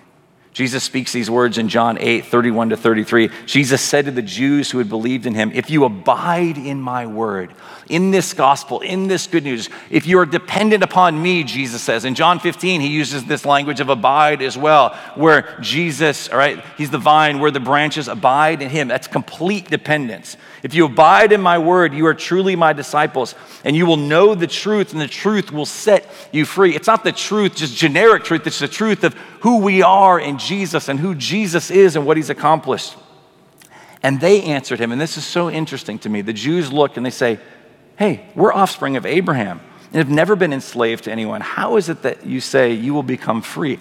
Jesus 0.57 0.83
speaks 0.83 1.13
these 1.13 1.29
words 1.29 1.59
in 1.59 1.69
John 1.69 1.99
8, 1.99 2.25
31 2.25 2.69
to 2.69 2.77
33. 2.77 3.29
Jesus 3.45 3.79
said 3.79 4.05
to 4.05 4.11
the 4.11 4.23
Jews 4.23 4.71
who 4.71 4.79
had 4.79 4.89
believed 4.89 5.27
in 5.27 5.35
him, 5.35 5.51
If 5.53 5.69
you 5.69 5.85
abide 5.85 6.57
in 6.57 6.81
my 6.81 7.05
word, 7.05 7.53
in 7.89 8.09
this 8.09 8.33
gospel, 8.33 8.79
in 8.79 9.07
this 9.07 9.27
good 9.27 9.43
news, 9.43 9.69
if 9.91 10.07
you 10.07 10.17
are 10.17 10.25
dependent 10.25 10.83
upon 10.83 11.21
me, 11.21 11.43
Jesus 11.43 11.83
says. 11.83 12.05
In 12.05 12.15
John 12.15 12.39
15, 12.39 12.81
he 12.81 12.87
uses 12.87 13.23
this 13.25 13.45
language 13.45 13.79
of 13.79 13.89
abide 13.89 14.41
as 14.41 14.57
well, 14.57 14.95
where 15.13 15.55
Jesus, 15.61 16.27
all 16.27 16.39
right, 16.39 16.65
he's 16.75 16.89
the 16.89 16.97
vine, 16.97 17.37
where 17.37 17.51
the 17.51 17.59
branches 17.59 18.07
abide 18.07 18.63
in 18.63 18.69
him. 18.71 18.87
That's 18.87 19.07
complete 19.07 19.69
dependence. 19.69 20.37
If 20.63 20.73
you 20.73 20.85
abide 20.85 21.33
in 21.33 21.41
my 21.41 21.59
word, 21.59 21.93
you 21.93 22.07
are 22.07 22.15
truly 22.15 22.55
my 22.55 22.73
disciples, 22.73 23.35
and 23.63 23.75
you 23.75 23.85
will 23.85 23.97
know 23.97 24.33
the 24.33 24.47
truth, 24.47 24.91
and 24.91 24.99
the 24.99 25.07
truth 25.07 25.51
will 25.51 25.67
set 25.67 26.09
you 26.31 26.45
free. 26.45 26.75
It's 26.75 26.87
not 26.87 27.03
the 27.03 27.11
truth, 27.11 27.55
just 27.55 27.75
generic 27.75 28.23
truth, 28.23 28.47
it's 28.47 28.57
the 28.57 28.67
truth 28.67 29.03
of 29.03 29.13
who 29.41 29.59
we 29.59 29.83
are 29.83 30.19
in 30.19 30.39
Jesus 30.47 30.87
and 30.87 30.99
who 30.99 31.15
Jesus 31.15 31.69
is 31.69 31.95
and 31.95 32.05
what 32.05 32.17
he's 32.17 32.29
accomplished. 32.29 32.95
And 34.03 34.21
they 34.21 34.43
answered 34.43 34.79
him, 34.79 34.91
and 34.91 35.01
this 35.01 35.17
is 35.17 35.25
so 35.25 35.49
interesting 35.49 35.99
to 35.99 36.09
me. 36.09 36.21
The 36.21 36.33
Jews 36.33 36.71
look 36.71 36.97
and 36.97 37.05
they 37.05 37.11
say, 37.11 37.39
Hey, 37.97 38.25
we're 38.35 38.53
offspring 38.53 38.95
of 38.95 39.05
Abraham 39.05 39.59
and 39.87 39.95
have 39.95 40.09
never 40.09 40.35
been 40.35 40.53
enslaved 40.53 41.05
to 41.05 41.11
anyone. 41.11 41.41
How 41.41 41.77
is 41.77 41.89
it 41.89 42.03
that 42.03 42.25
you 42.25 42.39
say 42.39 42.73
you 42.73 42.93
will 42.93 43.03
become 43.03 43.41
free? 43.41 43.79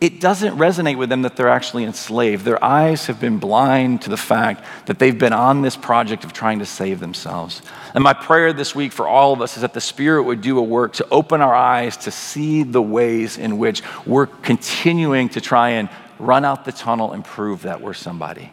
It 0.00 0.20
doesn't 0.20 0.58
resonate 0.58 0.98
with 0.98 1.08
them 1.08 1.22
that 1.22 1.36
they're 1.36 1.48
actually 1.48 1.84
enslaved. 1.84 2.44
Their 2.44 2.62
eyes 2.62 3.06
have 3.06 3.20
been 3.20 3.38
blind 3.38 4.02
to 4.02 4.10
the 4.10 4.16
fact 4.16 4.64
that 4.86 4.98
they've 4.98 5.18
been 5.18 5.32
on 5.32 5.62
this 5.62 5.76
project 5.76 6.24
of 6.24 6.32
trying 6.32 6.58
to 6.58 6.66
save 6.66 7.00
themselves. 7.00 7.62
And 7.94 8.04
my 8.04 8.12
prayer 8.12 8.52
this 8.52 8.74
week 8.74 8.92
for 8.92 9.06
all 9.08 9.32
of 9.32 9.40
us 9.40 9.56
is 9.56 9.62
that 9.62 9.72
the 9.72 9.80
Spirit 9.80 10.24
would 10.24 10.40
do 10.40 10.58
a 10.58 10.62
work 10.62 10.94
to 10.94 11.08
open 11.10 11.40
our 11.40 11.54
eyes 11.54 11.96
to 11.98 12.10
see 12.10 12.64
the 12.64 12.82
ways 12.82 13.38
in 13.38 13.56
which 13.56 13.82
we're 14.04 14.26
continuing 14.26 15.28
to 15.30 15.40
try 15.40 15.70
and 15.70 15.88
run 16.18 16.44
out 16.44 16.64
the 16.64 16.72
tunnel 16.72 17.12
and 17.12 17.24
prove 17.24 17.62
that 17.62 17.80
we're 17.80 17.94
somebody. 17.94 18.50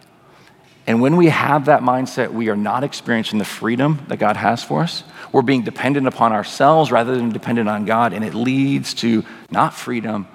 And 0.88 1.02
when 1.02 1.16
we 1.16 1.28
have 1.28 1.66
that 1.66 1.82
mindset, 1.82 2.32
we 2.32 2.50
are 2.50 2.56
not 2.56 2.84
experiencing 2.84 3.40
the 3.40 3.46
freedom 3.46 4.04
that 4.08 4.18
God 4.18 4.36
has 4.36 4.64
for 4.64 4.82
us. 4.82 5.04
We're 5.32 5.44
being 5.44 5.62
dependent 5.64 6.08
upon 6.08 6.34
ourselves 6.34 6.92
rather 6.92 7.16
than 7.16 7.30
dependent 7.30 7.70
on 7.70 7.86
God, 7.86 8.14
and 8.14 8.26
it 8.26 8.34
leads 8.34 8.94
to 8.96 9.24
not 9.52 9.74
freedom, 9.74 10.28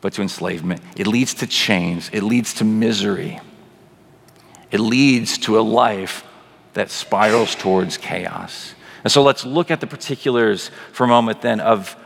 but 0.00 0.12
to 0.14 0.22
enslavement. 0.22 0.82
It 0.96 1.06
leads 1.06 1.34
to 1.34 1.46
chains, 1.46 2.10
it 2.12 2.22
leads 2.22 2.54
to 2.54 2.64
misery, 2.64 3.40
it 4.70 4.80
leads 4.80 5.38
to 5.38 5.58
a 5.58 5.62
life 5.62 6.24
that 6.74 6.90
spirals 6.90 7.54
towards 7.54 7.96
chaos. 7.96 8.74
And 9.02 9.12
so 9.12 9.22
let's 9.22 9.44
look 9.44 9.70
at 9.70 9.80
the 9.80 9.86
particulars 9.86 10.70
for 10.92 11.04
a 11.04 11.08
moment 11.08 11.42
then 11.42 11.60
of 11.60 11.96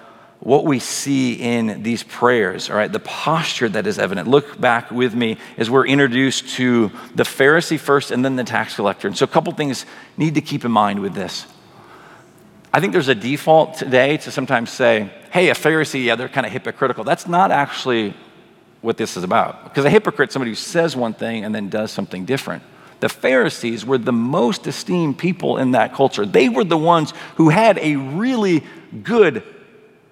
what 0.40 0.64
we 0.64 0.78
see 0.78 1.34
in 1.34 1.82
these 1.82 2.02
prayers, 2.02 2.68
all 2.68 2.76
right, 2.76 2.92
the 2.92 3.00
posture 3.00 3.68
that 3.68 3.86
is 3.86 3.98
evident. 3.98 4.28
Look 4.28 4.60
back 4.60 4.90
with 4.90 5.14
me 5.14 5.38
as 5.56 5.70
we're 5.70 5.86
introduced 5.86 6.50
to 6.56 6.90
the 7.14 7.22
Pharisee 7.22 7.80
first 7.80 8.10
and 8.10 8.22
then 8.22 8.36
the 8.36 8.44
tax 8.44 8.76
collector. 8.76 9.08
And 9.08 9.16
so, 9.16 9.24
a 9.24 9.28
couple 9.28 9.52
things 9.54 9.86
need 10.18 10.34
to 10.34 10.42
keep 10.42 10.64
in 10.66 10.70
mind 10.70 11.00
with 11.00 11.14
this. 11.14 11.46
I 12.74 12.80
think 12.80 12.92
there's 12.92 13.08
a 13.08 13.14
default 13.14 13.76
today 13.76 14.18
to 14.18 14.30
sometimes 14.30 14.70
say, 14.70 15.10
hey, 15.34 15.50
a 15.50 15.54
Pharisee, 15.54 16.04
yeah, 16.04 16.14
they're 16.14 16.28
kind 16.28 16.46
of 16.46 16.52
hypocritical. 16.52 17.02
That's 17.02 17.26
not 17.26 17.50
actually 17.50 18.14
what 18.82 18.96
this 18.96 19.16
is 19.16 19.24
about. 19.24 19.64
Because 19.64 19.84
a 19.84 19.90
hypocrite 19.90 20.30
somebody 20.30 20.52
who 20.52 20.54
says 20.54 20.94
one 20.94 21.12
thing 21.12 21.44
and 21.44 21.52
then 21.52 21.68
does 21.68 21.90
something 21.90 22.24
different. 22.24 22.62
The 23.00 23.08
Pharisees 23.08 23.84
were 23.84 23.98
the 23.98 24.12
most 24.12 24.68
esteemed 24.68 25.18
people 25.18 25.58
in 25.58 25.72
that 25.72 25.92
culture. 25.92 26.24
They 26.24 26.48
were 26.48 26.62
the 26.62 26.78
ones 26.78 27.12
who 27.34 27.48
had 27.48 27.78
a 27.78 27.96
really 27.96 28.62
good 29.02 29.42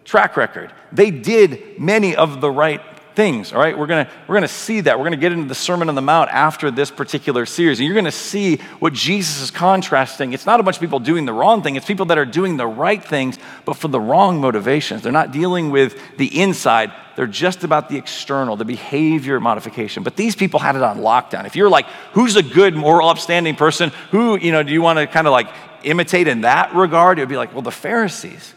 track 0.05 0.37
record. 0.37 0.73
They 0.91 1.13
did 1.13 1.79
many 1.79 2.17
of 2.17 2.41
the 2.41 2.51
right 2.51 2.83
things 3.15 3.53
all 3.53 3.59
right? 3.59 3.77
We're 3.77 3.87
gonna 3.87 4.09
we're 4.27 4.37
gonna 4.37 4.49
see 4.49 4.81
that. 4.83 4.99
We're 4.99 5.05
gonna 5.05 5.17
get 5.17 5.33
into 5.33 5.49
the 5.49 5.55
sermon 5.55 5.89
on 5.89 5.95
the 5.95 6.03
mount 6.03 6.31
after 6.31 6.71
this 6.71 6.91
particular 6.91 7.47
series 7.47 7.79
and 7.79 7.87
you're 7.87 7.95
gonna 7.95 8.11
see 8.11 8.57
what 8.79 8.93
jesus 8.93 9.41
is 9.41 9.51
contrasting. 9.51 10.33
It's 10.33 10.47
not 10.47 10.61
a 10.61 10.63
bunch 10.63 10.77
of 10.77 10.81
people 10.81 11.01
doing 11.01 11.25
the 11.25 11.33
wrong 11.33 11.63
thing. 11.63 11.77
It's 11.77 11.87
people 11.87 12.07
that 12.07 12.19
are 12.19 12.25
doing 12.25 12.57
the 12.57 12.67
right 12.67 13.03
things 13.03 13.39
but 13.65 13.75
for 13.75 13.89
the 13.89 14.01
wrong 14.01 14.41
motivations. 14.41 15.03
They're 15.03 15.13
not 15.13 15.33
dealing 15.33 15.71
with 15.71 15.99
the 16.17 16.41
inside. 16.41 16.93
They're 17.17 17.27
just 17.27 17.65
about 17.65 17.89
the 17.89 17.97
external 17.97 18.57
the 18.57 18.65
behavior 18.65 19.39
modification. 19.41 20.03
But 20.03 20.17
these 20.17 20.35
people 20.35 20.61
had 20.61 20.77
it 20.77 20.83
on 20.83 20.99
lockdown. 20.99 21.47
If 21.47 21.57
you're 21.57 21.71
like 21.71 21.87
who's 22.13 22.37
a 22.37 22.43
good 22.43 22.75
moral 22.75 23.09
upstanding 23.09 23.57
person? 23.57 23.91
Who 24.11 24.39
you 24.39 24.53
know 24.53 24.63
do 24.63 24.73
you 24.73 24.83
want 24.83 24.99
to 24.99 25.07
kind 25.07 25.27
of 25.27 25.33
like 25.33 25.49
imitate 25.83 26.29
in 26.29 26.43
that 26.43 26.75
regard? 26.75 27.19
It 27.19 27.23
would 27.23 27.29
be 27.29 27.37
like 27.37 27.53
well 27.53 27.63
the 27.63 27.71
pharisees 27.71 28.55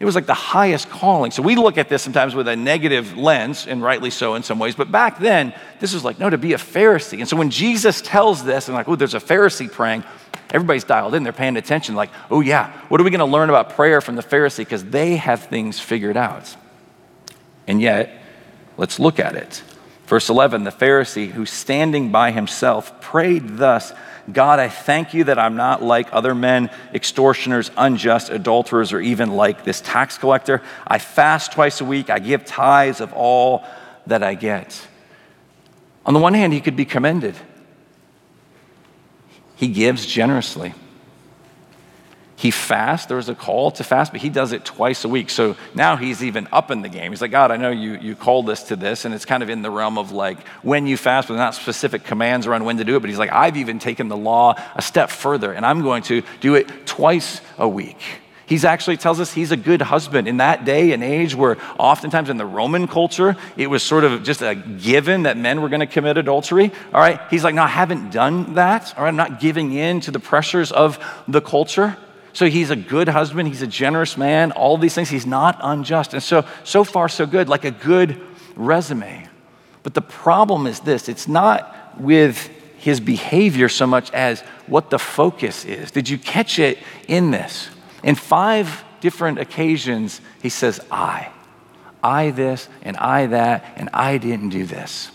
it 0.00 0.04
was 0.04 0.14
like 0.14 0.26
the 0.26 0.34
highest 0.34 0.88
calling. 0.90 1.32
So 1.32 1.42
we 1.42 1.56
look 1.56 1.76
at 1.76 1.88
this 1.88 2.02
sometimes 2.02 2.34
with 2.34 2.46
a 2.46 2.54
negative 2.54 3.16
lens, 3.16 3.66
and 3.66 3.82
rightly 3.82 4.10
so 4.10 4.36
in 4.36 4.44
some 4.44 4.60
ways. 4.60 4.76
But 4.76 4.92
back 4.92 5.18
then, 5.18 5.52
this 5.80 5.92
was 5.92 6.04
like, 6.04 6.20
no, 6.20 6.30
to 6.30 6.38
be 6.38 6.52
a 6.52 6.58
Pharisee. 6.58 7.18
And 7.18 7.28
so 7.28 7.36
when 7.36 7.50
Jesus 7.50 8.00
tells 8.00 8.44
this, 8.44 8.68
and 8.68 8.76
like, 8.76 8.88
oh, 8.88 8.94
there's 8.94 9.14
a 9.14 9.20
Pharisee 9.20 9.70
praying, 9.70 10.04
everybody's 10.50 10.84
dialed 10.84 11.14
in. 11.14 11.24
They're 11.24 11.32
paying 11.32 11.56
attention. 11.56 11.96
Like, 11.96 12.10
oh, 12.30 12.40
yeah, 12.40 12.70
what 12.88 13.00
are 13.00 13.04
we 13.04 13.10
going 13.10 13.18
to 13.18 13.24
learn 13.24 13.48
about 13.48 13.70
prayer 13.70 14.00
from 14.00 14.14
the 14.14 14.22
Pharisee? 14.22 14.58
Because 14.58 14.84
they 14.84 15.16
have 15.16 15.44
things 15.46 15.80
figured 15.80 16.16
out. 16.16 16.54
And 17.66 17.80
yet, 17.80 18.22
let's 18.76 19.00
look 19.00 19.18
at 19.18 19.34
it. 19.34 19.62
Verse 20.08 20.30
11 20.30 20.64
the 20.64 20.70
Pharisee 20.70 21.30
who 21.30 21.44
standing 21.44 22.10
by 22.10 22.30
himself 22.30 22.98
prayed 23.00 23.58
thus 23.58 23.92
God, 24.30 24.58
I 24.58 24.68
thank 24.68 25.14
you 25.14 25.24
that 25.24 25.38
I'm 25.38 25.56
not 25.56 25.82
like 25.82 26.08
other 26.12 26.34
men, 26.34 26.68
extortioners, 26.92 27.70
unjust, 27.78 28.28
adulterers, 28.28 28.92
or 28.92 29.00
even 29.00 29.30
like 29.30 29.64
this 29.64 29.80
tax 29.80 30.18
collector. 30.18 30.60
I 30.86 30.98
fast 30.98 31.52
twice 31.52 31.80
a 31.80 31.86
week, 31.86 32.10
I 32.10 32.18
give 32.18 32.44
tithes 32.44 33.00
of 33.00 33.14
all 33.14 33.64
that 34.06 34.22
I 34.22 34.34
get. 34.34 34.86
On 36.04 36.12
the 36.12 36.20
one 36.20 36.34
hand, 36.34 36.52
he 36.52 36.60
could 36.60 36.76
be 36.76 36.84
commended, 36.84 37.36
he 39.56 39.68
gives 39.68 40.04
generously. 40.04 40.74
He 42.38 42.52
fasts. 42.52 43.06
There 43.06 43.16
was 43.16 43.28
a 43.28 43.34
call 43.34 43.72
to 43.72 43.82
fast, 43.82 44.12
but 44.12 44.20
he 44.20 44.28
does 44.28 44.52
it 44.52 44.64
twice 44.64 45.04
a 45.04 45.08
week. 45.08 45.28
So 45.28 45.56
now 45.74 45.96
he's 45.96 46.22
even 46.22 46.46
up 46.52 46.70
in 46.70 46.82
the 46.82 46.88
game. 46.88 47.10
He's 47.10 47.20
like, 47.20 47.32
God, 47.32 47.50
I 47.50 47.56
know 47.56 47.70
you, 47.70 47.98
you 47.98 48.14
called 48.14 48.48
us 48.48 48.62
to 48.68 48.76
this, 48.76 49.04
and 49.04 49.12
it's 49.12 49.24
kind 49.24 49.42
of 49.42 49.50
in 49.50 49.62
the 49.62 49.72
realm 49.72 49.98
of 49.98 50.12
like 50.12 50.46
when 50.62 50.86
you 50.86 50.96
fast, 50.96 51.26
but 51.26 51.34
not 51.34 51.56
specific 51.56 52.04
commands 52.04 52.46
around 52.46 52.64
when 52.64 52.76
to 52.76 52.84
do 52.84 52.94
it. 52.94 53.00
But 53.00 53.10
he's 53.10 53.18
like, 53.18 53.32
I've 53.32 53.56
even 53.56 53.80
taken 53.80 54.06
the 54.06 54.16
law 54.16 54.54
a 54.76 54.82
step 54.82 55.10
further, 55.10 55.52
and 55.52 55.66
I'm 55.66 55.82
going 55.82 56.04
to 56.04 56.22
do 56.38 56.54
it 56.54 56.86
twice 56.86 57.40
a 57.58 57.68
week. 57.68 57.98
He's 58.46 58.64
actually 58.64 58.98
tells 58.98 59.18
us 59.18 59.32
he's 59.32 59.50
a 59.50 59.56
good 59.56 59.82
husband. 59.82 60.28
In 60.28 60.36
that 60.36 60.64
day 60.64 60.92
and 60.92 61.02
age 61.02 61.34
where 61.34 61.56
oftentimes 61.76 62.30
in 62.30 62.36
the 62.36 62.46
Roman 62.46 62.86
culture, 62.86 63.36
it 63.56 63.66
was 63.66 63.82
sort 63.82 64.04
of 64.04 64.22
just 64.22 64.42
a 64.42 64.54
given 64.54 65.24
that 65.24 65.36
men 65.36 65.60
were 65.60 65.68
going 65.68 65.80
to 65.80 65.86
commit 65.86 66.16
adultery. 66.16 66.70
All 66.94 67.00
right. 67.00 67.20
He's 67.30 67.42
like, 67.42 67.56
no, 67.56 67.64
I 67.64 67.66
haven't 67.66 68.12
done 68.12 68.54
that. 68.54 68.96
All 68.96 69.02
right. 69.02 69.08
I'm 69.08 69.16
not 69.16 69.40
giving 69.40 69.72
in 69.72 70.00
to 70.02 70.12
the 70.12 70.20
pressures 70.20 70.70
of 70.70 70.98
the 71.26 71.40
culture. 71.40 71.96
So 72.38 72.48
he's 72.48 72.70
a 72.70 72.76
good 72.76 73.08
husband, 73.08 73.48
he's 73.48 73.62
a 73.62 73.66
generous 73.66 74.16
man, 74.16 74.52
all 74.52 74.78
these 74.78 74.94
things. 74.94 75.08
He's 75.08 75.26
not 75.26 75.58
unjust. 75.60 76.14
And 76.14 76.22
so, 76.22 76.46
so 76.62 76.84
far, 76.84 77.08
so 77.08 77.26
good, 77.26 77.48
like 77.48 77.64
a 77.64 77.72
good 77.72 78.20
resume. 78.54 79.26
But 79.82 79.94
the 79.94 80.02
problem 80.02 80.68
is 80.68 80.78
this 80.78 81.08
it's 81.08 81.26
not 81.26 82.00
with 82.00 82.48
his 82.76 83.00
behavior 83.00 83.68
so 83.68 83.88
much 83.88 84.12
as 84.12 84.42
what 84.68 84.88
the 84.88 85.00
focus 85.00 85.64
is. 85.64 85.90
Did 85.90 86.08
you 86.08 86.16
catch 86.16 86.60
it 86.60 86.78
in 87.08 87.32
this? 87.32 87.70
In 88.04 88.14
five 88.14 88.84
different 89.00 89.40
occasions, 89.40 90.20
he 90.40 90.48
says, 90.48 90.78
I. 90.92 91.32
I 92.04 92.30
this, 92.30 92.68
and 92.82 92.96
I 92.98 93.26
that, 93.26 93.64
and 93.74 93.90
I 93.92 94.16
didn't 94.18 94.50
do 94.50 94.64
this. 94.64 95.10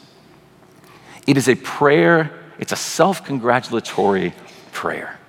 It 1.26 1.38
is 1.38 1.48
a 1.48 1.56
prayer, 1.56 2.38
it's 2.60 2.74
a 2.74 2.76
self 2.76 3.24
congratulatory 3.24 4.34
prayer. 4.74 5.22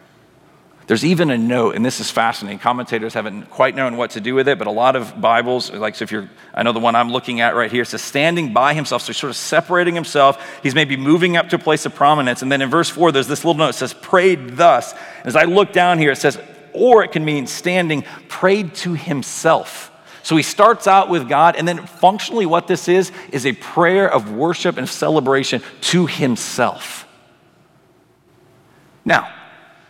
There's 0.86 1.04
even 1.04 1.30
a 1.30 1.38
note, 1.38 1.76
and 1.76 1.84
this 1.84 1.98
is 1.98 2.10
fascinating. 2.10 2.58
Commentators 2.58 3.14
haven't 3.14 3.48
quite 3.48 3.74
known 3.74 3.96
what 3.96 4.10
to 4.10 4.20
do 4.20 4.34
with 4.34 4.48
it, 4.48 4.58
but 4.58 4.66
a 4.66 4.70
lot 4.70 4.96
of 4.96 5.18
Bibles, 5.18 5.72
like 5.72 5.94
so 5.94 6.02
if 6.02 6.12
you're, 6.12 6.28
I 6.52 6.62
know 6.62 6.72
the 6.72 6.80
one 6.80 6.94
I'm 6.94 7.10
looking 7.10 7.40
at 7.40 7.56
right 7.56 7.72
here, 7.72 7.86
says 7.86 8.02
standing 8.02 8.52
by 8.52 8.74
himself. 8.74 9.00
So 9.00 9.06
he's 9.06 9.16
sort 9.16 9.30
of 9.30 9.36
separating 9.36 9.94
himself. 9.94 10.38
He's 10.62 10.74
maybe 10.74 10.98
moving 10.98 11.38
up 11.38 11.48
to 11.48 11.56
a 11.56 11.58
place 11.58 11.86
of 11.86 11.94
prominence. 11.94 12.42
And 12.42 12.52
then 12.52 12.60
in 12.60 12.68
verse 12.68 12.90
four, 12.90 13.12
there's 13.12 13.28
this 13.28 13.46
little 13.46 13.58
note 13.58 13.68
that 13.68 13.74
says, 13.74 13.94
prayed 13.94 14.58
thus. 14.58 14.94
As 15.24 15.36
I 15.36 15.44
look 15.44 15.72
down 15.72 15.98
here, 15.98 16.12
it 16.12 16.18
says, 16.18 16.38
or 16.74 17.02
it 17.02 17.12
can 17.12 17.24
mean 17.24 17.46
standing, 17.46 18.02
prayed 18.28 18.74
to 18.74 18.92
himself. 18.92 19.90
So 20.22 20.36
he 20.36 20.42
starts 20.42 20.86
out 20.86 21.08
with 21.08 21.28
God, 21.28 21.56
and 21.56 21.66
then 21.68 21.86
functionally, 21.86 22.46
what 22.46 22.66
this 22.66 22.88
is, 22.88 23.12
is 23.30 23.46
a 23.46 23.52
prayer 23.52 24.10
of 24.10 24.32
worship 24.32 24.76
and 24.76 24.88
celebration 24.88 25.62
to 25.82 26.06
himself. 26.06 27.06
Now, 29.04 29.32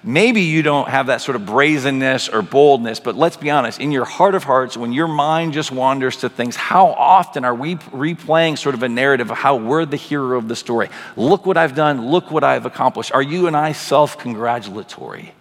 Maybe 0.06 0.42
you 0.42 0.62
don't 0.62 0.86
have 0.86 1.06
that 1.06 1.22
sort 1.22 1.34
of 1.34 1.46
brazenness 1.46 2.28
or 2.28 2.42
boldness, 2.42 3.00
but 3.00 3.14
let's 3.14 3.38
be 3.38 3.50
honest, 3.50 3.80
in 3.80 3.90
your 3.90 4.04
heart 4.04 4.34
of 4.34 4.44
hearts, 4.44 4.76
when 4.76 4.92
your 4.92 5.08
mind 5.08 5.54
just 5.54 5.72
wanders 5.72 6.18
to 6.18 6.28
things, 6.28 6.56
how 6.56 6.88
often 6.88 7.42
are 7.42 7.54
we 7.54 7.76
replaying 7.76 8.58
sort 8.58 8.74
of 8.74 8.82
a 8.82 8.88
narrative 8.88 9.30
of 9.30 9.38
how 9.38 9.56
we're 9.56 9.86
the 9.86 9.96
hero 9.96 10.36
of 10.36 10.46
the 10.46 10.56
story? 10.56 10.90
Look 11.16 11.46
what 11.46 11.56
I've 11.56 11.74
done, 11.74 12.08
look 12.08 12.30
what 12.30 12.44
I've 12.44 12.66
accomplished. 12.66 13.12
Are 13.12 13.22
you 13.22 13.46
and 13.46 13.56
I 13.56 13.72
self 13.72 14.18
congratulatory? 14.18 15.32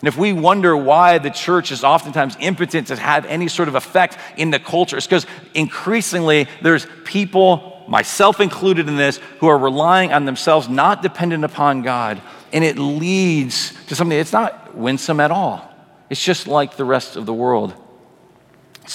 And 0.00 0.08
if 0.08 0.16
we 0.16 0.32
wonder 0.32 0.76
why 0.76 1.18
the 1.18 1.30
church 1.30 1.70
is 1.70 1.84
oftentimes 1.84 2.36
impotent 2.40 2.88
to 2.88 2.96
have 2.96 3.26
any 3.26 3.46
sort 3.46 3.68
of 3.68 3.76
effect 3.76 4.18
in 4.36 4.50
the 4.50 4.58
culture, 4.58 4.96
it's 4.96 5.06
because 5.06 5.26
increasingly 5.54 6.48
there's 6.62 6.86
people, 7.04 7.84
myself 7.86 8.40
included 8.40 8.88
in 8.88 8.96
this, 8.96 9.18
who 9.38 9.46
are 9.46 9.58
relying 9.58 10.12
on 10.12 10.24
themselves, 10.24 10.68
not 10.68 11.00
dependent 11.00 11.44
upon 11.44 11.82
God 11.82 12.20
and 12.52 12.64
it 12.64 12.78
leads 12.78 13.72
to 13.86 13.94
something 13.94 14.16
that's 14.16 14.32
not 14.32 14.74
winsome 14.74 15.20
at 15.20 15.30
all. 15.30 15.68
It's 16.10 16.22
just 16.22 16.46
like 16.46 16.76
the 16.76 16.84
rest 16.84 17.16
of 17.16 17.26
the 17.26 17.34
world. 17.34 17.74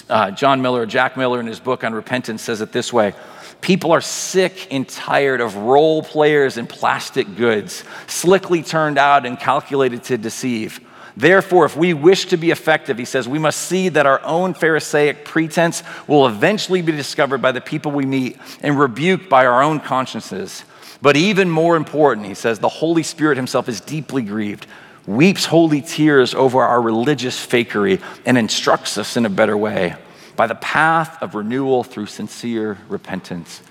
Uh, 0.09 0.31
John 0.31 0.61
Miller, 0.61 0.85
Jack 0.85 1.17
Miller, 1.17 1.39
in 1.39 1.45
his 1.45 1.59
book 1.59 1.83
on 1.83 1.93
repentance, 1.93 2.41
says 2.41 2.61
it 2.61 2.71
this 2.71 2.91
way 2.91 3.13
People 3.61 3.91
are 3.91 4.01
sick 4.01 4.67
and 4.71 4.87
tired 4.87 5.39
of 5.39 5.55
role 5.55 6.03
players 6.03 6.57
and 6.57 6.67
plastic 6.67 7.35
goods, 7.35 7.83
slickly 8.07 8.63
turned 8.63 8.97
out 8.97 9.25
and 9.25 9.39
calculated 9.39 10.03
to 10.05 10.17
deceive. 10.17 10.79
Therefore, 11.15 11.65
if 11.65 11.77
we 11.77 11.93
wish 11.93 12.25
to 12.25 12.37
be 12.37 12.49
effective, 12.51 12.97
he 12.97 13.05
says, 13.05 13.27
we 13.27 13.37
must 13.37 13.61
see 13.61 13.89
that 13.89 14.07
our 14.07 14.21
own 14.23 14.55
Pharisaic 14.55 15.23
pretense 15.23 15.83
will 16.07 16.25
eventually 16.27 16.81
be 16.81 16.91
discovered 16.91 17.41
by 17.41 17.51
the 17.51 17.61
people 17.61 17.91
we 17.91 18.05
meet 18.05 18.37
and 18.61 18.79
rebuked 18.79 19.29
by 19.29 19.45
our 19.45 19.61
own 19.61 19.79
consciences. 19.79 20.63
But 21.03 21.17
even 21.17 21.49
more 21.49 21.75
important, 21.75 22.27
he 22.27 22.33
says, 22.33 22.59
the 22.59 22.69
Holy 22.69 23.03
Spirit 23.03 23.35
himself 23.35 23.67
is 23.67 23.81
deeply 23.81 24.21
grieved, 24.21 24.67
weeps 25.05 25.43
holy 25.43 25.81
tears 25.81 26.33
over 26.33 26.61
our 26.61 26.81
religious 26.81 27.45
fakery, 27.45 28.01
and 28.25 28.37
instructs 28.37 28.97
us 28.97 29.17
in 29.17 29.25
a 29.25 29.29
better 29.29 29.57
way 29.57 29.95
by 30.37 30.47
the 30.47 30.55
path 30.55 31.21
of 31.21 31.35
renewal 31.35 31.83
through 31.83 32.05
sincere 32.05 32.77
repentance. 32.87 33.61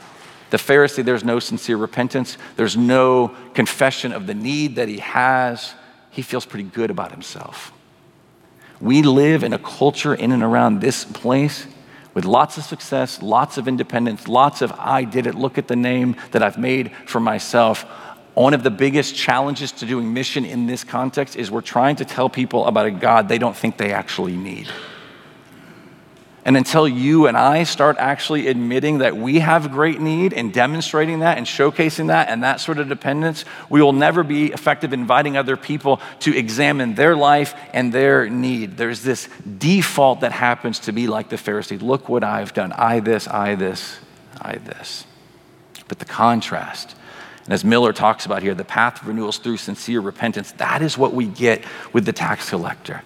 The 0.50 0.58
Pharisee, 0.58 1.02
there's 1.02 1.24
no 1.24 1.38
sincere 1.38 1.78
repentance, 1.78 2.36
there's 2.56 2.76
no 2.76 3.34
confession 3.54 4.12
of 4.12 4.26
the 4.26 4.34
need 4.34 4.76
that 4.76 4.88
he 4.88 4.98
has. 4.98 5.72
He 6.10 6.20
feels 6.20 6.44
pretty 6.44 6.68
good 6.68 6.90
about 6.90 7.12
himself. 7.12 7.72
We 8.78 9.00
live 9.00 9.42
in 9.42 9.54
a 9.54 9.58
culture 9.58 10.14
in 10.14 10.32
and 10.32 10.42
around 10.42 10.82
this 10.82 11.06
place 11.06 11.66
with 12.14 12.24
lots 12.24 12.58
of 12.58 12.64
success, 12.64 13.22
lots 13.22 13.58
of 13.58 13.68
independence, 13.68 14.28
lots 14.28 14.62
of 14.62 14.72
I 14.72 15.04
did 15.04 15.26
it, 15.26 15.34
look 15.34 15.58
at 15.58 15.68
the 15.68 15.76
name 15.76 16.16
that 16.32 16.42
I've 16.42 16.58
made 16.58 16.92
for 17.06 17.20
myself. 17.20 17.82
One 18.34 18.54
of 18.54 18.62
the 18.62 18.70
biggest 18.70 19.14
challenges 19.14 19.72
to 19.72 19.86
doing 19.86 20.12
mission 20.12 20.44
in 20.44 20.66
this 20.66 20.84
context 20.84 21.36
is 21.36 21.50
we're 21.50 21.60
trying 21.60 21.96
to 21.96 22.04
tell 22.04 22.30
people 22.30 22.66
about 22.66 22.86
a 22.86 22.90
God 22.90 23.28
they 23.28 23.38
don't 23.38 23.56
think 23.56 23.76
they 23.76 23.92
actually 23.92 24.36
need. 24.36 24.68
And 26.44 26.56
until 26.56 26.88
you 26.88 27.28
and 27.28 27.36
I 27.36 27.62
start 27.62 27.96
actually 27.98 28.48
admitting 28.48 28.98
that 28.98 29.16
we 29.16 29.38
have 29.38 29.70
great 29.70 30.00
need 30.00 30.32
and 30.32 30.52
demonstrating 30.52 31.20
that 31.20 31.38
and 31.38 31.46
showcasing 31.46 32.08
that 32.08 32.28
and 32.28 32.42
that 32.42 32.60
sort 32.60 32.78
of 32.78 32.88
dependence, 32.88 33.44
we 33.70 33.80
will 33.80 33.92
never 33.92 34.24
be 34.24 34.46
effective 34.46 34.92
inviting 34.92 35.36
other 35.36 35.56
people 35.56 36.00
to 36.20 36.36
examine 36.36 36.96
their 36.96 37.14
life 37.14 37.54
and 37.72 37.92
their 37.92 38.28
need. 38.28 38.76
There's 38.76 39.02
this 39.02 39.28
default 39.58 40.20
that 40.22 40.32
happens 40.32 40.80
to 40.80 40.92
be 40.92 41.06
like 41.06 41.28
the 41.28 41.36
Pharisee 41.36 41.80
look 41.80 42.08
what 42.08 42.24
I've 42.24 42.52
done. 42.52 42.72
I 42.72 42.98
this, 42.98 43.28
I 43.28 43.54
this, 43.54 43.98
I 44.40 44.56
this. 44.56 45.06
But 45.86 46.00
the 46.00 46.06
contrast, 46.06 46.96
and 47.44 47.54
as 47.54 47.64
Miller 47.64 47.92
talks 47.92 48.26
about 48.26 48.42
here, 48.42 48.54
the 48.54 48.64
path 48.64 49.00
of 49.02 49.08
renewal 49.08 49.28
is 49.28 49.38
through 49.38 49.58
sincere 49.58 50.00
repentance. 50.00 50.52
That 50.52 50.82
is 50.82 50.98
what 50.98 51.12
we 51.12 51.26
get 51.26 51.64
with 51.92 52.04
the 52.04 52.12
tax 52.12 52.50
collector. 52.50 53.02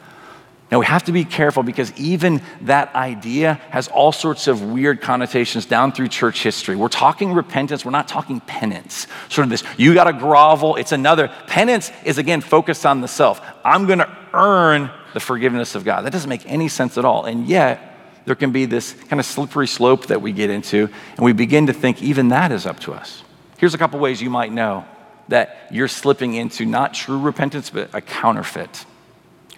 Now, 0.71 0.81
we 0.81 0.87
have 0.87 1.05
to 1.05 1.13
be 1.13 1.25
careful 1.25 1.63
because 1.63 1.93
even 1.97 2.43
that 2.63 2.93
idea 2.95 3.55
has 3.71 3.87
all 3.87 4.11
sorts 4.11 4.49
of 4.49 4.63
weird 4.63 5.01
connotations 5.01 5.65
down 5.65 5.93
through 5.93 6.09
church 6.09 6.43
history. 6.43 6.75
We're 6.75 6.89
talking 6.89 7.33
repentance, 7.33 7.85
we're 7.85 7.93
not 7.93 8.09
talking 8.09 8.41
penance. 8.41 9.07
Sort 9.29 9.45
of 9.45 9.51
this, 9.51 9.63
you 9.77 9.95
got 9.95 10.05
to 10.05 10.13
grovel, 10.13 10.75
it's 10.75 10.91
another. 10.91 11.29
Penance 11.47 11.93
is 12.05 12.19
again 12.19 12.41
focused 12.41 12.85
on 12.85 13.01
the 13.01 13.07
self. 13.07 13.41
I'm 13.65 13.87
going 13.87 14.01
to 14.01 14.17
earn 14.35 14.91
the 15.15 15.21
forgiveness 15.21 15.77
of 15.77 15.85
God. 15.85 16.05
That 16.05 16.13
doesn't 16.13 16.29
make 16.29 16.45
any 16.47 16.69
sense 16.69 16.99
at 16.99 17.05
all. 17.05 17.27
And 17.27 17.47
yet, 17.47 17.97
there 18.25 18.35
can 18.35 18.51
be 18.51 18.67
this 18.67 18.93
kind 18.93 19.21
of 19.21 19.27
slippery 19.27 19.69
slope 19.69 20.07
that 20.07 20.21
we 20.21 20.33
get 20.33 20.51
into, 20.51 20.89
and 21.17 21.25
we 21.25 21.33
begin 21.33 21.69
to 21.69 21.73
think 21.73 22.03
even 22.03 22.29
that 22.29 22.51
is 22.51 22.67
up 22.67 22.81
to 22.81 22.93
us. 22.93 23.23
Here's 23.57 23.75
a 23.75 23.79
couple 23.79 24.01
ways 24.01 24.21
you 24.21 24.31
might 24.31 24.53
know 24.53 24.85
that 25.29 25.69
you're 25.71 25.89
slipping 25.89 26.35
into 26.35 26.67
not 26.67 26.93
true 26.93 27.19
repentance, 27.19 27.71
but 27.71 27.89
a 27.95 28.01
counterfeit. 28.01 28.85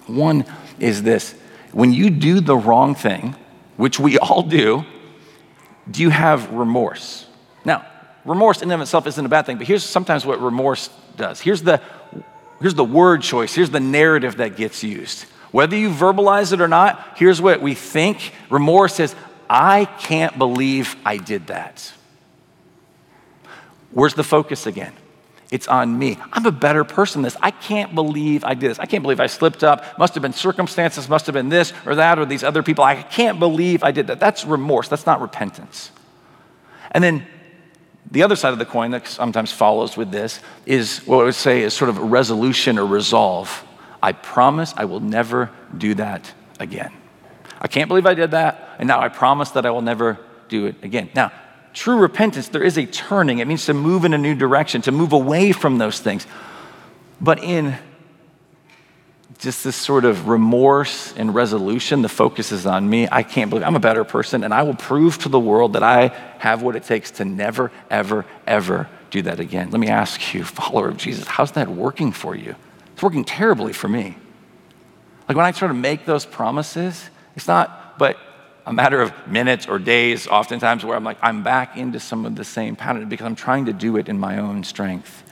One 0.06 0.44
is 0.80 1.02
this 1.02 1.34
when 1.72 1.92
you 1.92 2.10
do 2.10 2.40
the 2.40 2.56
wrong 2.56 2.94
thing, 2.94 3.36
which 3.76 3.98
we 3.98 4.18
all 4.18 4.42
do, 4.42 4.84
do 5.90 6.02
you 6.02 6.10
have 6.10 6.50
remorse? 6.52 7.26
Now, 7.64 7.86
remorse 8.24 8.58
in 8.58 8.64
and 8.64 8.74
of 8.74 8.80
itself 8.80 9.06
isn't 9.06 9.24
a 9.24 9.28
bad 9.28 9.46
thing, 9.46 9.58
but 9.58 9.66
here's 9.66 9.84
sometimes 9.84 10.24
what 10.24 10.40
remorse 10.40 10.90
does. 11.16 11.40
Here's 11.40 11.62
the, 11.62 11.80
here's 12.60 12.74
the 12.74 12.84
word 12.84 13.22
choice, 13.22 13.54
here's 13.54 13.70
the 13.70 13.80
narrative 13.80 14.36
that 14.36 14.56
gets 14.56 14.82
used. 14.82 15.24
Whether 15.50 15.76
you 15.76 15.90
verbalize 15.90 16.52
it 16.52 16.60
or 16.60 16.68
not, 16.68 17.16
here's 17.16 17.40
what 17.40 17.62
we 17.62 17.74
think 17.74 18.32
remorse 18.50 18.94
says, 18.94 19.14
I 19.48 19.86
can't 19.86 20.36
believe 20.36 20.94
I 21.04 21.16
did 21.16 21.46
that. 21.46 21.92
Where's 23.90 24.14
the 24.14 24.24
focus 24.24 24.66
again? 24.66 24.92
It's 25.50 25.66
on 25.66 25.98
me. 25.98 26.18
I'm 26.32 26.44
a 26.44 26.52
better 26.52 26.84
person 26.84 27.22
than 27.22 27.26
this. 27.28 27.36
I 27.40 27.50
can't 27.50 27.94
believe 27.94 28.44
I 28.44 28.54
did 28.54 28.70
this. 28.70 28.78
I 28.78 28.84
can't 28.84 29.02
believe 29.02 29.18
I 29.18 29.28
slipped 29.28 29.64
up. 29.64 29.98
Must 29.98 30.14
have 30.14 30.22
been 30.22 30.34
circumstances, 30.34 31.08
must 31.08 31.26
have 31.26 31.32
been 31.32 31.48
this 31.48 31.72
or 31.86 31.94
that 31.94 32.18
or 32.18 32.26
these 32.26 32.44
other 32.44 32.62
people. 32.62 32.84
I 32.84 33.02
can't 33.02 33.38
believe 33.38 33.82
I 33.82 33.90
did 33.90 34.08
that. 34.08 34.20
That's 34.20 34.44
remorse. 34.44 34.88
That's 34.88 35.06
not 35.06 35.22
repentance. 35.22 35.90
And 36.90 37.02
then 37.02 37.26
the 38.10 38.22
other 38.22 38.36
side 38.36 38.52
of 38.52 38.58
the 38.58 38.66
coin 38.66 38.90
that 38.90 39.06
sometimes 39.06 39.50
follows 39.50 39.96
with 39.96 40.10
this 40.10 40.40
is 40.66 40.98
what 41.06 41.22
I 41.22 41.24
would 41.24 41.34
say 41.34 41.62
is 41.62 41.72
sort 41.72 41.88
of 41.88 41.98
a 41.98 42.04
resolution 42.04 42.78
or 42.78 42.86
resolve. 42.86 43.64
I 44.02 44.12
promise 44.12 44.74
I 44.76 44.84
will 44.84 45.00
never 45.00 45.50
do 45.76 45.94
that 45.94 46.32
again. 46.60 46.92
I 47.60 47.68
can't 47.68 47.88
believe 47.88 48.06
I 48.06 48.14
did 48.14 48.30
that, 48.30 48.76
and 48.78 48.86
now 48.86 49.00
I 49.00 49.08
promise 49.08 49.50
that 49.50 49.66
I 49.66 49.70
will 49.70 49.82
never 49.82 50.18
do 50.48 50.66
it 50.66 50.76
again. 50.82 51.10
Now, 51.14 51.32
True 51.72 51.98
repentance, 51.98 52.48
there 52.48 52.62
is 52.62 52.76
a 52.76 52.86
turning. 52.86 53.38
It 53.38 53.46
means 53.46 53.66
to 53.66 53.74
move 53.74 54.04
in 54.04 54.14
a 54.14 54.18
new 54.18 54.34
direction, 54.34 54.82
to 54.82 54.92
move 54.92 55.12
away 55.12 55.52
from 55.52 55.78
those 55.78 56.00
things. 56.00 56.26
But 57.20 57.42
in 57.42 57.76
just 59.38 59.62
this 59.62 59.76
sort 59.76 60.04
of 60.04 60.28
remorse 60.28 61.12
and 61.16 61.34
resolution, 61.34 62.02
the 62.02 62.08
focus 62.08 62.50
is 62.50 62.66
on 62.66 62.88
me. 62.88 63.06
I 63.10 63.22
can't 63.22 63.50
believe 63.50 63.64
I'm 63.64 63.76
a 63.76 63.80
better 63.80 64.04
person, 64.04 64.42
and 64.42 64.52
I 64.52 64.62
will 64.62 64.74
prove 64.74 65.18
to 65.18 65.28
the 65.28 65.38
world 65.38 65.74
that 65.74 65.82
I 65.82 66.08
have 66.38 66.62
what 66.62 66.74
it 66.74 66.84
takes 66.84 67.12
to 67.12 67.24
never, 67.24 67.70
ever, 67.90 68.24
ever 68.46 68.88
do 69.10 69.22
that 69.22 69.38
again. 69.38 69.70
Let 69.70 69.80
me 69.80 69.88
ask 69.88 70.34
you, 70.34 70.44
follower 70.44 70.88
of 70.88 70.96
Jesus, 70.96 71.26
how's 71.26 71.52
that 71.52 71.68
working 71.68 72.12
for 72.12 72.34
you? 72.34 72.56
It's 72.92 73.02
working 73.02 73.24
terribly 73.24 73.72
for 73.72 73.88
me. 73.88 74.16
Like 75.28 75.36
when 75.36 75.46
I 75.46 75.52
try 75.52 75.68
to 75.68 75.74
make 75.74 76.04
those 76.04 76.26
promises, 76.26 77.08
it's 77.36 77.46
not, 77.46 77.98
but 77.98 78.16
a 78.68 78.72
matter 78.72 79.00
of 79.00 79.26
minutes 79.26 79.66
or 79.66 79.78
days, 79.78 80.26
oftentimes, 80.26 80.84
where 80.84 80.94
I'm 80.94 81.02
like, 81.02 81.16
I'm 81.22 81.42
back 81.42 81.78
into 81.78 81.98
some 81.98 82.26
of 82.26 82.36
the 82.36 82.44
same 82.44 82.76
pattern 82.76 83.08
because 83.08 83.24
I'm 83.24 83.34
trying 83.34 83.64
to 83.64 83.72
do 83.72 83.96
it 83.96 84.10
in 84.10 84.20
my 84.20 84.36
own 84.36 84.62
strength. 84.62 85.24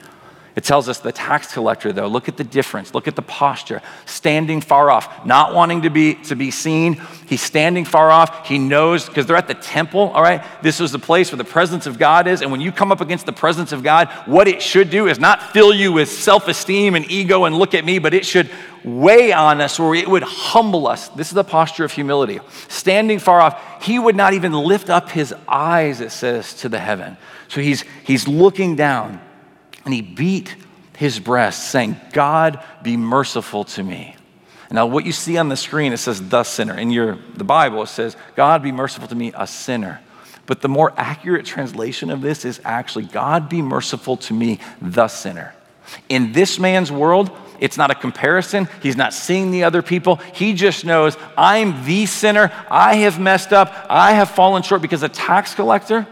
It 0.56 0.64
tells 0.64 0.88
us 0.88 1.00
the 1.00 1.12
tax 1.12 1.52
collector, 1.52 1.92
though, 1.92 2.06
look 2.06 2.30
at 2.30 2.38
the 2.38 2.44
difference, 2.44 2.94
look 2.94 3.06
at 3.06 3.14
the 3.14 3.20
posture, 3.20 3.82
standing 4.06 4.62
far 4.62 4.90
off, 4.90 5.26
not 5.26 5.54
wanting 5.54 5.82
to 5.82 5.90
be, 5.90 6.14
to 6.14 6.34
be 6.34 6.50
seen. 6.50 6.94
He's 7.26 7.42
standing 7.42 7.84
far 7.84 8.10
off. 8.10 8.46
He 8.46 8.58
knows, 8.58 9.04
because 9.04 9.26
they're 9.26 9.36
at 9.36 9.48
the 9.48 9.54
temple, 9.54 10.08
all 10.14 10.22
right? 10.22 10.42
This 10.62 10.80
is 10.80 10.92
the 10.92 10.98
place 10.98 11.30
where 11.30 11.36
the 11.36 11.44
presence 11.44 11.86
of 11.86 11.98
God 11.98 12.26
is. 12.26 12.40
And 12.40 12.50
when 12.50 12.62
you 12.62 12.72
come 12.72 12.90
up 12.90 13.02
against 13.02 13.26
the 13.26 13.34
presence 13.34 13.70
of 13.70 13.82
God, 13.82 14.08
what 14.24 14.48
it 14.48 14.62
should 14.62 14.88
do 14.88 15.08
is 15.08 15.18
not 15.18 15.52
fill 15.52 15.74
you 15.74 15.92
with 15.92 16.10
self 16.10 16.48
esteem 16.48 16.94
and 16.94 17.04
ego 17.10 17.44
and 17.44 17.54
look 17.54 17.74
at 17.74 17.84
me, 17.84 17.98
but 17.98 18.14
it 18.14 18.24
should 18.24 18.48
weigh 18.82 19.34
on 19.34 19.60
us 19.60 19.78
or 19.78 19.94
it 19.94 20.08
would 20.08 20.22
humble 20.22 20.86
us. 20.86 21.08
This 21.08 21.28
is 21.28 21.34
the 21.34 21.44
posture 21.44 21.84
of 21.84 21.92
humility. 21.92 22.40
Standing 22.68 23.18
far 23.18 23.42
off, 23.42 23.84
he 23.84 23.98
would 23.98 24.16
not 24.16 24.32
even 24.32 24.54
lift 24.54 24.88
up 24.88 25.10
his 25.10 25.34
eyes, 25.46 26.00
it 26.00 26.12
says, 26.12 26.54
to 26.54 26.70
the 26.70 26.78
heaven. 26.78 27.18
So 27.48 27.60
he's, 27.60 27.84
he's 28.04 28.26
looking 28.26 28.74
down 28.74 29.20
and 29.86 29.94
he 29.94 30.02
beat 30.02 30.54
his 30.96 31.18
breast, 31.18 31.70
saying, 31.70 31.96
God, 32.12 32.62
be 32.82 32.96
merciful 32.96 33.64
to 33.64 33.82
me. 33.82 34.16
Now, 34.70 34.86
what 34.86 35.06
you 35.06 35.12
see 35.12 35.38
on 35.38 35.48
the 35.48 35.56
screen, 35.56 35.92
it 35.92 35.98
says, 35.98 36.28
the 36.28 36.42
sinner. 36.42 36.76
In 36.76 36.90
your, 36.90 37.18
the 37.34 37.44
Bible, 37.44 37.82
it 37.82 37.86
says, 37.86 38.16
God, 38.34 38.62
be 38.62 38.72
merciful 38.72 39.06
to 39.08 39.14
me, 39.14 39.32
a 39.34 39.46
sinner. 39.46 40.00
But 40.44 40.60
the 40.60 40.68
more 40.68 40.92
accurate 40.96 41.46
translation 41.46 42.10
of 42.10 42.20
this 42.20 42.44
is 42.44 42.60
actually, 42.64 43.04
God, 43.04 43.48
be 43.48 43.62
merciful 43.62 44.16
to 44.18 44.34
me, 44.34 44.58
the 44.82 45.06
sinner. 45.06 45.54
In 46.08 46.32
this 46.32 46.58
man's 46.58 46.90
world, 46.90 47.30
it's 47.60 47.76
not 47.76 47.92
a 47.92 47.94
comparison. 47.94 48.68
He's 48.82 48.96
not 48.96 49.14
seeing 49.14 49.52
the 49.52 49.64
other 49.64 49.82
people. 49.82 50.16
He 50.34 50.52
just 50.52 50.84
knows, 50.84 51.16
I'm 51.38 51.84
the 51.84 52.06
sinner. 52.06 52.52
I 52.68 52.96
have 52.96 53.20
messed 53.20 53.52
up. 53.52 53.72
I 53.88 54.12
have 54.12 54.30
fallen 54.30 54.62
short 54.62 54.82
because 54.82 55.04
a 55.04 55.08
tax 55.08 55.54
collector, 55.54 56.08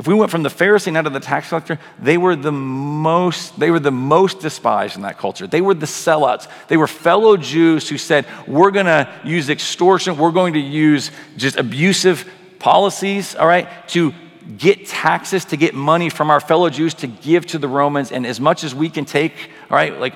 if 0.00 0.06
we 0.06 0.14
went 0.14 0.30
from 0.30 0.42
the 0.42 0.48
Pharisee 0.48 0.90
now 0.90 1.02
to 1.02 1.10
the 1.10 1.20
tax 1.20 1.50
collector, 1.50 1.78
they 1.98 2.16
were 2.16 2.34
the 2.34 2.50
most, 2.50 3.60
they 3.60 3.70
were 3.70 3.78
the 3.78 3.90
most 3.90 4.40
despised 4.40 4.96
in 4.96 5.02
that 5.02 5.18
culture. 5.18 5.46
They 5.46 5.60
were 5.60 5.74
the 5.74 5.84
sellouts. 5.84 6.48
They 6.68 6.78
were 6.78 6.86
fellow 6.86 7.36
Jews 7.36 7.86
who 7.86 7.98
said, 7.98 8.24
we're 8.46 8.70
going 8.70 8.86
to 8.86 9.12
use 9.24 9.50
extortion, 9.50 10.16
we're 10.16 10.30
going 10.30 10.54
to 10.54 10.58
use 10.58 11.10
just 11.36 11.56
abusive 11.56 12.26
policies, 12.58 13.34
all 13.34 13.46
right, 13.46 13.68
to 13.88 14.14
get 14.56 14.86
taxes, 14.86 15.44
to 15.44 15.58
get 15.58 15.74
money 15.74 16.08
from 16.08 16.30
our 16.30 16.40
fellow 16.40 16.70
Jews 16.70 16.94
to 16.94 17.06
give 17.06 17.44
to 17.48 17.58
the 17.58 17.68
Romans. 17.68 18.10
And 18.10 18.26
as 18.26 18.40
much 18.40 18.64
as 18.64 18.74
we 18.74 18.88
can 18.88 19.04
take, 19.04 19.50
all 19.70 19.76
right, 19.76 20.00
like 20.00 20.14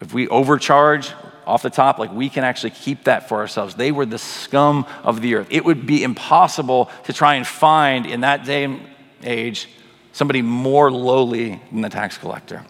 if 0.00 0.14
we 0.14 0.28
overcharge, 0.28 1.12
off 1.46 1.62
the 1.62 1.70
top, 1.70 1.98
like 1.98 2.12
we 2.12 2.28
can 2.28 2.44
actually 2.44 2.70
keep 2.70 3.04
that 3.04 3.28
for 3.28 3.38
ourselves. 3.38 3.74
They 3.74 3.92
were 3.92 4.06
the 4.06 4.18
scum 4.18 4.86
of 5.02 5.20
the 5.20 5.34
earth. 5.34 5.48
It 5.50 5.64
would 5.64 5.86
be 5.86 6.02
impossible 6.02 6.90
to 7.04 7.12
try 7.12 7.34
and 7.34 7.46
find 7.46 8.06
in 8.06 8.20
that 8.20 8.44
day 8.44 8.64
and 8.64 8.80
age 9.22 9.68
somebody 10.12 10.42
more 10.42 10.90
lowly 10.90 11.60
than 11.70 11.80
the 11.80 11.88
tax 11.88 12.18
collector. 12.18 12.64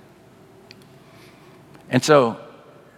And 1.91 2.03
so 2.03 2.39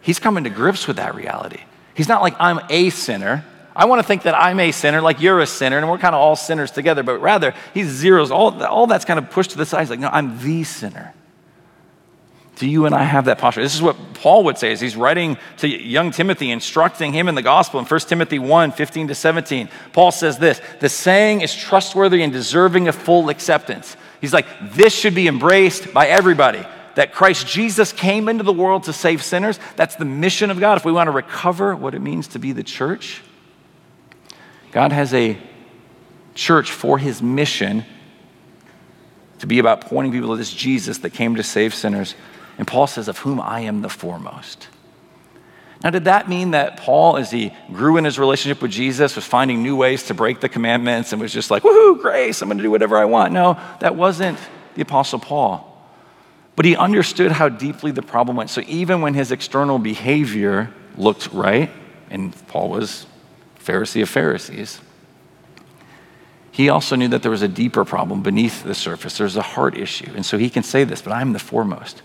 he's 0.00 0.18
coming 0.18 0.44
to 0.44 0.50
grips 0.50 0.86
with 0.86 0.96
that 0.96 1.14
reality. 1.14 1.60
He's 1.94 2.08
not 2.08 2.22
like, 2.22 2.34
I'm 2.38 2.60
a 2.68 2.90
sinner. 2.90 3.44
I 3.74 3.86
want 3.86 4.00
to 4.00 4.06
think 4.06 4.22
that 4.22 4.36
I'm 4.38 4.60
a 4.60 4.70
sinner, 4.70 5.00
like 5.00 5.20
you're 5.20 5.40
a 5.40 5.46
sinner, 5.46 5.78
and 5.78 5.88
we're 5.88 5.98
kind 5.98 6.14
of 6.14 6.20
all 6.20 6.36
sinners 6.36 6.70
together, 6.70 7.02
but 7.02 7.18
rather, 7.18 7.54
he 7.72 7.82
zeros 7.82 8.30
all, 8.30 8.62
all 8.62 8.86
that's 8.86 9.04
kind 9.04 9.18
of 9.18 9.30
pushed 9.30 9.50
to 9.50 9.58
the 9.58 9.66
side. 9.66 9.80
He's 9.80 9.90
like, 9.90 9.98
no, 9.98 10.08
I'm 10.08 10.38
the 10.38 10.62
sinner. 10.62 11.12
Do 12.56 12.68
you 12.68 12.86
and 12.86 12.94
I 12.94 13.02
have 13.02 13.24
that 13.24 13.38
posture? 13.38 13.62
This 13.62 13.74
is 13.74 13.82
what 13.82 13.96
Paul 14.14 14.44
would 14.44 14.58
say 14.58 14.70
as 14.70 14.80
he's 14.80 14.96
writing 14.96 15.36
to 15.58 15.68
young 15.68 16.12
Timothy, 16.12 16.50
instructing 16.50 17.12
him 17.12 17.28
in 17.28 17.34
the 17.34 17.42
gospel 17.42 17.80
in 17.80 17.86
1 17.86 18.00
Timothy 18.00 18.38
1 18.38 18.72
15 18.72 19.08
to 19.08 19.14
17. 19.14 19.68
Paul 19.92 20.12
says 20.12 20.38
this 20.38 20.60
The 20.80 20.88
saying 20.88 21.40
is 21.40 21.54
trustworthy 21.54 22.22
and 22.22 22.32
deserving 22.32 22.86
of 22.86 22.94
full 22.94 23.28
acceptance. 23.28 23.96
He's 24.20 24.32
like, 24.32 24.46
This 24.72 24.94
should 24.94 25.14
be 25.14 25.26
embraced 25.26 25.92
by 25.92 26.06
everybody. 26.06 26.64
That 26.94 27.12
Christ 27.12 27.48
Jesus 27.48 27.92
came 27.92 28.28
into 28.28 28.44
the 28.44 28.52
world 28.52 28.84
to 28.84 28.92
save 28.92 29.20
sinners. 29.24 29.58
That's 29.74 29.96
the 29.96 30.04
mission 30.04 30.50
of 30.50 30.60
God. 30.60 30.78
If 30.78 30.84
we 30.84 30.92
want 30.92 31.08
to 31.08 31.10
recover 31.10 31.74
what 31.74 31.92
it 31.92 32.00
means 32.00 32.28
to 32.28 32.38
be 32.38 32.52
the 32.52 32.62
church, 32.62 33.20
God 34.70 34.92
has 34.92 35.12
a 35.12 35.36
church 36.36 36.70
for 36.70 36.98
his 36.98 37.20
mission 37.20 37.84
to 39.40 39.46
be 39.48 39.58
about 39.58 39.82
pointing 39.82 40.12
people 40.12 40.30
to 40.30 40.36
this 40.36 40.52
Jesus 40.52 40.98
that 40.98 41.10
came 41.10 41.34
to 41.34 41.42
save 41.42 41.74
sinners. 41.74 42.14
And 42.58 42.66
Paul 42.66 42.86
says, 42.86 43.08
Of 43.08 43.18
whom 43.18 43.40
I 43.40 43.60
am 43.60 43.82
the 43.82 43.88
foremost. 43.88 44.68
Now, 45.82 45.90
did 45.90 46.04
that 46.04 46.30
mean 46.30 46.52
that 46.52 46.78
Paul, 46.78 47.18
as 47.18 47.30
he 47.30 47.52
grew 47.70 47.98
in 47.98 48.04
his 48.04 48.18
relationship 48.18 48.62
with 48.62 48.70
Jesus, 48.70 49.16
was 49.16 49.26
finding 49.26 49.62
new 49.62 49.76
ways 49.76 50.04
to 50.04 50.14
break 50.14 50.40
the 50.40 50.48
commandments 50.48 51.12
and 51.12 51.20
was 51.20 51.32
just 51.32 51.50
like, 51.50 51.62
woohoo, 51.62 52.00
grace, 52.00 52.40
I'm 52.40 52.48
going 52.48 52.56
to 52.56 52.64
do 52.64 52.70
whatever 52.70 52.96
I 52.96 53.04
want? 53.04 53.34
No, 53.34 53.60
that 53.80 53.94
wasn't 53.94 54.38
the 54.76 54.82
Apostle 54.82 55.18
Paul. 55.18 55.70
But 56.56 56.64
he 56.64 56.74
understood 56.74 57.32
how 57.32 57.50
deeply 57.50 57.90
the 57.90 58.00
problem 58.00 58.38
went. 58.38 58.48
So 58.48 58.62
even 58.66 59.02
when 59.02 59.12
his 59.12 59.30
external 59.30 59.78
behavior 59.78 60.72
looked 60.96 61.32
right, 61.32 61.70
and 62.08 62.34
Paul 62.46 62.70
was 62.70 63.06
Pharisee 63.58 64.02
of 64.02 64.08
Pharisees. 64.08 64.80
He 66.50 66.68
also 66.68 66.94
knew 66.94 67.08
that 67.08 67.22
there 67.22 67.30
was 67.30 67.42
a 67.42 67.48
deeper 67.48 67.84
problem 67.84 68.22
beneath 68.22 68.62
the 68.62 68.74
surface. 68.74 69.18
There's 69.18 69.36
a 69.36 69.42
heart 69.42 69.76
issue. 69.76 70.12
And 70.14 70.24
so 70.24 70.38
he 70.38 70.48
can 70.48 70.62
say 70.62 70.84
this, 70.84 71.02
but 71.02 71.12
I'm 71.12 71.32
the 71.32 71.38
foremost. 71.38 72.02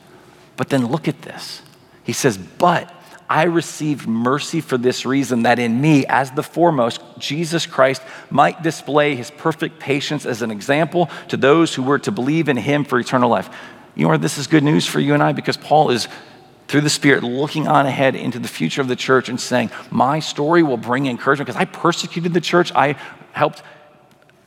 But 0.60 0.68
then 0.68 0.88
look 0.88 1.08
at 1.08 1.22
this. 1.22 1.62
He 2.04 2.12
says, 2.12 2.38
But 2.38 2.94
I 3.30 3.44
received 3.44 4.10
mercy 4.10 4.60
for 4.60 4.78
this 4.78 5.06
reason 5.06 5.44
that 5.44 5.58
in 5.58 5.80
me, 5.80 6.06
as 6.06 6.32
the 6.32 6.44
foremost, 6.44 7.00
Jesus 7.18 7.66
Christ 7.66 8.02
might 8.30 8.62
display 8.62 9.16
his 9.16 9.32
perfect 9.32 9.80
patience 9.80 10.26
as 10.26 10.42
an 10.42 10.52
example 10.52 11.10
to 11.30 11.38
those 11.38 11.74
who 11.74 11.82
were 11.82 12.00
to 12.00 12.12
believe 12.12 12.50
in 12.50 12.58
him 12.58 12.84
for 12.84 13.00
eternal 13.00 13.30
life. 13.30 13.50
You 13.96 14.10
know, 14.10 14.18
this 14.18 14.38
is 14.38 14.48
good 14.48 14.66
news 14.66 14.86
for 14.86 15.00
you 15.00 15.14
and 15.14 15.24
I 15.24 15.32
because 15.32 15.56
Paul 15.56 15.92
is, 15.92 16.10
through 16.68 16.82
the 16.82 16.90
Spirit, 16.90 17.24
looking 17.24 17.70
on 17.70 17.86
ahead 17.86 18.18
into 18.18 18.38
the 18.38 18.50
future 18.50 18.82
of 18.82 18.90
the 18.90 18.98
church 18.98 19.30
and 19.30 19.40
saying, 19.40 19.72
My 19.90 20.20
story 20.20 20.62
will 20.62 20.76
bring 20.76 21.06
encouragement 21.06 21.48
because 21.48 21.62
I 21.62 21.64
persecuted 21.64 22.34
the 22.34 22.42
church. 22.42 22.74
I 22.76 22.98
helped 23.32 23.64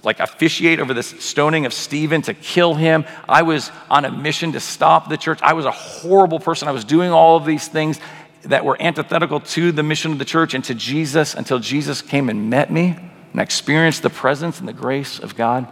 like 0.02 0.20
officiate 0.20 0.80
over 0.80 0.94
this 0.94 1.08
stoning 1.24 1.66
of 1.66 1.72
Stephen 1.72 2.22
to 2.22 2.34
kill 2.34 2.74
him. 2.74 3.04
I 3.28 3.42
was 3.42 3.70
on 3.90 4.04
a 4.04 4.10
mission 4.10 4.52
to 4.52 4.60
stop 4.60 5.08
the 5.08 5.16
church. 5.16 5.40
I 5.42 5.52
was 5.52 5.64
a 5.64 5.70
horrible 5.70 6.40
person. 6.40 6.68
I 6.68 6.72
was 6.72 6.84
doing 6.84 7.12
all 7.12 7.36
of 7.36 7.44
these 7.44 7.68
things 7.68 8.00
that 8.42 8.64
were 8.64 8.76
antithetical 8.80 9.40
to 9.40 9.70
the 9.70 9.84
mission 9.84 10.12
of 10.12 10.18
the 10.18 10.24
church 10.24 10.54
and 10.54 10.64
to 10.64 10.74
Jesus 10.74 11.34
until 11.34 11.60
Jesus 11.60 12.02
came 12.02 12.28
and 12.28 12.50
met 12.50 12.72
me 12.72 12.96
and 13.32 13.40
I 13.40 13.44
experienced 13.44 14.02
the 14.02 14.10
presence 14.10 14.60
and 14.60 14.68
the 14.68 14.74
grace 14.74 15.18
of 15.18 15.34
God. 15.34 15.66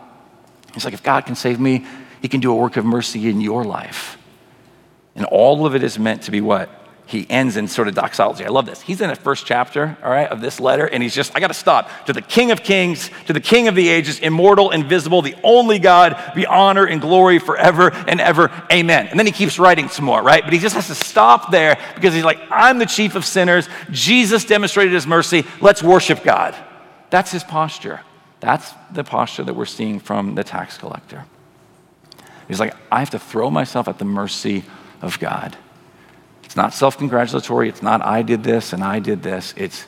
He's 0.72 0.84
like, 0.84 0.94
if 0.94 1.02
God 1.02 1.26
can 1.26 1.34
save 1.34 1.60
me, 1.60 1.84
he 2.22 2.28
can 2.28 2.40
do 2.40 2.52
a 2.52 2.54
work 2.54 2.76
of 2.76 2.84
mercy 2.84 3.28
in 3.28 3.40
your 3.40 3.64
life. 3.64 4.16
And 5.14 5.26
all 5.26 5.66
of 5.66 5.74
it 5.74 5.82
is 5.82 5.98
meant 5.98 6.22
to 6.22 6.30
be 6.30 6.40
what? 6.40 6.70
He 7.10 7.26
ends 7.28 7.56
in 7.56 7.66
sort 7.66 7.88
of 7.88 7.94
doxology. 7.96 8.44
I 8.44 8.50
love 8.50 8.66
this. 8.66 8.80
He's 8.80 9.00
in 9.00 9.08
the 9.08 9.16
first 9.16 9.44
chapter, 9.44 9.98
all 10.00 10.10
right, 10.10 10.28
of 10.28 10.40
this 10.40 10.60
letter, 10.60 10.86
and 10.86 11.02
he's 11.02 11.12
just, 11.12 11.34
I 11.34 11.40
got 11.40 11.48
to 11.48 11.54
stop. 11.54 12.06
To 12.06 12.12
the 12.12 12.22
King 12.22 12.52
of 12.52 12.62
Kings, 12.62 13.10
to 13.26 13.32
the 13.32 13.40
King 13.40 13.66
of 13.66 13.74
the 13.74 13.88
ages, 13.88 14.20
immortal, 14.20 14.70
invisible, 14.70 15.20
the 15.20 15.34
only 15.42 15.80
God, 15.80 16.16
be 16.36 16.46
honor 16.46 16.86
and 16.86 17.00
glory 17.00 17.40
forever 17.40 17.90
and 18.06 18.20
ever. 18.20 18.52
Amen. 18.70 19.08
And 19.08 19.18
then 19.18 19.26
he 19.26 19.32
keeps 19.32 19.58
writing 19.58 19.88
some 19.88 20.04
more, 20.04 20.22
right? 20.22 20.44
But 20.44 20.52
he 20.52 20.60
just 20.60 20.76
has 20.76 20.86
to 20.86 20.94
stop 20.94 21.50
there 21.50 21.76
because 21.96 22.14
he's 22.14 22.24
like, 22.24 22.38
I'm 22.48 22.78
the 22.78 22.86
chief 22.86 23.16
of 23.16 23.24
sinners. 23.24 23.68
Jesus 23.90 24.44
demonstrated 24.44 24.92
his 24.92 25.06
mercy. 25.06 25.44
Let's 25.60 25.82
worship 25.82 26.22
God. 26.22 26.54
That's 27.10 27.32
his 27.32 27.42
posture. 27.42 28.02
That's 28.38 28.72
the 28.92 29.02
posture 29.02 29.42
that 29.42 29.54
we're 29.54 29.66
seeing 29.66 29.98
from 29.98 30.36
the 30.36 30.44
tax 30.44 30.78
collector. 30.78 31.24
He's 32.46 32.60
like, 32.60 32.76
I 32.90 33.00
have 33.00 33.10
to 33.10 33.18
throw 33.18 33.50
myself 33.50 33.88
at 33.88 33.98
the 33.98 34.04
mercy 34.04 34.62
of 35.02 35.18
God. 35.18 35.56
It's 36.50 36.56
not 36.56 36.74
self 36.74 36.98
congratulatory. 36.98 37.68
It's 37.68 37.80
not, 37.80 38.04
I 38.04 38.22
did 38.22 38.42
this 38.42 38.72
and 38.72 38.82
I 38.82 38.98
did 38.98 39.22
this. 39.22 39.54
It's, 39.56 39.86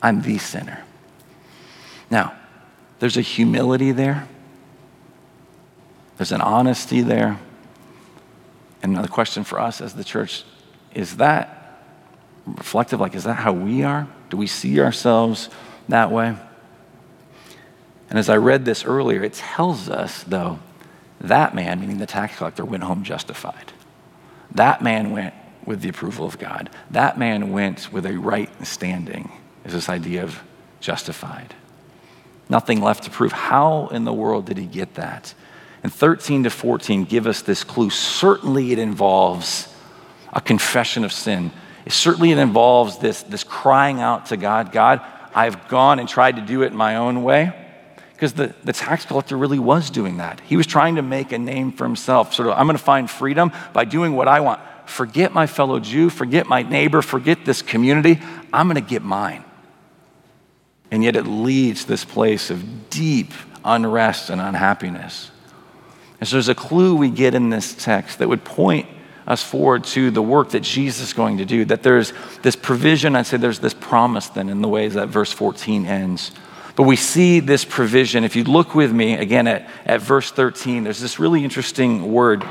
I'm 0.00 0.22
the 0.22 0.38
sinner. 0.38 0.84
Now, 2.08 2.36
there's 3.00 3.16
a 3.16 3.20
humility 3.20 3.90
there, 3.90 4.28
there's 6.16 6.30
an 6.30 6.40
honesty 6.40 7.00
there. 7.00 7.40
And 8.80 8.96
the 8.96 9.08
question 9.08 9.42
for 9.42 9.58
us 9.58 9.80
as 9.80 9.94
the 9.94 10.04
church 10.04 10.44
is 10.94 11.16
that 11.16 11.82
reflective? 12.46 13.00
Like, 13.00 13.16
is 13.16 13.24
that 13.24 13.34
how 13.34 13.52
we 13.52 13.82
are? 13.82 14.06
Do 14.30 14.36
we 14.36 14.46
see 14.46 14.78
ourselves 14.78 15.48
that 15.88 16.12
way? 16.12 16.36
And 18.08 18.18
as 18.20 18.28
I 18.28 18.36
read 18.36 18.64
this 18.64 18.84
earlier, 18.84 19.24
it 19.24 19.32
tells 19.32 19.88
us, 19.88 20.22
though, 20.22 20.60
that 21.20 21.56
man, 21.56 21.80
meaning 21.80 21.98
the 21.98 22.06
tax 22.06 22.36
collector, 22.36 22.64
went 22.64 22.84
home 22.84 23.02
justified. 23.02 23.72
That 24.52 24.80
man 24.80 25.10
went 25.10 25.34
with 25.66 25.80
the 25.80 25.88
approval 25.88 26.26
of 26.26 26.38
God. 26.38 26.70
That 26.90 27.18
man 27.18 27.52
went 27.52 27.92
with 27.92 28.06
a 28.06 28.16
right 28.16 28.50
standing, 28.66 29.30
is 29.64 29.72
this 29.72 29.88
idea 29.88 30.22
of 30.22 30.42
justified. 30.80 31.54
Nothing 32.48 32.82
left 32.82 33.04
to 33.04 33.10
prove. 33.10 33.32
How 33.32 33.88
in 33.88 34.04
the 34.04 34.12
world 34.12 34.46
did 34.46 34.58
he 34.58 34.66
get 34.66 34.94
that? 34.94 35.34
And 35.82 35.92
13 35.92 36.44
to 36.44 36.50
14 36.50 37.04
give 37.04 37.26
us 37.26 37.42
this 37.42 37.64
clue. 37.64 37.90
Certainly 37.90 38.72
it 38.72 38.78
involves 38.78 39.72
a 40.32 40.40
confession 40.40 41.04
of 41.04 41.12
sin. 41.12 41.50
Certainly 41.88 42.32
it 42.32 42.38
involves 42.38 42.98
this, 42.98 43.22
this 43.22 43.44
crying 43.44 44.00
out 44.00 44.26
to 44.26 44.36
God 44.36 44.72
God, 44.72 45.02
I've 45.34 45.68
gone 45.68 45.98
and 45.98 46.08
tried 46.08 46.36
to 46.36 46.42
do 46.42 46.62
it 46.62 46.72
my 46.72 46.96
own 46.96 47.22
way. 47.22 47.52
Because 48.12 48.32
the, 48.32 48.54
the 48.62 48.72
tax 48.72 49.04
collector 49.04 49.36
really 49.36 49.58
was 49.58 49.90
doing 49.90 50.18
that. 50.18 50.40
He 50.40 50.56
was 50.56 50.66
trying 50.66 50.94
to 50.96 51.02
make 51.02 51.32
a 51.32 51.38
name 51.38 51.72
for 51.72 51.84
himself. 51.84 52.32
Sort 52.32 52.48
of, 52.48 52.56
I'm 52.56 52.66
going 52.66 52.78
to 52.78 52.82
find 52.82 53.10
freedom 53.10 53.50
by 53.72 53.84
doing 53.84 54.14
what 54.14 54.28
I 54.28 54.40
want 54.40 54.60
forget 54.86 55.32
my 55.32 55.46
fellow 55.46 55.80
Jew, 55.80 56.10
forget 56.10 56.46
my 56.46 56.62
neighbor, 56.62 57.02
forget 57.02 57.44
this 57.44 57.62
community. 57.62 58.20
I'm 58.52 58.68
going 58.68 58.82
to 58.82 58.88
get 58.88 59.02
mine. 59.02 59.44
And 60.90 61.02
yet 61.02 61.16
it 61.16 61.26
leads 61.26 61.84
this 61.86 62.04
place 62.04 62.50
of 62.50 62.90
deep 62.90 63.32
unrest 63.64 64.30
and 64.30 64.40
unhappiness. 64.40 65.30
And 66.20 66.28
so 66.28 66.36
there's 66.36 66.48
a 66.48 66.54
clue 66.54 66.94
we 66.94 67.10
get 67.10 67.34
in 67.34 67.50
this 67.50 67.74
text 67.74 68.18
that 68.18 68.28
would 68.28 68.44
point 68.44 68.86
us 69.26 69.42
forward 69.42 69.84
to 69.84 70.10
the 70.10 70.22
work 70.22 70.50
that 70.50 70.60
Jesus 70.60 71.08
is 71.08 71.12
going 71.12 71.38
to 71.38 71.44
do, 71.44 71.64
that 71.64 71.82
there's 71.82 72.12
this 72.42 72.56
provision, 72.56 73.16
I'd 73.16 73.26
say 73.26 73.38
there's 73.38 73.58
this 73.58 73.74
promise 73.74 74.28
then 74.28 74.48
in 74.48 74.60
the 74.60 74.68
ways 74.68 74.94
that 74.94 75.08
verse 75.08 75.32
14 75.32 75.86
ends. 75.86 76.30
But 76.76 76.82
we 76.84 76.96
see 76.96 77.40
this 77.40 77.64
provision. 77.64 78.24
If 78.24 78.36
you 78.36 78.44
look 78.44 78.74
with 78.74 78.92
me 78.92 79.14
again 79.14 79.46
at, 79.46 79.68
at 79.86 80.02
verse 80.02 80.30
13, 80.30 80.84
there's 80.84 81.00
this 81.00 81.18
really 81.18 81.44
interesting 81.44 82.12
word 82.12 82.44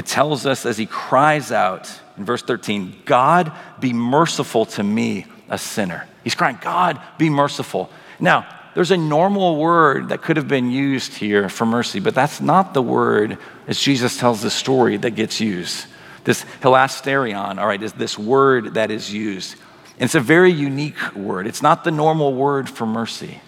it 0.00 0.06
tells 0.06 0.46
us 0.46 0.64
as 0.64 0.78
he 0.78 0.86
cries 0.86 1.52
out 1.52 1.94
in 2.16 2.24
verse 2.24 2.40
13, 2.40 3.02
God, 3.04 3.52
be 3.80 3.92
merciful 3.92 4.64
to 4.64 4.82
me, 4.82 5.26
a 5.50 5.58
sinner. 5.58 6.08
He's 6.24 6.34
crying, 6.34 6.56
God, 6.58 6.98
be 7.18 7.28
merciful. 7.28 7.90
Now, 8.18 8.48
there's 8.74 8.92
a 8.92 8.96
normal 8.96 9.58
word 9.58 10.08
that 10.08 10.22
could 10.22 10.38
have 10.38 10.48
been 10.48 10.70
used 10.70 11.12
here 11.12 11.50
for 11.50 11.66
mercy, 11.66 12.00
but 12.00 12.14
that's 12.14 12.40
not 12.40 12.72
the 12.72 12.80
word 12.80 13.36
as 13.66 13.78
Jesus 13.78 14.16
tells 14.16 14.40
the 14.40 14.48
story 14.48 14.96
that 14.96 15.10
gets 15.10 15.38
used. 15.38 15.84
This 16.24 16.46
hilasterion, 16.62 17.58
all 17.58 17.66
right, 17.66 17.82
is 17.82 17.92
this 17.92 18.18
word 18.18 18.72
that 18.76 18.90
is 18.90 19.12
used. 19.12 19.54
And 19.98 20.04
it's 20.04 20.14
a 20.14 20.20
very 20.20 20.50
unique 20.50 21.14
word. 21.14 21.46
It's 21.46 21.60
not 21.60 21.84
the 21.84 21.90
normal 21.90 22.32
word 22.32 22.70
for 22.70 22.86
mercy. 22.86 23.42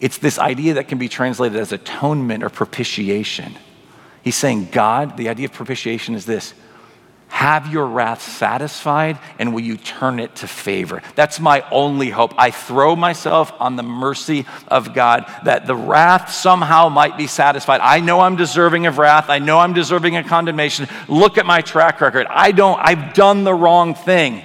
It's 0.00 0.18
this 0.18 0.40
idea 0.40 0.74
that 0.74 0.88
can 0.88 0.98
be 0.98 1.08
translated 1.08 1.56
as 1.56 1.70
atonement 1.70 2.42
or 2.42 2.50
propitiation. 2.50 3.54
He's 4.26 4.34
saying, 4.34 4.70
God, 4.72 5.16
the 5.16 5.28
idea 5.28 5.44
of 5.44 5.52
propitiation 5.52 6.16
is 6.16 6.26
this 6.26 6.52
have 7.28 7.72
your 7.72 7.86
wrath 7.86 8.20
satisfied 8.22 9.20
and 9.38 9.54
will 9.54 9.60
you 9.60 9.76
turn 9.76 10.18
it 10.18 10.34
to 10.36 10.48
favor? 10.48 11.00
That's 11.14 11.38
my 11.38 11.64
only 11.70 12.10
hope. 12.10 12.34
I 12.36 12.50
throw 12.50 12.96
myself 12.96 13.52
on 13.60 13.76
the 13.76 13.84
mercy 13.84 14.44
of 14.66 14.94
God 14.94 15.32
that 15.44 15.68
the 15.68 15.76
wrath 15.76 16.32
somehow 16.32 16.88
might 16.88 17.16
be 17.16 17.28
satisfied. 17.28 17.80
I 17.80 18.00
know 18.00 18.18
I'm 18.18 18.34
deserving 18.34 18.86
of 18.86 18.98
wrath. 18.98 19.30
I 19.30 19.38
know 19.38 19.60
I'm 19.60 19.74
deserving 19.74 20.16
of 20.16 20.26
condemnation. 20.26 20.88
Look 21.06 21.38
at 21.38 21.46
my 21.46 21.60
track 21.60 22.00
record. 22.00 22.26
I 22.28 22.50
don't, 22.50 22.80
I've 22.82 23.14
done 23.14 23.44
the 23.44 23.54
wrong 23.54 23.94
thing. 23.94 24.42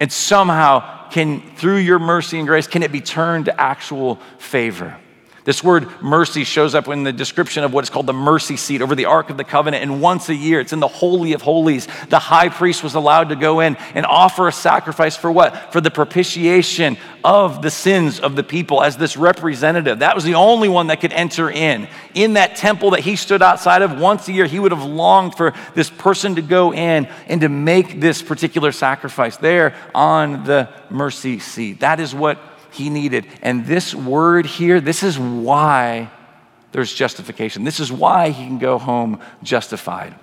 And 0.00 0.12
somehow, 0.12 1.08
can, 1.08 1.40
through 1.56 1.78
your 1.78 1.98
mercy 1.98 2.38
and 2.38 2.46
grace, 2.46 2.66
can 2.66 2.82
it 2.82 2.92
be 2.92 3.00
turned 3.00 3.46
to 3.46 3.58
actual 3.58 4.16
favor? 4.36 4.98
This 5.44 5.64
word 5.64 5.88
mercy 6.00 6.44
shows 6.44 6.74
up 6.74 6.86
in 6.86 7.02
the 7.02 7.12
description 7.12 7.64
of 7.64 7.72
what 7.72 7.82
is 7.82 7.90
called 7.90 8.06
the 8.06 8.12
mercy 8.12 8.56
seat 8.56 8.80
over 8.80 8.94
the 8.94 9.06
Ark 9.06 9.28
of 9.28 9.36
the 9.36 9.44
Covenant. 9.44 9.82
And 9.82 10.00
once 10.00 10.28
a 10.28 10.34
year, 10.34 10.60
it's 10.60 10.72
in 10.72 10.78
the 10.78 10.86
Holy 10.86 11.32
of 11.32 11.42
Holies. 11.42 11.88
The 12.08 12.20
high 12.20 12.48
priest 12.48 12.84
was 12.84 12.94
allowed 12.94 13.30
to 13.30 13.36
go 13.36 13.58
in 13.58 13.76
and 13.94 14.06
offer 14.06 14.46
a 14.46 14.52
sacrifice 14.52 15.16
for 15.16 15.32
what? 15.32 15.72
For 15.72 15.80
the 15.80 15.90
propitiation 15.90 16.96
of 17.24 17.60
the 17.60 17.70
sins 17.70 18.20
of 18.20 18.36
the 18.36 18.44
people 18.44 18.82
as 18.82 18.96
this 18.96 19.16
representative. 19.16 19.98
That 19.98 20.14
was 20.14 20.24
the 20.24 20.34
only 20.34 20.68
one 20.68 20.88
that 20.88 21.00
could 21.00 21.12
enter 21.12 21.50
in. 21.50 21.88
In 22.14 22.34
that 22.34 22.54
temple 22.54 22.90
that 22.90 23.00
he 23.00 23.16
stood 23.16 23.42
outside 23.42 23.82
of 23.82 23.98
once 23.98 24.28
a 24.28 24.32
year, 24.32 24.46
he 24.46 24.60
would 24.60 24.72
have 24.72 24.84
longed 24.84 25.34
for 25.34 25.54
this 25.74 25.90
person 25.90 26.36
to 26.36 26.42
go 26.42 26.72
in 26.72 27.08
and 27.26 27.40
to 27.40 27.48
make 27.48 28.00
this 28.00 28.22
particular 28.22 28.70
sacrifice 28.70 29.36
there 29.38 29.74
on 29.92 30.44
the 30.44 30.68
mercy 30.88 31.40
seat. 31.40 31.80
That 31.80 31.98
is 31.98 32.14
what 32.14 32.38
he 32.72 32.90
needed. 32.90 33.26
And 33.42 33.66
this 33.66 33.94
word 33.94 34.46
here, 34.46 34.80
this 34.80 35.02
is 35.02 35.18
why 35.18 36.10
there's 36.72 36.92
justification. 36.92 37.64
This 37.64 37.80
is 37.80 37.92
why 37.92 38.30
he 38.30 38.44
can 38.46 38.58
go 38.58 38.78
home 38.78 39.20
justified. 39.42 40.14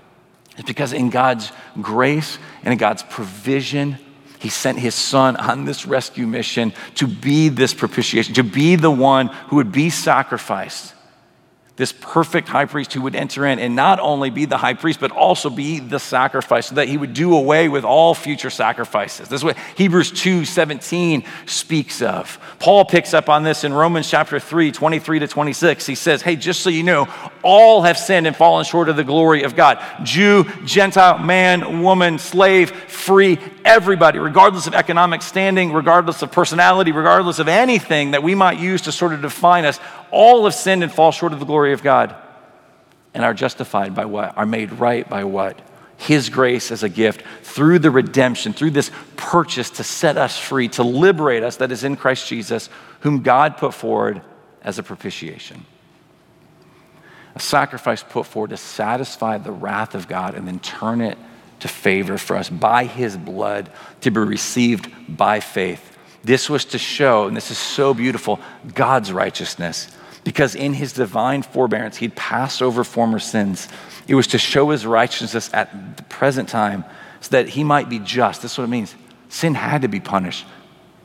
It's 0.58 0.68
because 0.68 0.92
in 0.94 1.10
God's 1.10 1.52
grace 1.82 2.38
and 2.64 2.74
in 2.74 2.78
God's 2.78 3.04
provision, 3.04 3.98
he 4.40 4.50
sent 4.50 4.80
his 4.80 4.96
son 4.96 5.36
on 5.36 5.66
this 5.66 5.86
rescue 5.86 6.28
mission 6.28 6.74
to 6.96 7.08
be 7.08 7.50
this 7.50 7.74
propitiation, 7.74 8.34
to 8.36 8.44
be 8.44 8.76
the 8.76 8.92
one 8.92 9.28
who 9.28 9.58
would 9.58 9.72
be 9.72 9.90
sacrificed 9.90 10.94
this 11.80 11.94
perfect 11.94 12.50
high 12.50 12.66
priest 12.66 12.92
who 12.92 13.02
would 13.02 13.16
enter 13.16 13.46
in 13.46 13.58
and 13.58 13.74
not 13.74 14.02
only 14.02 14.30
be 14.30 14.44
the 14.44 14.58
high 14.58 14.74
priest, 14.74 15.00
but 15.00 15.12
also 15.12 15.50
be 15.50 15.80
the 15.80 15.98
sacrifice, 15.98 16.68
so 16.68 16.76
that 16.76 16.90
he 16.90 16.98
would 16.98 17.14
do 17.14 17.38
away 17.38 17.70
with 17.70 17.86
all 17.86 18.14
future 18.14 18.50
sacrifices. 18.50 19.30
This 19.30 19.40
is 19.40 19.46
what 19.46 19.58
Hebrews 19.78 20.12
2 20.12 20.44
17 20.44 21.24
speaks 21.46 22.02
of. 22.02 22.38
Paul 22.60 22.84
picks 22.84 23.14
up 23.14 23.30
on 23.30 23.44
this 23.44 23.64
in 23.64 23.72
Romans 23.72 24.10
chapter 24.10 24.42
3, 24.42 24.74
23 24.74 25.20
to 25.20 25.28
26. 25.30 25.86
He 25.86 25.96
says, 25.96 26.22
Hey, 26.22 26.36
just 26.36 26.60
so 26.60 26.70
you 26.70 26.84
know, 26.84 27.08
all 27.44 27.84
have 27.84 27.98
sinned 27.98 28.28
and 28.28 28.36
fallen 28.36 28.66
short 28.66 28.90
of 28.90 28.98
the 28.98 29.06
glory 29.06 29.44
of 29.44 29.56
God. 29.56 29.82
Jew, 30.04 30.44
Gentile, 30.66 31.20
man, 31.20 31.82
woman, 31.82 32.20
slave, 32.20 32.72
free, 32.72 33.40
everybody, 33.66 34.20
regardless 34.20 34.68
of 34.68 34.74
economic 34.74 35.22
standing, 35.22 35.74
regardless 35.74 36.22
of 36.22 36.32
personality, 36.32 36.92
regardless 36.92 37.40
of 37.40 37.48
anything 37.48 38.12
that 38.12 38.24
we 38.24 38.36
might 38.36 38.60
use 38.60 38.82
to 38.84 38.92
sort 38.92 39.14
of 39.14 39.22
define 39.22 39.66
us, 39.66 39.80
all 40.12 40.46
have 40.46 40.54
sinned 40.54 40.84
and 40.84 40.92
fall 40.92 41.12
short 41.12 41.34
of 41.34 41.40
the 41.40 41.46
glory 41.46 41.74
of 41.74 41.84
God 41.84 42.16
and 43.14 43.24
are 43.24 43.34
justified 43.34 43.96
by 43.96 44.06
what? 44.06 44.38
Are 44.38 44.46
made 44.46 44.72
right 44.74 45.08
by 45.08 45.24
what? 45.24 45.60
His 45.98 46.30
grace 46.30 46.72
as 46.72 46.84
a 46.84 46.90
gift 46.90 47.24
through 47.44 47.80
the 47.80 47.92
redemption, 47.92 48.54
through 48.54 48.72
this 48.72 48.92
purchase 49.18 49.70
to 49.72 49.84
set 49.84 50.18
us 50.18 50.38
free, 50.38 50.70
to 50.70 50.84
liberate 50.84 51.44
us 51.44 51.58
that 51.58 51.72
is 51.72 51.84
in 51.84 51.96
Christ 51.96 52.28
Jesus, 52.28 52.70
whom 53.02 53.22
God 53.22 53.58
put 53.58 53.74
forward 53.74 54.22
as 54.64 54.80
a 54.80 54.84
propitiation. 54.84 55.66
A 57.36 57.40
sacrifice 57.40 58.04
put 58.04 58.26
forward 58.26 58.52
to 58.52 58.58
satisfy 58.58 59.38
the 59.38 59.52
wrath 59.52 59.96
of 59.96 60.08
God 60.08 60.36
and 60.36 60.48
then 60.48 60.60
turn 60.60 61.02
it 61.02 61.18
to 61.60 61.68
favor 61.68 62.18
for 62.18 62.36
us 62.36 62.50
by 62.50 62.86
his 62.86 63.18
blood 63.18 63.70
to 64.02 64.12
be 64.12 64.20
received 64.20 64.90
by 65.08 65.40
faith. 65.40 65.98
This 66.24 66.50
was 66.50 66.66
to 66.66 66.78
show, 66.78 67.28
and 67.28 67.36
this 67.36 67.52
is 67.52 67.58
so 67.58 67.94
beautiful, 67.94 68.40
God's 68.74 69.12
righteousness. 69.12 69.90
Because 70.24 70.54
in 70.54 70.74
his 70.74 70.94
divine 70.94 71.42
forbearance, 71.42 71.98
he'd 71.98 72.16
passed 72.16 72.62
over 72.62 72.84
former 72.84 73.20
sins 73.20 73.68
it 74.10 74.16
was 74.16 74.28
to 74.28 74.40
show 74.40 74.72
his 74.72 74.88
righteousness 74.88 75.52
at 75.54 75.96
the 75.96 76.04
present 76.04 76.50
time 76.50 76.84
so 77.22 77.30
that 77.30 77.48
he 77.48 77.64
might 77.64 77.90
be 77.90 78.00
just. 78.00 78.42
That's 78.42 78.58
what 78.58 78.64
it 78.64 78.70
means. 78.70 78.96
Sin 79.30 79.54
had 79.54 79.84
to 79.84 79.88
be 79.88 80.00
punished. 80.00 80.48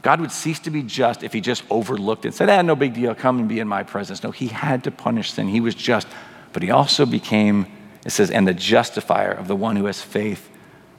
God 0.01 0.23
would 0.23 0.33
cease 0.33 0.59
to 0.61 0.71
be 0.71 0.83
just 0.83 1.23
if 1.23 1.35
he 1.35 1.43
just 1.43 1.65
overlooked 1.69 2.25
it 2.25 2.29
and 2.29 2.35
said, 2.35 2.49
ah, 2.49 2.63
no 2.63 2.75
big 2.75 2.95
deal, 2.95 3.15
come 3.15 3.39
and 3.39 3.47
be 3.47 3.61
in 3.61 3.69
my 3.69 3.83
presence. 3.83 4.23
No, 4.23 4.31
he 4.31 4.47
had 4.47 4.85
to 4.85 4.91
punish 4.91 5.33
sin. 5.33 5.49
He 5.49 5.61
was 5.61 5.75
just, 5.75 6.09
but 6.55 6.63
he 6.63 6.71
also 6.71 7.05
became, 7.05 7.67
it 8.05 8.11
says, 8.11 8.31
and 8.31 8.47
the 8.47 8.55
justifier 8.55 9.33
of 9.33 9.49
the 9.49 9.57
one 9.57 9.77
who 9.77 9.87
has 9.87 10.03
faith 10.03 10.51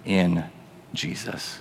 in 0.06 0.46
Jesus. 0.94 1.60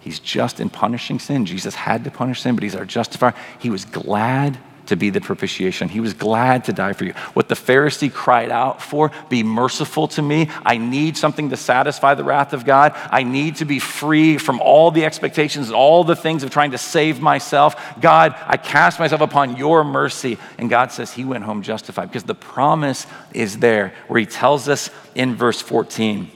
He's 0.00 0.18
just 0.18 0.60
in 0.60 0.70
punishing 0.70 1.18
sin. 1.18 1.46
Jesus 1.46 1.74
had 1.74 2.04
to 2.04 2.10
punish 2.10 2.42
sin, 2.42 2.54
but 2.54 2.62
he's 2.62 2.74
our 2.74 2.84
justifier. 2.84 3.34
He 3.58 3.70
was 3.70 3.84
glad 3.84 4.58
to 4.88 4.96
be 4.96 5.10
the 5.10 5.20
propitiation. 5.20 5.88
He 5.88 6.00
was 6.00 6.14
glad 6.14 6.64
to 6.64 6.72
die 6.72 6.92
for 6.92 7.04
you. 7.04 7.12
What 7.34 7.48
the 7.48 7.54
Pharisee 7.54 8.12
cried 8.12 8.50
out 8.50 8.82
for, 8.82 9.12
be 9.28 9.42
merciful 9.42 10.08
to 10.08 10.22
me. 10.22 10.50
I 10.64 10.78
need 10.78 11.16
something 11.16 11.50
to 11.50 11.56
satisfy 11.56 12.14
the 12.14 12.24
wrath 12.24 12.52
of 12.52 12.64
God. 12.64 12.92
I 13.10 13.22
need 13.22 13.56
to 13.56 13.64
be 13.64 13.78
free 13.78 14.38
from 14.38 14.60
all 14.60 14.90
the 14.90 15.04
expectations 15.04 15.68
and 15.68 15.76
all 15.76 16.04
the 16.04 16.16
things 16.16 16.42
of 16.42 16.50
trying 16.50 16.72
to 16.72 16.78
save 16.78 17.20
myself. 17.20 17.76
God, 18.00 18.34
I 18.46 18.56
cast 18.56 18.98
myself 18.98 19.20
upon 19.20 19.56
your 19.56 19.84
mercy. 19.84 20.38
And 20.58 20.68
God 20.70 20.90
says 20.90 21.12
he 21.12 21.24
went 21.24 21.44
home 21.44 21.62
justified 21.62 22.06
because 22.06 22.24
the 22.24 22.34
promise 22.34 23.06
is 23.32 23.58
there 23.58 23.94
where 24.08 24.20
he 24.20 24.26
tells 24.26 24.68
us 24.68 24.90
in 25.14 25.34
verse 25.34 25.60
14, 25.60 26.30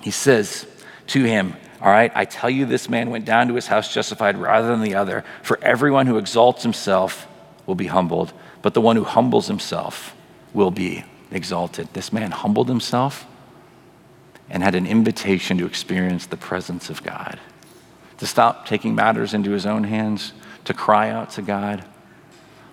he 0.00 0.10
says 0.10 0.66
to 1.08 1.22
him, 1.22 1.54
all 1.80 1.90
right, 1.90 2.10
I 2.14 2.24
tell 2.24 2.48
you, 2.48 2.64
this 2.64 2.88
man 2.88 3.10
went 3.10 3.26
down 3.26 3.48
to 3.48 3.54
his 3.54 3.66
house 3.66 3.92
justified 3.92 4.38
rather 4.38 4.68
than 4.68 4.80
the 4.80 4.94
other. 4.94 5.22
For 5.42 5.58
everyone 5.60 6.06
who 6.06 6.16
exalts 6.16 6.62
himself 6.62 7.26
will 7.66 7.74
be 7.74 7.86
humbled, 7.86 8.32
but 8.62 8.74
the 8.74 8.80
one 8.80 8.96
who 8.96 9.04
humbles 9.04 9.46
himself 9.48 10.14
will 10.52 10.70
be 10.70 11.04
exalted. 11.30 11.88
This 11.92 12.12
man 12.12 12.30
humbled 12.30 12.68
himself 12.68 13.26
and 14.50 14.62
had 14.62 14.74
an 14.74 14.86
invitation 14.86 15.58
to 15.58 15.66
experience 15.66 16.26
the 16.26 16.36
presence 16.36 16.90
of 16.90 17.02
God, 17.02 17.38
to 18.18 18.26
stop 18.26 18.66
taking 18.66 18.94
matters 18.94 19.34
into 19.34 19.50
his 19.50 19.66
own 19.66 19.84
hands, 19.84 20.32
to 20.64 20.74
cry 20.74 21.10
out 21.10 21.30
to 21.30 21.42
God. 21.42 21.84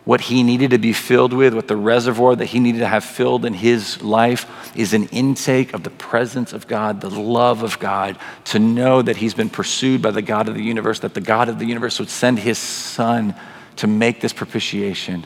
What 0.04 0.22
he 0.22 0.42
needed 0.42 0.72
to 0.72 0.80
be 0.80 0.94
filled 0.94 1.32
with, 1.32 1.54
what 1.54 1.68
the 1.68 1.78
reservoir 1.78 2.36
that 2.36 2.48
he 2.48 2.60
needed 2.60 2.80
to 2.80 2.88
have 2.88 3.04
filled 3.04 3.46
in 3.46 3.54
his 3.54 4.02
life, 4.02 4.74
is 4.76 4.94
an 4.94 5.08
intake 5.10 5.74
of 5.74 5.84
the 5.84 5.92
presence 5.92 6.54
of 6.54 6.68
God, 6.68 7.02
the 7.02 7.10
love 7.10 7.62
of 7.62 7.80
God, 7.80 8.18
to 8.46 8.60
know 8.60 9.02
that 9.02 9.18
he's 9.18 9.36
been 9.36 9.50
pursued 9.50 10.02
by 10.02 10.12
the 10.12 10.24
God 10.24 10.48
of 10.48 10.56
the 10.56 10.64
universe, 10.64 11.00
that 11.00 11.14
the 11.14 11.22
God 11.22 11.50
of 11.50 11.60
the 11.60 11.66
universe 11.66 12.00
would 12.00 12.10
send 12.10 12.40
his 12.40 12.58
son 12.58 13.36
to 13.78 13.88
make 13.88 14.22
this 14.22 14.34
propitiation. 14.34 15.26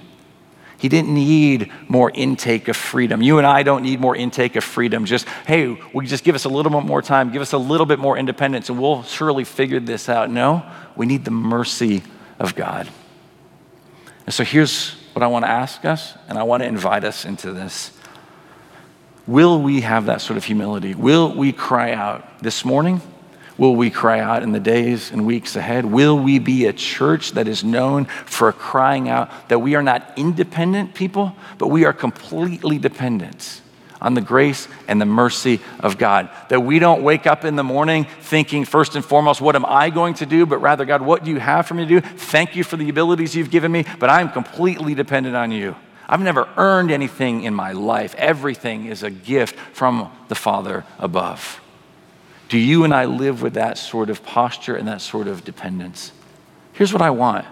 He 0.77 0.89
didn't 0.89 1.13
need 1.13 1.71
more 1.87 2.11
intake 2.11 2.67
of 2.67 2.75
freedom. 2.75 3.21
You 3.21 3.37
and 3.37 3.47
I 3.47 3.63
don't 3.63 3.83
need 3.83 3.99
more 3.99 4.15
intake 4.15 4.55
of 4.55 4.63
freedom. 4.63 5.05
Just, 5.05 5.27
hey, 5.47 5.63
you 5.63 6.01
just 6.03 6.23
give 6.23 6.35
us 6.35 6.45
a 6.45 6.49
little 6.49 6.71
bit 6.71 6.85
more 6.85 7.01
time, 7.01 7.31
give 7.31 7.41
us 7.41 7.53
a 7.53 7.57
little 7.57 7.85
bit 7.85 7.97
more 7.97 8.17
independence, 8.17 8.69
and 8.69 8.79
we'll 8.79 9.03
surely 9.03 9.45
figure 9.45 9.79
this 9.79 10.09
out. 10.09 10.29
No, 10.29 10.69
we 10.95 11.05
need 11.05 11.23
the 11.23 11.31
mercy 11.31 12.03
of 12.39 12.55
God. 12.55 12.89
And 14.25 14.33
so 14.33 14.43
here's 14.43 14.91
what 15.13 15.23
I 15.23 15.27
want 15.27 15.45
to 15.45 15.49
ask 15.49 15.85
us, 15.85 16.13
and 16.27 16.37
I 16.37 16.43
want 16.43 16.61
to 16.61 16.67
invite 16.67 17.03
us 17.03 17.25
into 17.25 17.53
this. 17.53 17.91
Will 19.27 19.61
we 19.61 19.81
have 19.81 20.07
that 20.07 20.21
sort 20.21 20.37
of 20.37 20.43
humility? 20.43 20.93
Will 20.93 21.33
we 21.33 21.51
cry 21.51 21.93
out 21.93 22.39
this 22.39 22.65
morning? 22.65 23.01
Will 23.57 23.75
we 23.75 23.89
cry 23.89 24.19
out 24.19 24.43
in 24.43 24.51
the 24.51 24.59
days 24.59 25.11
and 25.11 25.25
weeks 25.25 25.55
ahead? 25.55 25.85
Will 25.85 26.19
we 26.19 26.39
be 26.39 26.65
a 26.65 26.73
church 26.73 27.31
that 27.31 27.47
is 27.47 27.63
known 27.63 28.05
for 28.05 28.51
crying 28.51 29.07
out 29.07 29.29
that 29.47 29.59
we 29.59 29.75
are 29.75 29.83
not 29.83 30.11
independent 30.17 30.93
people, 30.93 31.33
but 31.57 31.69
we 31.69 31.85
are 31.85 31.93
completely 31.93 32.77
dependent 32.77 33.61
on 34.01 34.13
the 34.13 34.19
grace 34.19 34.67
and 34.89 34.99
the 34.99 35.05
mercy 35.05 35.61
of 35.79 35.97
God? 35.97 36.29
That 36.49 36.59
we 36.61 36.79
don't 36.79 37.01
wake 37.01 37.25
up 37.25 37.45
in 37.45 37.55
the 37.55 37.63
morning 37.63 38.07
thinking, 38.19 38.65
first 38.65 38.97
and 38.97 39.05
foremost, 39.05 39.39
what 39.39 39.55
am 39.55 39.65
I 39.65 39.89
going 39.89 40.15
to 40.15 40.25
do? 40.25 40.45
But 40.45 40.57
rather, 40.57 40.83
God, 40.83 41.01
what 41.01 41.23
do 41.23 41.31
you 41.31 41.39
have 41.39 41.65
for 41.65 41.75
me 41.75 41.85
to 41.85 42.01
do? 42.01 42.05
Thank 42.05 42.57
you 42.57 42.63
for 42.65 42.75
the 42.75 42.89
abilities 42.89 43.35
you've 43.35 43.51
given 43.51 43.71
me, 43.71 43.85
but 43.99 44.09
I'm 44.09 44.31
completely 44.31 44.95
dependent 44.95 45.37
on 45.37 45.51
you. 45.51 45.77
I've 46.09 46.19
never 46.19 46.49
earned 46.57 46.91
anything 46.91 47.43
in 47.43 47.55
my 47.55 47.71
life. 47.71 48.15
Everything 48.15 48.85
is 48.85 49.01
a 49.01 49.09
gift 49.09 49.55
from 49.73 50.11
the 50.27 50.35
Father 50.35 50.83
above. 50.99 51.61
Do 52.55 52.61
you 52.61 52.85
and 52.85 52.93
I 52.93 53.03
live 53.03 53.41
with 53.41 53.55
that 53.55 53.77
sort 53.77 54.09
of 54.09 54.23
posture 54.23 54.77
and 54.77 54.87
that 54.87 55.01
sort 55.01 55.27
of 55.27 55.43
dependence? 55.43 56.13
Here's 56.71 56.93
what 56.93 57.01
I 57.01 57.09
want. 57.09 57.45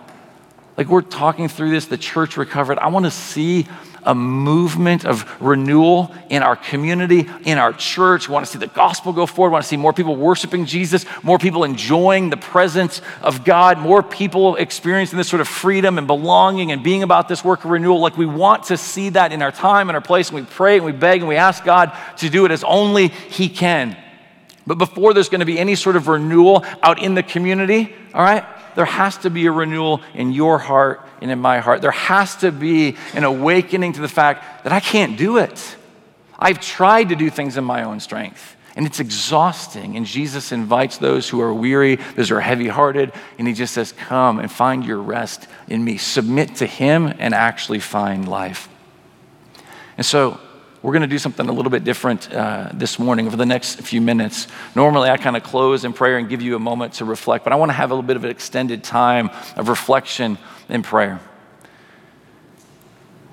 Like 0.78 0.88
we're 0.88 1.02
talking 1.02 1.50
through 1.50 1.72
this, 1.72 1.88
the 1.88 1.98
church 1.98 2.38
recovered. 2.38 2.80
I 2.80 2.88
want 2.88 3.04
to 3.04 3.12
see 3.12 3.68
a 4.04 4.16
movement 4.16 5.04
of 5.04 5.30
renewal 5.42 6.16
in 6.30 6.42
our 6.42 6.56
community, 6.56 7.30
in 7.44 7.58
our 7.58 7.74
church. 7.74 8.30
We 8.30 8.34
want 8.34 8.46
to 8.46 8.52
see 8.54 8.60
the 8.60 8.68
gospel 8.68 9.12
go 9.12 9.26
forward. 9.26 9.50
We 9.50 9.54
want 9.56 9.64
to 9.66 9.68
see 9.68 9.76
more 9.76 9.92
people 9.92 10.16
worshiping 10.16 10.66
Jesus, 10.66 11.06
more 11.22 11.38
people 11.38 11.66
enjoying 11.66 12.30
the 12.30 12.38
presence 12.38 13.02
of 13.22 13.44
God, 13.44 13.80
more 13.80 14.04
people 14.04 14.56
experiencing 14.56 15.18
this 15.18 15.28
sort 15.28 15.42
of 15.42 15.50
freedom 15.50 15.98
and 15.98 16.08
belonging 16.08 16.72
and 16.72 16.82
being 16.82 17.04
about 17.04 17.28
this 17.28 17.44
work 17.44 17.66
of 17.66 17.72
renewal. 17.72 18.00
Like 18.00 18.16
we 18.16 18.26
want 18.26 18.64
to 18.68 18.78
see 18.78 19.10
that 19.10 19.34
in 19.34 19.42
our 19.42 19.52
time 19.52 19.90
and 19.90 19.98
our 19.98 20.02
place. 20.02 20.30
And 20.30 20.40
we 20.40 20.46
pray 20.46 20.78
and 20.78 20.86
we 20.86 20.94
beg 20.94 21.20
and 21.20 21.28
we 21.28 21.36
ask 21.36 21.66
God 21.66 21.92
to 22.20 22.30
do 22.30 22.46
it 22.46 22.52
as 22.52 22.64
only 22.64 23.10
He 23.10 23.50
can. 23.50 23.98
But 24.66 24.78
before 24.78 25.14
there's 25.14 25.30
going 25.30 25.40
to 25.40 25.46
be 25.46 25.60
any 25.60 25.76
sort 25.76 25.96
of 25.96 26.08
renewal 26.08 26.66
out 26.82 27.02
in 27.02 27.16
the 27.16 27.24
community, 27.24 27.94
all 28.14 28.24
right, 28.24 28.46
there 28.76 28.86
has 28.86 29.18
to 29.20 29.30
be 29.30 29.46
a 29.46 29.52
renewal 29.52 30.02
in 30.14 30.32
your 30.32 30.58
heart 30.58 31.08
and 31.22 31.30
in 31.30 31.40
my 31.40 31.60
heart. 31.60 31.82
There 31.82 31.92
has 31.92 32.36
to 32.38 32.52
be 32.52 32.96
an 33.14 33.24
awakening 33.24 33.94
to 33.94 34.02
the 34.02 34.08
fact 34.08 34.64
that 34.64 34.74
I 34.74 34.80
can't 34.80 35.18
do 35.18 35.38
it. 35.38 35.76
I've 36.40 36.60
tried 36.60 37.10
to 37.10 37.16
do 37.16 37.30
things 37.30 37.58
in 37.58 37.64
my 37.64 37.84
own 37.84 38.00
strength, 38.00 38.56
and 38.76 38.86
it's 38.86 39.00
exhausting. 39.00 39.96
And 39.96 40.06
Jesus 40.06 40.52
invites 40.52 40.98
those 40.98 41.30
who 41.30 41.42
are 41.42 41.54
weary, 41.54 41.96
those 42.16 42.30
who 42.30 42.36
are 42.36 42.42
heavy 42.42 42.68
hearted, 42.68 43.14
and 43.38 43.48
He 43.48 43.54
just 43.54 43.74
says, 43.74 43.92
Come 43.92 44.40
and 44.40 44.52
find 44.52 44.86
your 44.86 44.98
rest 44.98 45.48
in 45.68 45.84
me. 45.84 45.98
Submit 45.98 46.56
to 46.56 46.66
Him 46.66 47.14
and 47.20 47.34
actually 47.34 47.80
find 47.80 48.28
life. 48.28 48.70
And 49.98 50.06
so, 50.06 50.40
we're 50.84 50.92
going 50.92 51.02
to 51.02 51.08
do 51.08 51.18
something 51.18 51.48
a 51.48 51.52
little 51.52 51.72
bit 51.72 51.86
different 51.86 52.32
uh, 52.32 52.70
this 52.74 53.00
morning 53.00 53.26
over 53.26 53.38
the 53.38 53.46
next 53.46 53.80
few 53.80 54.02
minutes. 54.02 54.48
Normally, 54.76 55.10
I 55.10 55.16
kind 55.16 55.38
of 55.38 55.42
close 55.42 55.86
in 55.86 55.94
prayer 55.94 56.18
and 56.18 56.28
give 56.28 56.42
you 56.42 56.58
a 56.58 56.60
moment 56.60 56.96
to 56.96 57.06
reflect, 57.06 57.46
but 57.46 57.54
I 57.54 57.56
want 57.56 57.70
to 57.70 57.74
have 57.74 57.90
a 57.90 57.94
little 57.94 58.06
bit 58.06 58.18
of 58.18 58.26
an 58.26 58.30
extended 58.30 58.84
time 58.84 59.30
of 59.56 59.70
reflection 59.70 60.38
and 60.68 60.84
prayer. 60.84 61.22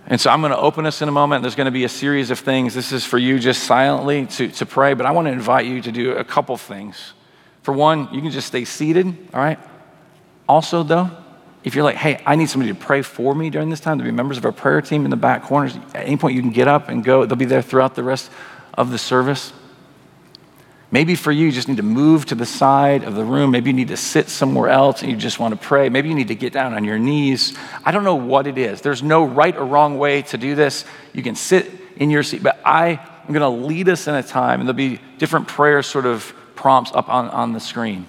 And 0.07 0.21
so 0.21 0.31
I'm 0.31 0.41
going 0.41 0.53
to 0.53 0.59
open 0.59 0.87
us 0.87 1.03
in 1.03 1.09
a 1.09 1.13
moment. 1.13 1.43
There's 1.43 1.57
going 1.57 1.67
to 1.67 1.73
be 1.73 1.83
a 1.83 1.89
series 1.89 2.31
of 2.31 2.39
things. 2.39 2.73
This 2.73 2.93
is 2.93 3.05
for 3.05 3.19
you 3.19 3.41
just 3.41 3.65
silently 3.65 4.27
to, 4.27 4.49
to 4.49 4.67
pray, 4.67 4.95
but 4.95 5.05
I 5.05 5.11
want 5.11 5.27
to 5.27 5.33
invite 5.33 5.67
you 5.67 5.83
to 5.83 5.93
do 5.93 6.13
a 6.13 6.25
couple 6.25 6.57
things. 6.57 7.15
For 7.63 7.75
one, 7.75 8.15
you 8.15 8.21
can 8.23 8.31
just 8.31 8.47
stay 8.47 8.65
seated, 8.65 9.07
all 9.35 9.41
right? 9.41 9.59
Also, 10.49 10.85
though, 10.85 11.11
if 11.63 11.75
you're 11.75 11.85
like, 11.85 11.97
hey, 11.97 12.23
I 12.25 12.37
need 12.37 12.49
somebody 12.49 12.73
to 12.73 12.79
pray 12.79 13.03
for 13.03 13.35
me 13.35 13.51
during 13.51 13.69
this 13.69 13.81
time, 13.81 13.99
to 13.99 14.05
be 14.05 14.11
members 14.11 14.39
of 14.39 14.45
our 14.45 14.53
prayer 14.53 14.81
team 14.81 15.05
in 15.05 15.11
the 15.11 15.17
back 15.17 15.43
corners, 15.43 15.77
at 15.95 16.07
any 16.07 16.17
point 16.17 16.35
you 16.35 16.41
can 16.41 16.51
get 16.51 16.69
up 16.69 16.89
and 16.89 17.05
go. 17.05 17.27
They'll 17.27 17.37
be 17.37 17.45
there 17.45 17.63
throughout 17.63 17.95
the 17.95 18.03
rest 18.03 18.31
of 18.75 18.91
the 18.91 18.99
service. 18.99 19.53
Maybe 20.93 21.15
for 21.15 21.31
you, 21.31 21.47
you 21.47 21.53
just 21.53 21.69
need 21.69 21.77
to 21.77 21.85
move 21.85 22.27
to 22.27 22.35
the 22.35 22.47
side 22.47 23.05
of 23.05 23.15
the 23.15 23.25
room. 23.25 23.53
Maybe 23.53 23.71
you 23.71 23.77
need 23.77 23.89
to 23.89 23.97
sit 23.97 24.29
somewhere 24.29 24.69
else 24.71 25.03
and 25.03 25.11
you 25.11 25.17
just 25.17 25.39
want 25.39 25.55
to 25.55 25.61
pray. 25.61 25.89
Maybe 25.89 26.09
you 26.09 26.17
need 26.17 26.29
to 26.29 26.35
get 26.35 26.53
down 26.53 26.75
on 26.75 26.83
your 26.83 26.99
knees. 26.99 27.57
I 27.85 27.93
don't 27.93 28.03
know 28.03 28.17
what 28.17 28.49
it 28.49 28.59
is. 28.59 28.81
There's 28.81 29.03
no 29.03 29.25
right 29.25 29.57
or 29.57 29.65
wrong 29.65 29.99
way 29.99 30.23
to 30.23 30.39
do 30.39 30.57
this. 30.57 30.85
You 31.13 31.23
can 31.23 31.37
sit 31.37 31.71
in 31.97 32.11
your 32.11 32.25
seat, 32.25 32.43
but 32.43 32.59
I 32.65 32.89
am 33.29 33.33
going 33.33 33.41
to 33.41 33.67
lead 33.67 33.89
us 33.89 34.09
in 34.09 34.15
a 34.15 34.23
time, 34.23 34.61
and 34.61 34.69
there'll 34.69 34.77
be 34.77 35.01
different 35.19 35.47
prayer 35.47 35.83
sort 35.83 36.07
of 36.07 36.35
prompts 36.57 36.91
up 36.93 37.09
on, 37.09 37.29
on 37.29 37.53
the 37.53 37.61
screen. 37.61 38.07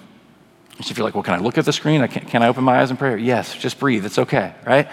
So 0.81 0.91
if 0.91 0.97
you're 0.97 1.05
like, 1.05 1.13
well, 1.13 1.23
can 1.23 1.35
I 1.35 1.39
look 1.39 1.57
at 1.57 1.65
the 1.65 1.73
screen? 1.73 2.05
Can, 2.07 2.25
can 2.25 2.43
I 2.43 2.47
open 2.47 2.63
my 2.63 2.81
eyes 2.81 2.91
in 2.91 2.97
prayer? 2.97 3.17
Yes, 3.17 3.55
just 3.55 3.79
breathe. 3.79 4.05
It's 4.05 4.17
okay, 4.17 4.53
right? 4.65 4.87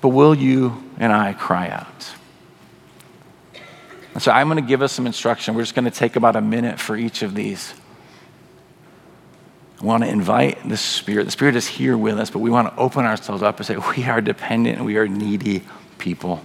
but 0.00 0.08
will 0.08 0.34
you 0.34 0.82
and 0.98 1.12
I 1.12 1.32
cry 1.32 1.68
out? 1.68 2.14
And 4.14 4.22
so 4.22 4.32
I'm 4.32 4.48
going 4.48 4.62
to 4.62 4.66
give 4.66 4.82
us 4.82 4.92
some 4.92 5.06
instruction. 5.06 5.54
We're 5.54 5.62
just 5.62 5.74
going 5.74 5.84
to 5.84 5.90
take 5.90 6.16
about 6.16 6.36
a 6.36 6.40
minute 6.40 6.80
for 6.80 6.96
each 6.96 7.22
of 7.22 7.34
these. 7.34 7.74
I 9.80 9.84
want 9.84 10.02
to 10.02 10.08
invite 10.08 10.68
the 10.68 10.76
Spirit. 10.76 11.24
The 11.24 11.30
Spirit 11.30 11.56
is 11.56 11.66
here 11.66 11.96
with 11.96 12.18
us, 12.18 12.30
but 12.30 12.40
we 12.40 12.50
want 12.50 12.74
to 12.74 12.80
open 12.80 13.04
ourselves 13.04 13.42
up 13.42 13.58
and 13.58 13.66
say, 13.66 13.76
we 13.96 14.04
are 14.04 14.20
dependent 14.20 14.78
and 14.78 14.86
we 14.86 14.96
are 14.96 15.06
needy 15.06 15.62
people. 15.98 16.42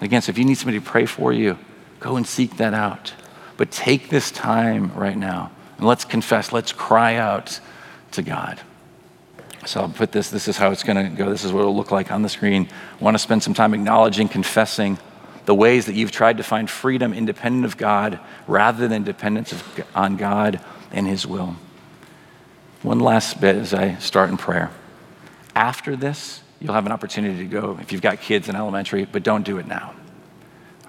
Again, 0.00 0.22
so 0.22 0.30
if 0.30 0.38
you 0.38 0.44
need 0.44 0.54
somebody 0.54 0.78
to 0.78 0.84
pray 0.84 1.04
for 1.04 1.32
you, 1.32 1.58
go 1.98 2.16
and 2.16 2.26
seek 2.26 2.56
that 2.58 2.72
out. 2.72 3.12
But 3.56 3.70
take 3.70 4.08
this 4.08 4.30
time 4.30 4.94
right 4.94 5.16
now 5.16 5.50
and 5.80 5.88
let's 5.88 6.04
confess, 6.04 6.52
let's 6.52 6.72
cry 6.72 7.14
out 7.14 7.58
to 8.10 8.20
God. 8.20 8.60
So 9.64 9.80
I'll 9.80 9.88
put 9.88 10.12
this, 10.12 10.28
this 10.28 10.46
is 10.46 10.58
how 10.58 10.72
it's 10.72 10.82
going 10.82 11.02
to 11.02 11.16
go. 11.16 11.30
This 11.30 11.42
is 11.42 11.54
what 11.54 11.60
it'll 11.60 11.74
look 11.74 11.90
like 11.90 12.12
on 12.12 12.20
the 12.20 12.28
screen. 12.28 12.68
I 13.00 13.02
want 13.02 13.14
to 13.14 13.18
spend 13.18 13.42
some 13.42 13.54
time 13.54 13.72
acknowledging, 13.72 14.28
confessing 14.28 14.98
the 15.46 15.54
ways 15.54 15.86
that 15.86 15.94
you've 15.94 16.12
tried 16.12 16.36
to 16.36 16.42
find 16.42 16.68
freedom 16.68 17.14
independent 17.14 17.64
of 17.64 17.78
God 17.78 18.20
rather 18.46 18.88
than 18.88 19.04
dependence 19.04 19.54
on 19.94 20.18
God 20.18 20.60
and 20.92 21.06
His 21.06 21.26
will. 21.26 21.56
One 22.82 23.00
last 23.00 23.40
bit 23.40 23.56
as 23.56 23.72
I 23.72 23.94
start 23.96 24.28
in 24.28 24.36
prayer. 24.36 24.70
After 25.56 25.96
this, 25.96 26.42
you'll 26.60 26.74
have 26.74 26.84
an 26.84 26.92
opportunity 26.92 27.38
to 27.38 27.46
go 27.46 27.78
if 27.80 27.90
you've 27.90 28.02
got 28.02 28.20
kids 28.20 28.50
in 28.50 28.54
elementary, 28.54 29.06
but 29.06 29.22
don't 29.22 29.46
do 29.46 29.56
it 29.56 29.66
now. 29.66 29.94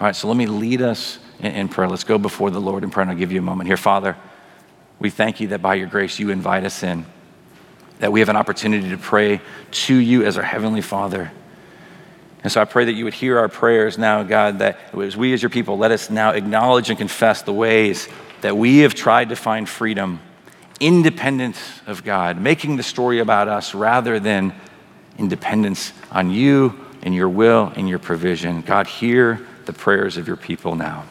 All 0.02 0.08
right, 0.08 0.16
so 0.18 0.28
let 0.28 0.36
me 0.36 0.48
lead 0.48 0.82
us 0.82 1.18
in, 1.40 1.54
in 1.54 1.70
prayer. 1.70 1.88
Let's 1.88 2.04
go 2.04 2.18
before 2.18 2.52
the 2.52 2.60
Lord 2.60 2.84
in 2.84 2.90
prayer, 2.90 3.04
and 3.04 3.12
I'll 3.12 3.18
give 3.18 3.32
you 3.32 3.40
a 3.40 3.42
moment 3.42 3.68
here. 3.68 3.78
Father, 3.78 4.18
we 5.02 5.10
thank 5.10 5.40
you 5.40 5.48
that 5.48 5.64
by 5.64 5.74
your 5.74 5.88
grace 5.88 6.20
you 6.20 6.30
invite 6.30 6.64
us 6.64 6.84
in, 6.84 7.08
that 8.00 8.12
we 8.12 8.20
have 8.20 8.30
an 8.30 8.36
opportunity 8.36 8.90
to 8.90 8.98
pray 8.98 9.42
to 9.72 9.96
you 9.96 10.24
as 10.24 10.38
our 10.38 10.44
Heavenly 10.44 10.82
Father. 10.82 11.32
And 12.44 12.52
so 12.52 12.62
I 12.62 12.66
pray 12.66 12.86
that 12.86 12.94
you 12.94 13.06
would 13.06 13.16
hear 13.16 13.40
our 13.40 13.50
prayers 13.50 13.98
now, 13.98 14.22
God, 14.22 14.60
that 14.60 14.78
as 14.94 15.18
we 15.18 15.34
as 15.34 15.42
your 15.42 15.50
people, 15.50 15.80
let 15.80 15.90
us 15.90 16.12
now 16.12 16.32
acknowledge 16.32 16.90
and 16.90 17.00
confess 17.00 17.42
the 17.42 17.52
ways 17.52 18.08
that 18.42 18.56
we 18.56 18.80
have 18.80 18.94
tried 18.94 19.30
to 19.30 19.36
find 19.36 19.68
freedom 19.68 20.20
independent 20.80 21.58
of 21.88 22.04
God, 22.04 22.40
making 22.40 22.76
the 22.76 22.84
story 22.84 23.20
about 23.20 23.48
us 23.48 23.74
rather 23.74 24.20
than 24.20 24.54
independence 25.18 25.94
on 26.12 26.30
you 26.30 26.80
and 27.02 27.16
your 27.16 27.30
will 27.30 27.72
and 27.76 27.90
your 27.90 28.00
provision. 28.00 28.62
God, 28.62 28.86
hear 28.86 29.46
the 29.66 29.74
prayers 29.74 30.18
of 30.18 30.28
your 30.28 30.38
people 30.38 30.76
now. 30.76 31.06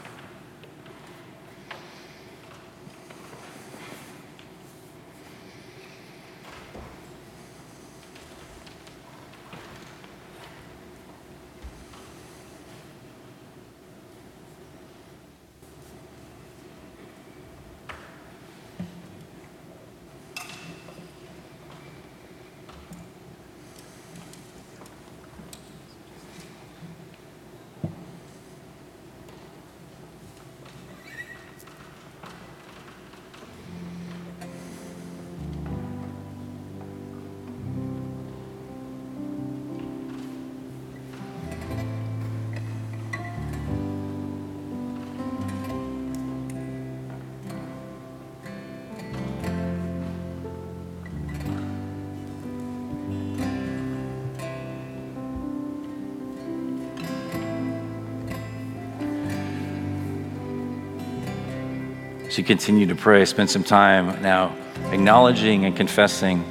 You 62.40 62.44
continue 62.46 62.86
to 62.86 62.94
pray, 62.94 63.22
spend 63.26 63.50
some 63.50 63.62
time 63.62 64.22
now 64.22 64.56
acknowledging 64.92 65.66
and 65.66 65.76
confessing 65.76 66.42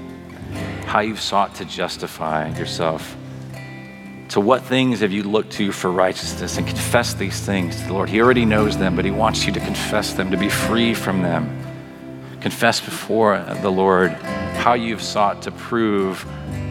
how 0.85 0.99
you've 0.99 1.19
sought 1.19 1.55
to 1.55 1.65
justify 1.65 2.47
yourself. 2.59 3.17
To 4.29 4.39
what 4.39 4.61
things 4.61 4.99
have 4.99 5.11
you 5.11 5.23
looked 5.23 5.53
to 5.53 5.71
for 5.71 5.89
righteousness 5.89 6.59
and 6.59 6.67
confess 6.67 7.15
these 7.15 7.39
things 7.43 7.75
to 7.77 7.87
the 7.87 7.93
Lord? 7.93 8.07
He 8.07 8.21
already 8.21 8.45
knows 8.45 8.77
them, 8.77 8.95
but 8.95 9.03
He 9.03 9.09
wants 9.09 9.47
you 9.47 9.51
to 9.51 9.59
confess 9.59 10.13
them, 10.13 10.29
to 10.29 10.37
be 10.37 10.47
free 10.47 10.93
from 10.93 11.23
them. 11.23 11.59
Confess 12.39 12.79
before 12.79 13.43
the 13.63 13.71
Lord 13.71 14.11
how 14.61 14.73
you've 14.73 15.01
sought 15.01 15.41
to 15.41 15.51
prove 15.51 16.23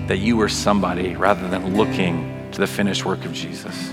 that 0.06 0.18
you 0.18 0.36
were 0.36 0.48
somebody 0.48 1.16
rather 1.16 1.48
than 1.48 1.76
looking 1.76 2.48
to 2.52 2.60
the 2.60 2.68
finished 2.68 3.04
work 3.04 3.24
of 3.24 3.32
Jesus. 3.32 3.90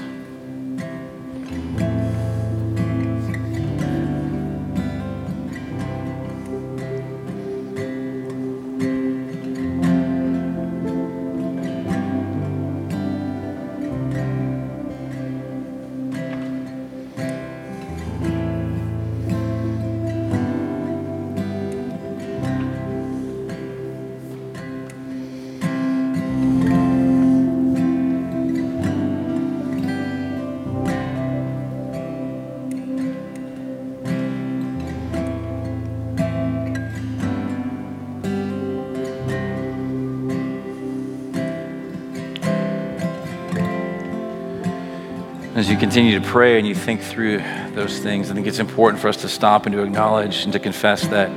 As 45.56 45.70
you 45.70 45.78
continue 45.78 46.20
to 46.20 46.26
pray 46.28 46.58
and 46.58 46.68
you 46.68 46.76
think 46.76 47.00
through 47.00 47.38
those 47.76 48.00
things, 48.00 48.30
I 48.30 48.34
think 48.34 48.46
it's 48.46 48.60
important 48.60 49.02
for 49.02 49.08
us 49.08 49.16
to 49.22 49.30
stop 49.30 49.66
and 49.66 49.74
to 49.74 49.84
acknowledge 49.84 50.44
and 50.44 50.52
to 50.52 50.60
confess 50.60 51.08
that, 51.08 51.30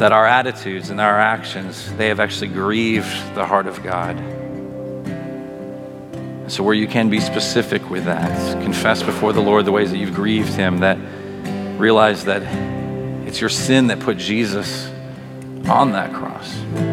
that 0.00 0.10
our 0.10 0.26
attitudes 0.26 0.90
and 0.90 1.00
our 1.00 1.20
actions, 1.20 1.92
they 1.92 2.08
have 2.08 2.18
actually 2.18 2.48
grieved 2.48 3.06
the 3.36 3.46
heart 3.46 3.68
of 3.68 3.80
God. 3.80 4.18
So, 6.50 6.64
where 6.64 6.74
you 6.74 6.88
can 6.88 7.10
be 7.10 7.20
specific 7.20 7.88
with 7.88 8.06
that, 8.06 8.60
confess 8.60 9.04
before 9.04 9.32
the 9.32 9.40
Lord 9.40 9.66
the 9.66 9.72
ways 9.72 9.92
that 9.92 9.98
you've 9.98 10.14
grieved 10.14 10.54
Him, 10.54 10.78
that 10.78 10.98
realize 11.78 12.24
that 12.24 12.42
it's 13.24 13.40
your 13.40 13.50
sin 13.50 13.86
that 13.86 14.00
put 14.00 14.18
Jesus 14.18 14.90
on 15.68 15.92
that 15.92 16.12
cross. 16.12 16.91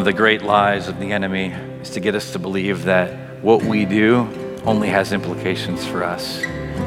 One 0.00 0.08
of 0.08 0.14
the 0.14 0.18
great 0.18 0.40
lies 0.40 0.88
of 0.88 0.98
the 0.98 1.12
enemy 1.12 1.48
is 1.82 1.90
to 1.90 2.00
get 2.00 2.14
us 2.14 2.32
to 2.32 2.38
believe 2.38 2.84
that 2.84 3.42
what 3.42 3.62
we 3.62 3.84
do 3.84 4.26
only 4.64 4.88
has 4.88 5.12
implications 5.12 5.86
for 5.86 6.02
us. 6.02 6.40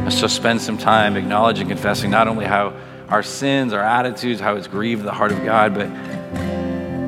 So 0.10 0.26
spend 0.26 0.60
some 0.60 0.80
time 0.80 1.16
acknowledging, 1.16 1.68
confessing 1.68 2.10
not 2.10 2.28
only 2.28 2.46
how 2.46 2.76
our 3.10 3.22
sins, 3.22 3.72
our 3.72 3.84
attitudes, 3.84 4.40
how 4.40 4.56
it's 4.56 4.66
grieved 4.66 5.04
the 5.04 5.12
heart 5.12 5.32
of 5.32 5.46
God, 5.46 5.76
but 5.76 5.90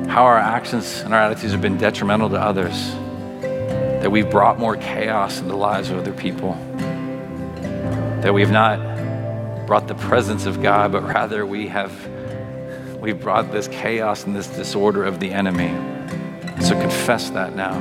how 0.08 0.22
our 0.22 0.38
actions 0.38 1.00
and 1.00 1.12
our 1.12 1.18
attitudes 1.18 1.50
have 1.50 1.60
been 1.60 1.76
detrimental 1.76 2.30
to 2.30 2.40
others. 2.40 2.92
That 4.00 4.12
we've 4.12 4.30
brought 4.30 4.60
more 4.60 4.76
chaos 4.76 5.38
into 5.38 5.50
the 5.50 5.56
lives 5.56 5.90
of 5.90 5.98
other 5.98 6.12
people. 6.12 6.52
That 8.22 8.32
we've 8.32 8.52
not 8.52 9.66
brought 9.66 9.88
the 9.88 9.96
presence 9.96 10.46
of 10.46 10.62
God, 10.62 10.92
but 10.92 11.02
rather 11.02 11.44
we 11.44 11.66
have 11.66 11.90
we've 13.00 13.20
brought 13.20 13.50
this 13.50 13.66
chaos 13.66 14.24
and 14.24 14.36
this 14.36 14.46
disorder 14.46 15.02
of 15.02 15.18
the 15.18 15.32
enemy. 15.32 15.95
So 16.66 16.74
confess 16.80 17.30
that 17.30 17.54
now. 17.54 17.80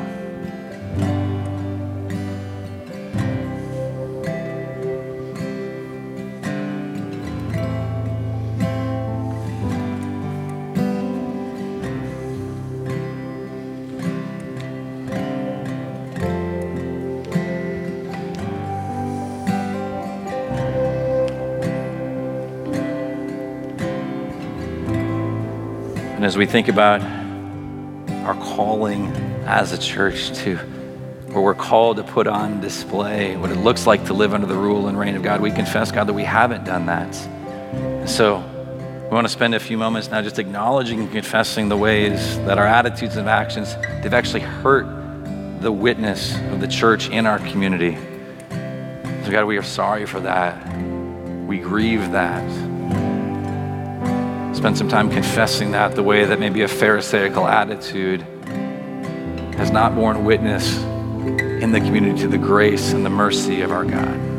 as 26.22 26.38
we 26.38 26.46
think 26.48 26.68
about 26.68 27.25
calling 28.56 29.08
as 29.46 29.74
a 29.74 29.78
church 29.78 30.32
to 30.32 30.56
where 31.36 31.42
we're 31.42 31.54
called 31.54 31.98
to 31.98 32.04
put 32.04 32.26
on 32.26 32.62
display 32.62 33.36
what 33.36 33.52
it 33.52 33.58
looks 33.58 33.86
like 33.86 34.06
to 34.06 34.14
live 34.14 34.34
under 34.34 34.48
the 34.48 34.56
rule 34.56 34.88
and 34.88 34.98
reign 34.98 35.18
of 35.18 35.24
God, 35.24 35.42
we 35.42 35.52
confess, 35.52 35.92
God, 35.92 36.08
that 36.08 36.14
we 36.14 36.24
haven't 36.24 36.64
done 36.64 36.86
that. 36.86 37.14
And 37.18 38.10
so 38.10 38.38
we 38.38 39.10
want 39.10 39.28
to 39.28 39.34
spend 39.34 39.54
a 39.54 39.60
few 39.60 39.78
moments 39.78 40.10
now 40.10 40.22
just 40.22 40.40
acknowledging 40.40 41.02
and 41.02 41.12
confessing 41.12 41.68
the 41.68 41.76
ways 41.76 42.38
that 42.46 42.58
our 42.58 42.66
attitudes 42.66 43.18
and 43.18 43.28
actions, 43.28 43.76
they've 44.02 44.14
actually 44.14 44.40
hurt 44.40 44.86
the 45.60 45.72
witness 45.72 46.36
of 46.52 46.62
the 46.62 46.68
church 46.68 47.10
in 47.10 47.26
our 47.26 47.40
community. 47.40 47.98
So, 49.26 49.32
God, 49.32 49.46
we 49.46 49.58
are 49.58 49.64
sorry 49.64 50.06
for 50.06 50.22
that. 50.22 50.56
We 51.46 51.58
grieve 51.58 52.14
that. 52.14 52.50
Spend 54.56 54.78
some 54.78 54.88
time 54.88 55.10
confessing 55.10 55.72
that 55.72 55.96
the 55.96 56.04
way 56.04 56.24
that 56.24 56.40
maybe 56.40 56.62
a 56.62 56.68
Pharisaical 56.70 57.46
attitude 57.46 58.26
has 59.58 59.72
not 59.72 59.96
borne 59.96 60.24
witness 60.26 60.78
in 60.84 61.72
the 61.72 61.80
community 61.80 62.22
to 62.22 62.28
the 62.28 62.38
grace 62.38 62.94
and 62.94 63.06
the 63.06 63.10
mercy 63.10 63.62
of 63.62 63.72
our 63.72 63.86
God. 63.86 64.35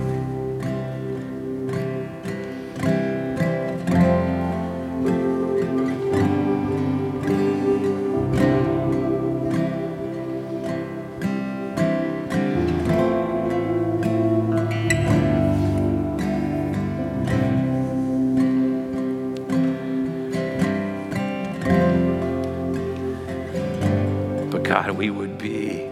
We 24.97 25.11
would 25.11 25.37
be 25.37 25.91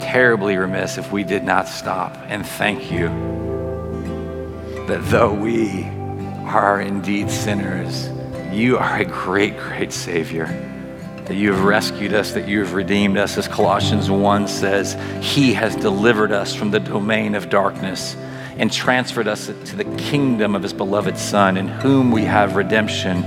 terribly 0.00 0.56
remiss 0.56 0.96
if 0.96 1.10
we 1.10 1.24
did 1.24 1.42
not 1.42 1.66
stop 1.66 2.16
and 2.28 2.46
thank 2.46 2.90
you 2.90 3.08
that 4.86 5.04
though 5.10 5.34
we 5.34 5.84
are 6.46 6.80
indeed 6.80 7.30
sinners, 7.30 8.08
you 8.50 8.78
are 8.78 9.00
a 9.00 9.04
great, 9.04 9.58
great 9.58 9.92
Savior. 9.92 10.46
That 11.26 11.34
you 11.34 11.52
have 11.52 11.64
rescued 11.64 12.14
us, 12.14 12.32
that 12.32 12.48
you 12.48 12.60
have 12.60 12.72
redeemed 12.72 13.18
us. 13.18 13.36
As 13.36 13.46
Colossians 13.48 14.10
1 14.10 14.48
says, 14.48 14.96
He 15.20 15.52
has 15.52 15.76
delivered 15.76 16.32
us 16.32 16.54
from 16.54 16.70
the 16.70 16.80
domain 16.80 17.34
of 17.34 17.50
darkness 17.50 18.16
and 18.56 18.72
transferred 18.72 19.28
us 19.28 19.46
to 19.48 19.76
the 19.76 19.84
kingdom 19.96 20.54
of 20.54 20.62
His 20.62 20.72
beloved 20.72 21.18
Son, 21.18 21.58
in 21.58 21.68
whom 21.68 22.10
we 22.10 22.22
have 22.22 22.56
redemption, 22.56 23.22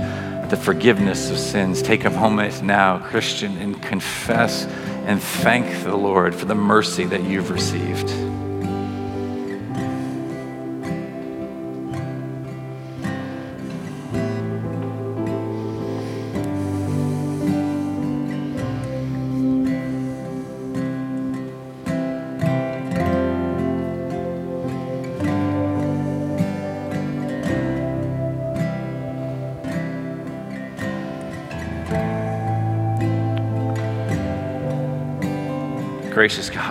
the 0.52 0.56
forgiveness 0.58 1.30
of 1.30 1.38
sins. 1.38 1.80
Take 1.80 2.04
a 2.04 2.10
moment 2.10 2.62
now, 2.62 2.98
Christian, 2.98 3.56
and 3.56 3.82
confess 3.82 4.66
and 5.06 5.18
thank 5.18 5.82
the 5.82 5.96
Lord 5.96 6.34
for 6.34 6.44
the 6.44 6.54
mercy 6.54 7.04
that 7.04 7.22
you've 7.22 7.50
received. 7.50 8.31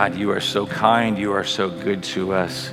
God, 0.02 0.16
you 0.16 0.32
are 0.32 0.42
so 0.42 0.66
kind. 0.66 1.16
You 1.16 1.32
are 1.34 1.44
so 1.44 1.70
good 1.70 2.02
to 2.06 2.34
us. 2.34 2.72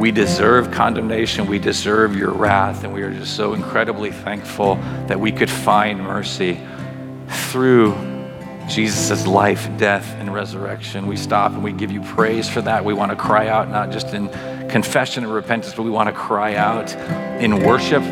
We 0.00 0.10
deserve 0.10 0.72
condemnation. 0.72 1.46
We 1.46 1.60
deserve 1.60 2.16
your 2.16 2.32
wrath. 2.32 2.82
And 2.82 2.92
we 2.92 3.02
are 3.02 3.12
just 3.12 3.36
so 3.36 3.54
incredibly 3.54 4.10
thankful 4.10 4.74
that 5.06 5.20
we 5.20 5.30
could 5.30 5.48
find 5.48 6.02
mercy 6.02 6.60
through 7.28 7.94
Jesus' 8.68 9.28
life, 9.28 9.70
death, 9.78 10.12
and 10.18 10.34
resurrection. 10.34 11.06
We 11.06 11.16
stop 11.16 11.52
and 11.52 11.62
we 11.62 11.70
give 11.70 11.92
you 11.92 12.00
praise 12.00 12.48
for 12.48 12.62
that. 12.62 12.84
We 12.84 12.94
want 12.94 13.12
to 13.12 13.16
cry 13.16 13.46
out, 13.46 13.70
not 13.70 13.92
just 13.92 14.08
in 14.08 14.28
confession 14.68 15.22
and 15.22 15.32
repentance, 15.32 15.72
but 15.76 15.84
we 15.84 15.90
want 15.90 16.08
to 16.08 16.14
cry 16.16 16.56
out 16.56 16.92
in 17.40 17.62
worship 17.62 18.02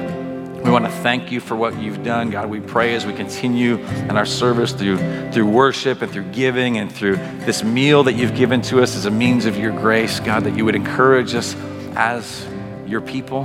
we 0.67 0.73
want 0.73 0.85
to 0.85 0.91
thank 0.91 1.31
you 1.31 1.39
for 1.39 1.55
what 1.55 1.81
you've 1.81 2.03
done. 2.03 2.29
God, 2.31 2.51
we 2.51 2.59
pray 2.59 2.97
as 2.97 3.07
we 3.07 3.13
continue 3.13 3.77
in 3.77 4.17
our 4.17 4.27
service 4.27 4.73
through, 4.73 4.99
through 5.31 5.47
worship 5.47 6.03
and 6.03 6.11
through 6.11 6.25
giving 6.33 6.79
and 6.79 6.91
through 6.91 7.15
this 7.47 7.63
meal 7.63 8.03
that 8.03 8.15
you've 8.15 8.35
given 8.35 8.63
to 8.63 8.83
us 8.83 8.97
as 8.97 9.07
a 9.07 9.11
means 9.11 9.47
of 9.47 9.57
your 9.57 9.71
grace, 9.71 10.19
God, 10.19 10.43
that 10.43 10.57
you 10.57 10.65
would 10.65 10.75
encourage 10.75 11.37
us 11.37 11.55
as 11.95 12.45
your 12.85 13.01
people, 13.01 13.45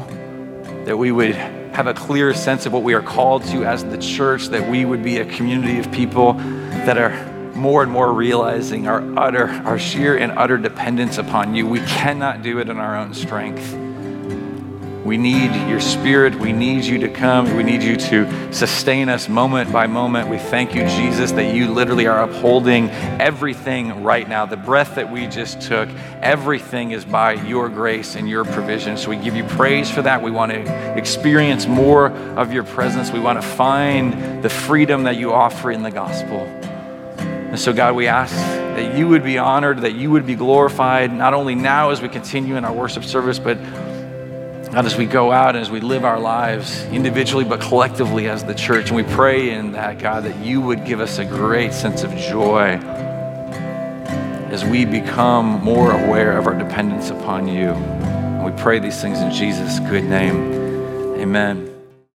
that 0.86 0.98
we 0.98 1.12
would 1.12 1.36
have 1.36 1.86
a 1.86 1.94
clear 1.94 2.34
sense 2.34 2.66
of 2.66 2.74
what 2.74 2.82
we 2.82 2.96
are 2.96 3.04
called 3.04 3.44
to 3.46 3.66
as 3.66 3.84
the 3.86 4.00
church, 4.00 4.48
that 4.48 4.68
we 4.68 4.84
would 4.84 5.04
be 5.04 5.20
a 5.20 5.26
community 5.26 5.78
of 5.78 5.92
people 5.92 6.34
that 6.34 6.98
are 6.98 7.12
more 7.54 7.84
and 7.84 7.92
more 7.92 8.12
realizing 8.12 8.88
our 8.88 9.04
utter, 9.20 9.48
our 9.48 9.78
sheer 9.78 10.18
and 10.18 10.32
utter 10.40 10.58
dependence 10.58 11.20
upon 11.20 11.54
you. 11.54 11.68
We 11.68 11.82
cannot 11.82 12.42
do 12.42 12.58
it 12.58 12.68
in 12.68 12.78
our 12.78 12.98
own 12.98 13.14
strength. 13.14 13.91
We 15.04 15.18
need 15.18 15.68
your 15.68 15.80
spirit. 15.80 16.36
We 16.36 16.54
need 16.54 16.84
you 16.86 17.00
to 17.00 17.10
come. 17.10 17.56
We 17.58 17.64
need 17.64 17.82
you 17.82 17.98
to 17.98 18.54
sustain 18.54 19.10
us 19.10 19.28
moment 19.28 19.74
by 19.74 19.88
moment. 19.88 20.30
We 20.30 20.38
thank 20.38 20.76
you, 20.76 20.82
Jesus, 20.82 21.32
that 21.32 21.56
you 21.56 21.72
literally 21.72 22.06
are 22.06 22.22
upholding 22.22 22.90
everything 23.20 24.04
right 24.04 24.30
now. 24.30 24.46
The 24.46 24.58
breath 24.58 24.96
that 24.96 25.12
we 25.12 25.26
just 25.26 25.60
took, 25.62 25.90
everything 26.22 26.92
is 26.92 27.04
by 27.04 27.34
your 27.34 27.68
grace 27.68 28.16
and 28.16 28.30
your 28.30 28.46
provision. 28.46 28.96
So 28.96 29.10
we 29.10 29.18
give 29.18 29.36
you 29.36 29.44
praise 29.44 29.90
for 29.90 30.04
that. 30.04 30.22
We 30.22 30.30
want 30.30 30.52
to 30.52 30.98
experience 30.98 31.66
more 31.66 32.12
of 32.38 32.54
your 32.54 32.64
presence. 32.64 33.12
We 33.12 33.20
want 33.20 33.42
to 33.42 33.48
find 33.48 34.44
the 34.44 34.50
freedom 34.50 35.04
that 35.04 35.18
you 35.18 35.34
offer 35.34 35.72
in 35.72 35.82
the 35.82 35.92
gospel. 35.92 36.42
And 37.52 37.60
so, 37.60 37.74
God, 37.74 37.96
we 37.96 38.08
ask 38.08 38.36
that 38.36 38.96
you 38.96 39.08
would 39.08 39.24
be 39.24 39.38
honored, 39.38 39.80
that 39.80 39.96
you 39.96 40.12
would 40.12 40.26
be 40.26 40.36
glorified, 40.36 41.12
not 41.12 41.34
only 41.34 41.56
now 41.56 41.90
as 41.90 42.02
we 42.02 42.08
continue 42.08 42.56
in 42.56 42.64
our 42.64 42.72
worship 42.72 43.04
service, 43.04 43.40
but 43.40 43.58
God, 44.72 44.86
as 44.86 44.96
we 44.96 45.06
go 45.06 45.34
out 45.34 45.58
and 45.58 45.62
as 45.62 45.70
we 45.70 45.82
live 45.82 46.06
our 46.06 46.20
lives 46.20 46.84
individually 46.86 47.44
but 47.44 47.60
collectively 47.60 48.30
as 48.30 48.46
the 48.46 48.56
church, 48.56 48.88
and 48.88 48.96
we 48.96 49.04
pray 49.04 49.50
in 49.50 49.74
that, 49.74 50.00
God, 50.00 50.24
that 50.24 50.38
you 50.38 50.62
would 50.62 50.86
give 50.86 51.02
us 51.02 51.18
a 51.18 51.26
great 51.26 51.74
sense 51.74 52.04
of 52.04 52.12
joy 52.16 52.80
as 54.50 54.64
we 54.64 54.86
become 54.86 55.62
more 55.62 55.92
aware 55.92 56.38
of 56.38 56.48
our 56.48 56.58
dependence 56.58 57.10
upon 57.10 57.50
you. 57.50 57.72
And 57.72 58.46
we 58.46 58.52
pray 58.62 58.80
these 58.80 59.02
things 59.02 59.20
in 59.20 59.32
Jesus' 59.32 59.80
good 59.80 60.06
name. 60.06 60.54
Amen. 61.20 61.71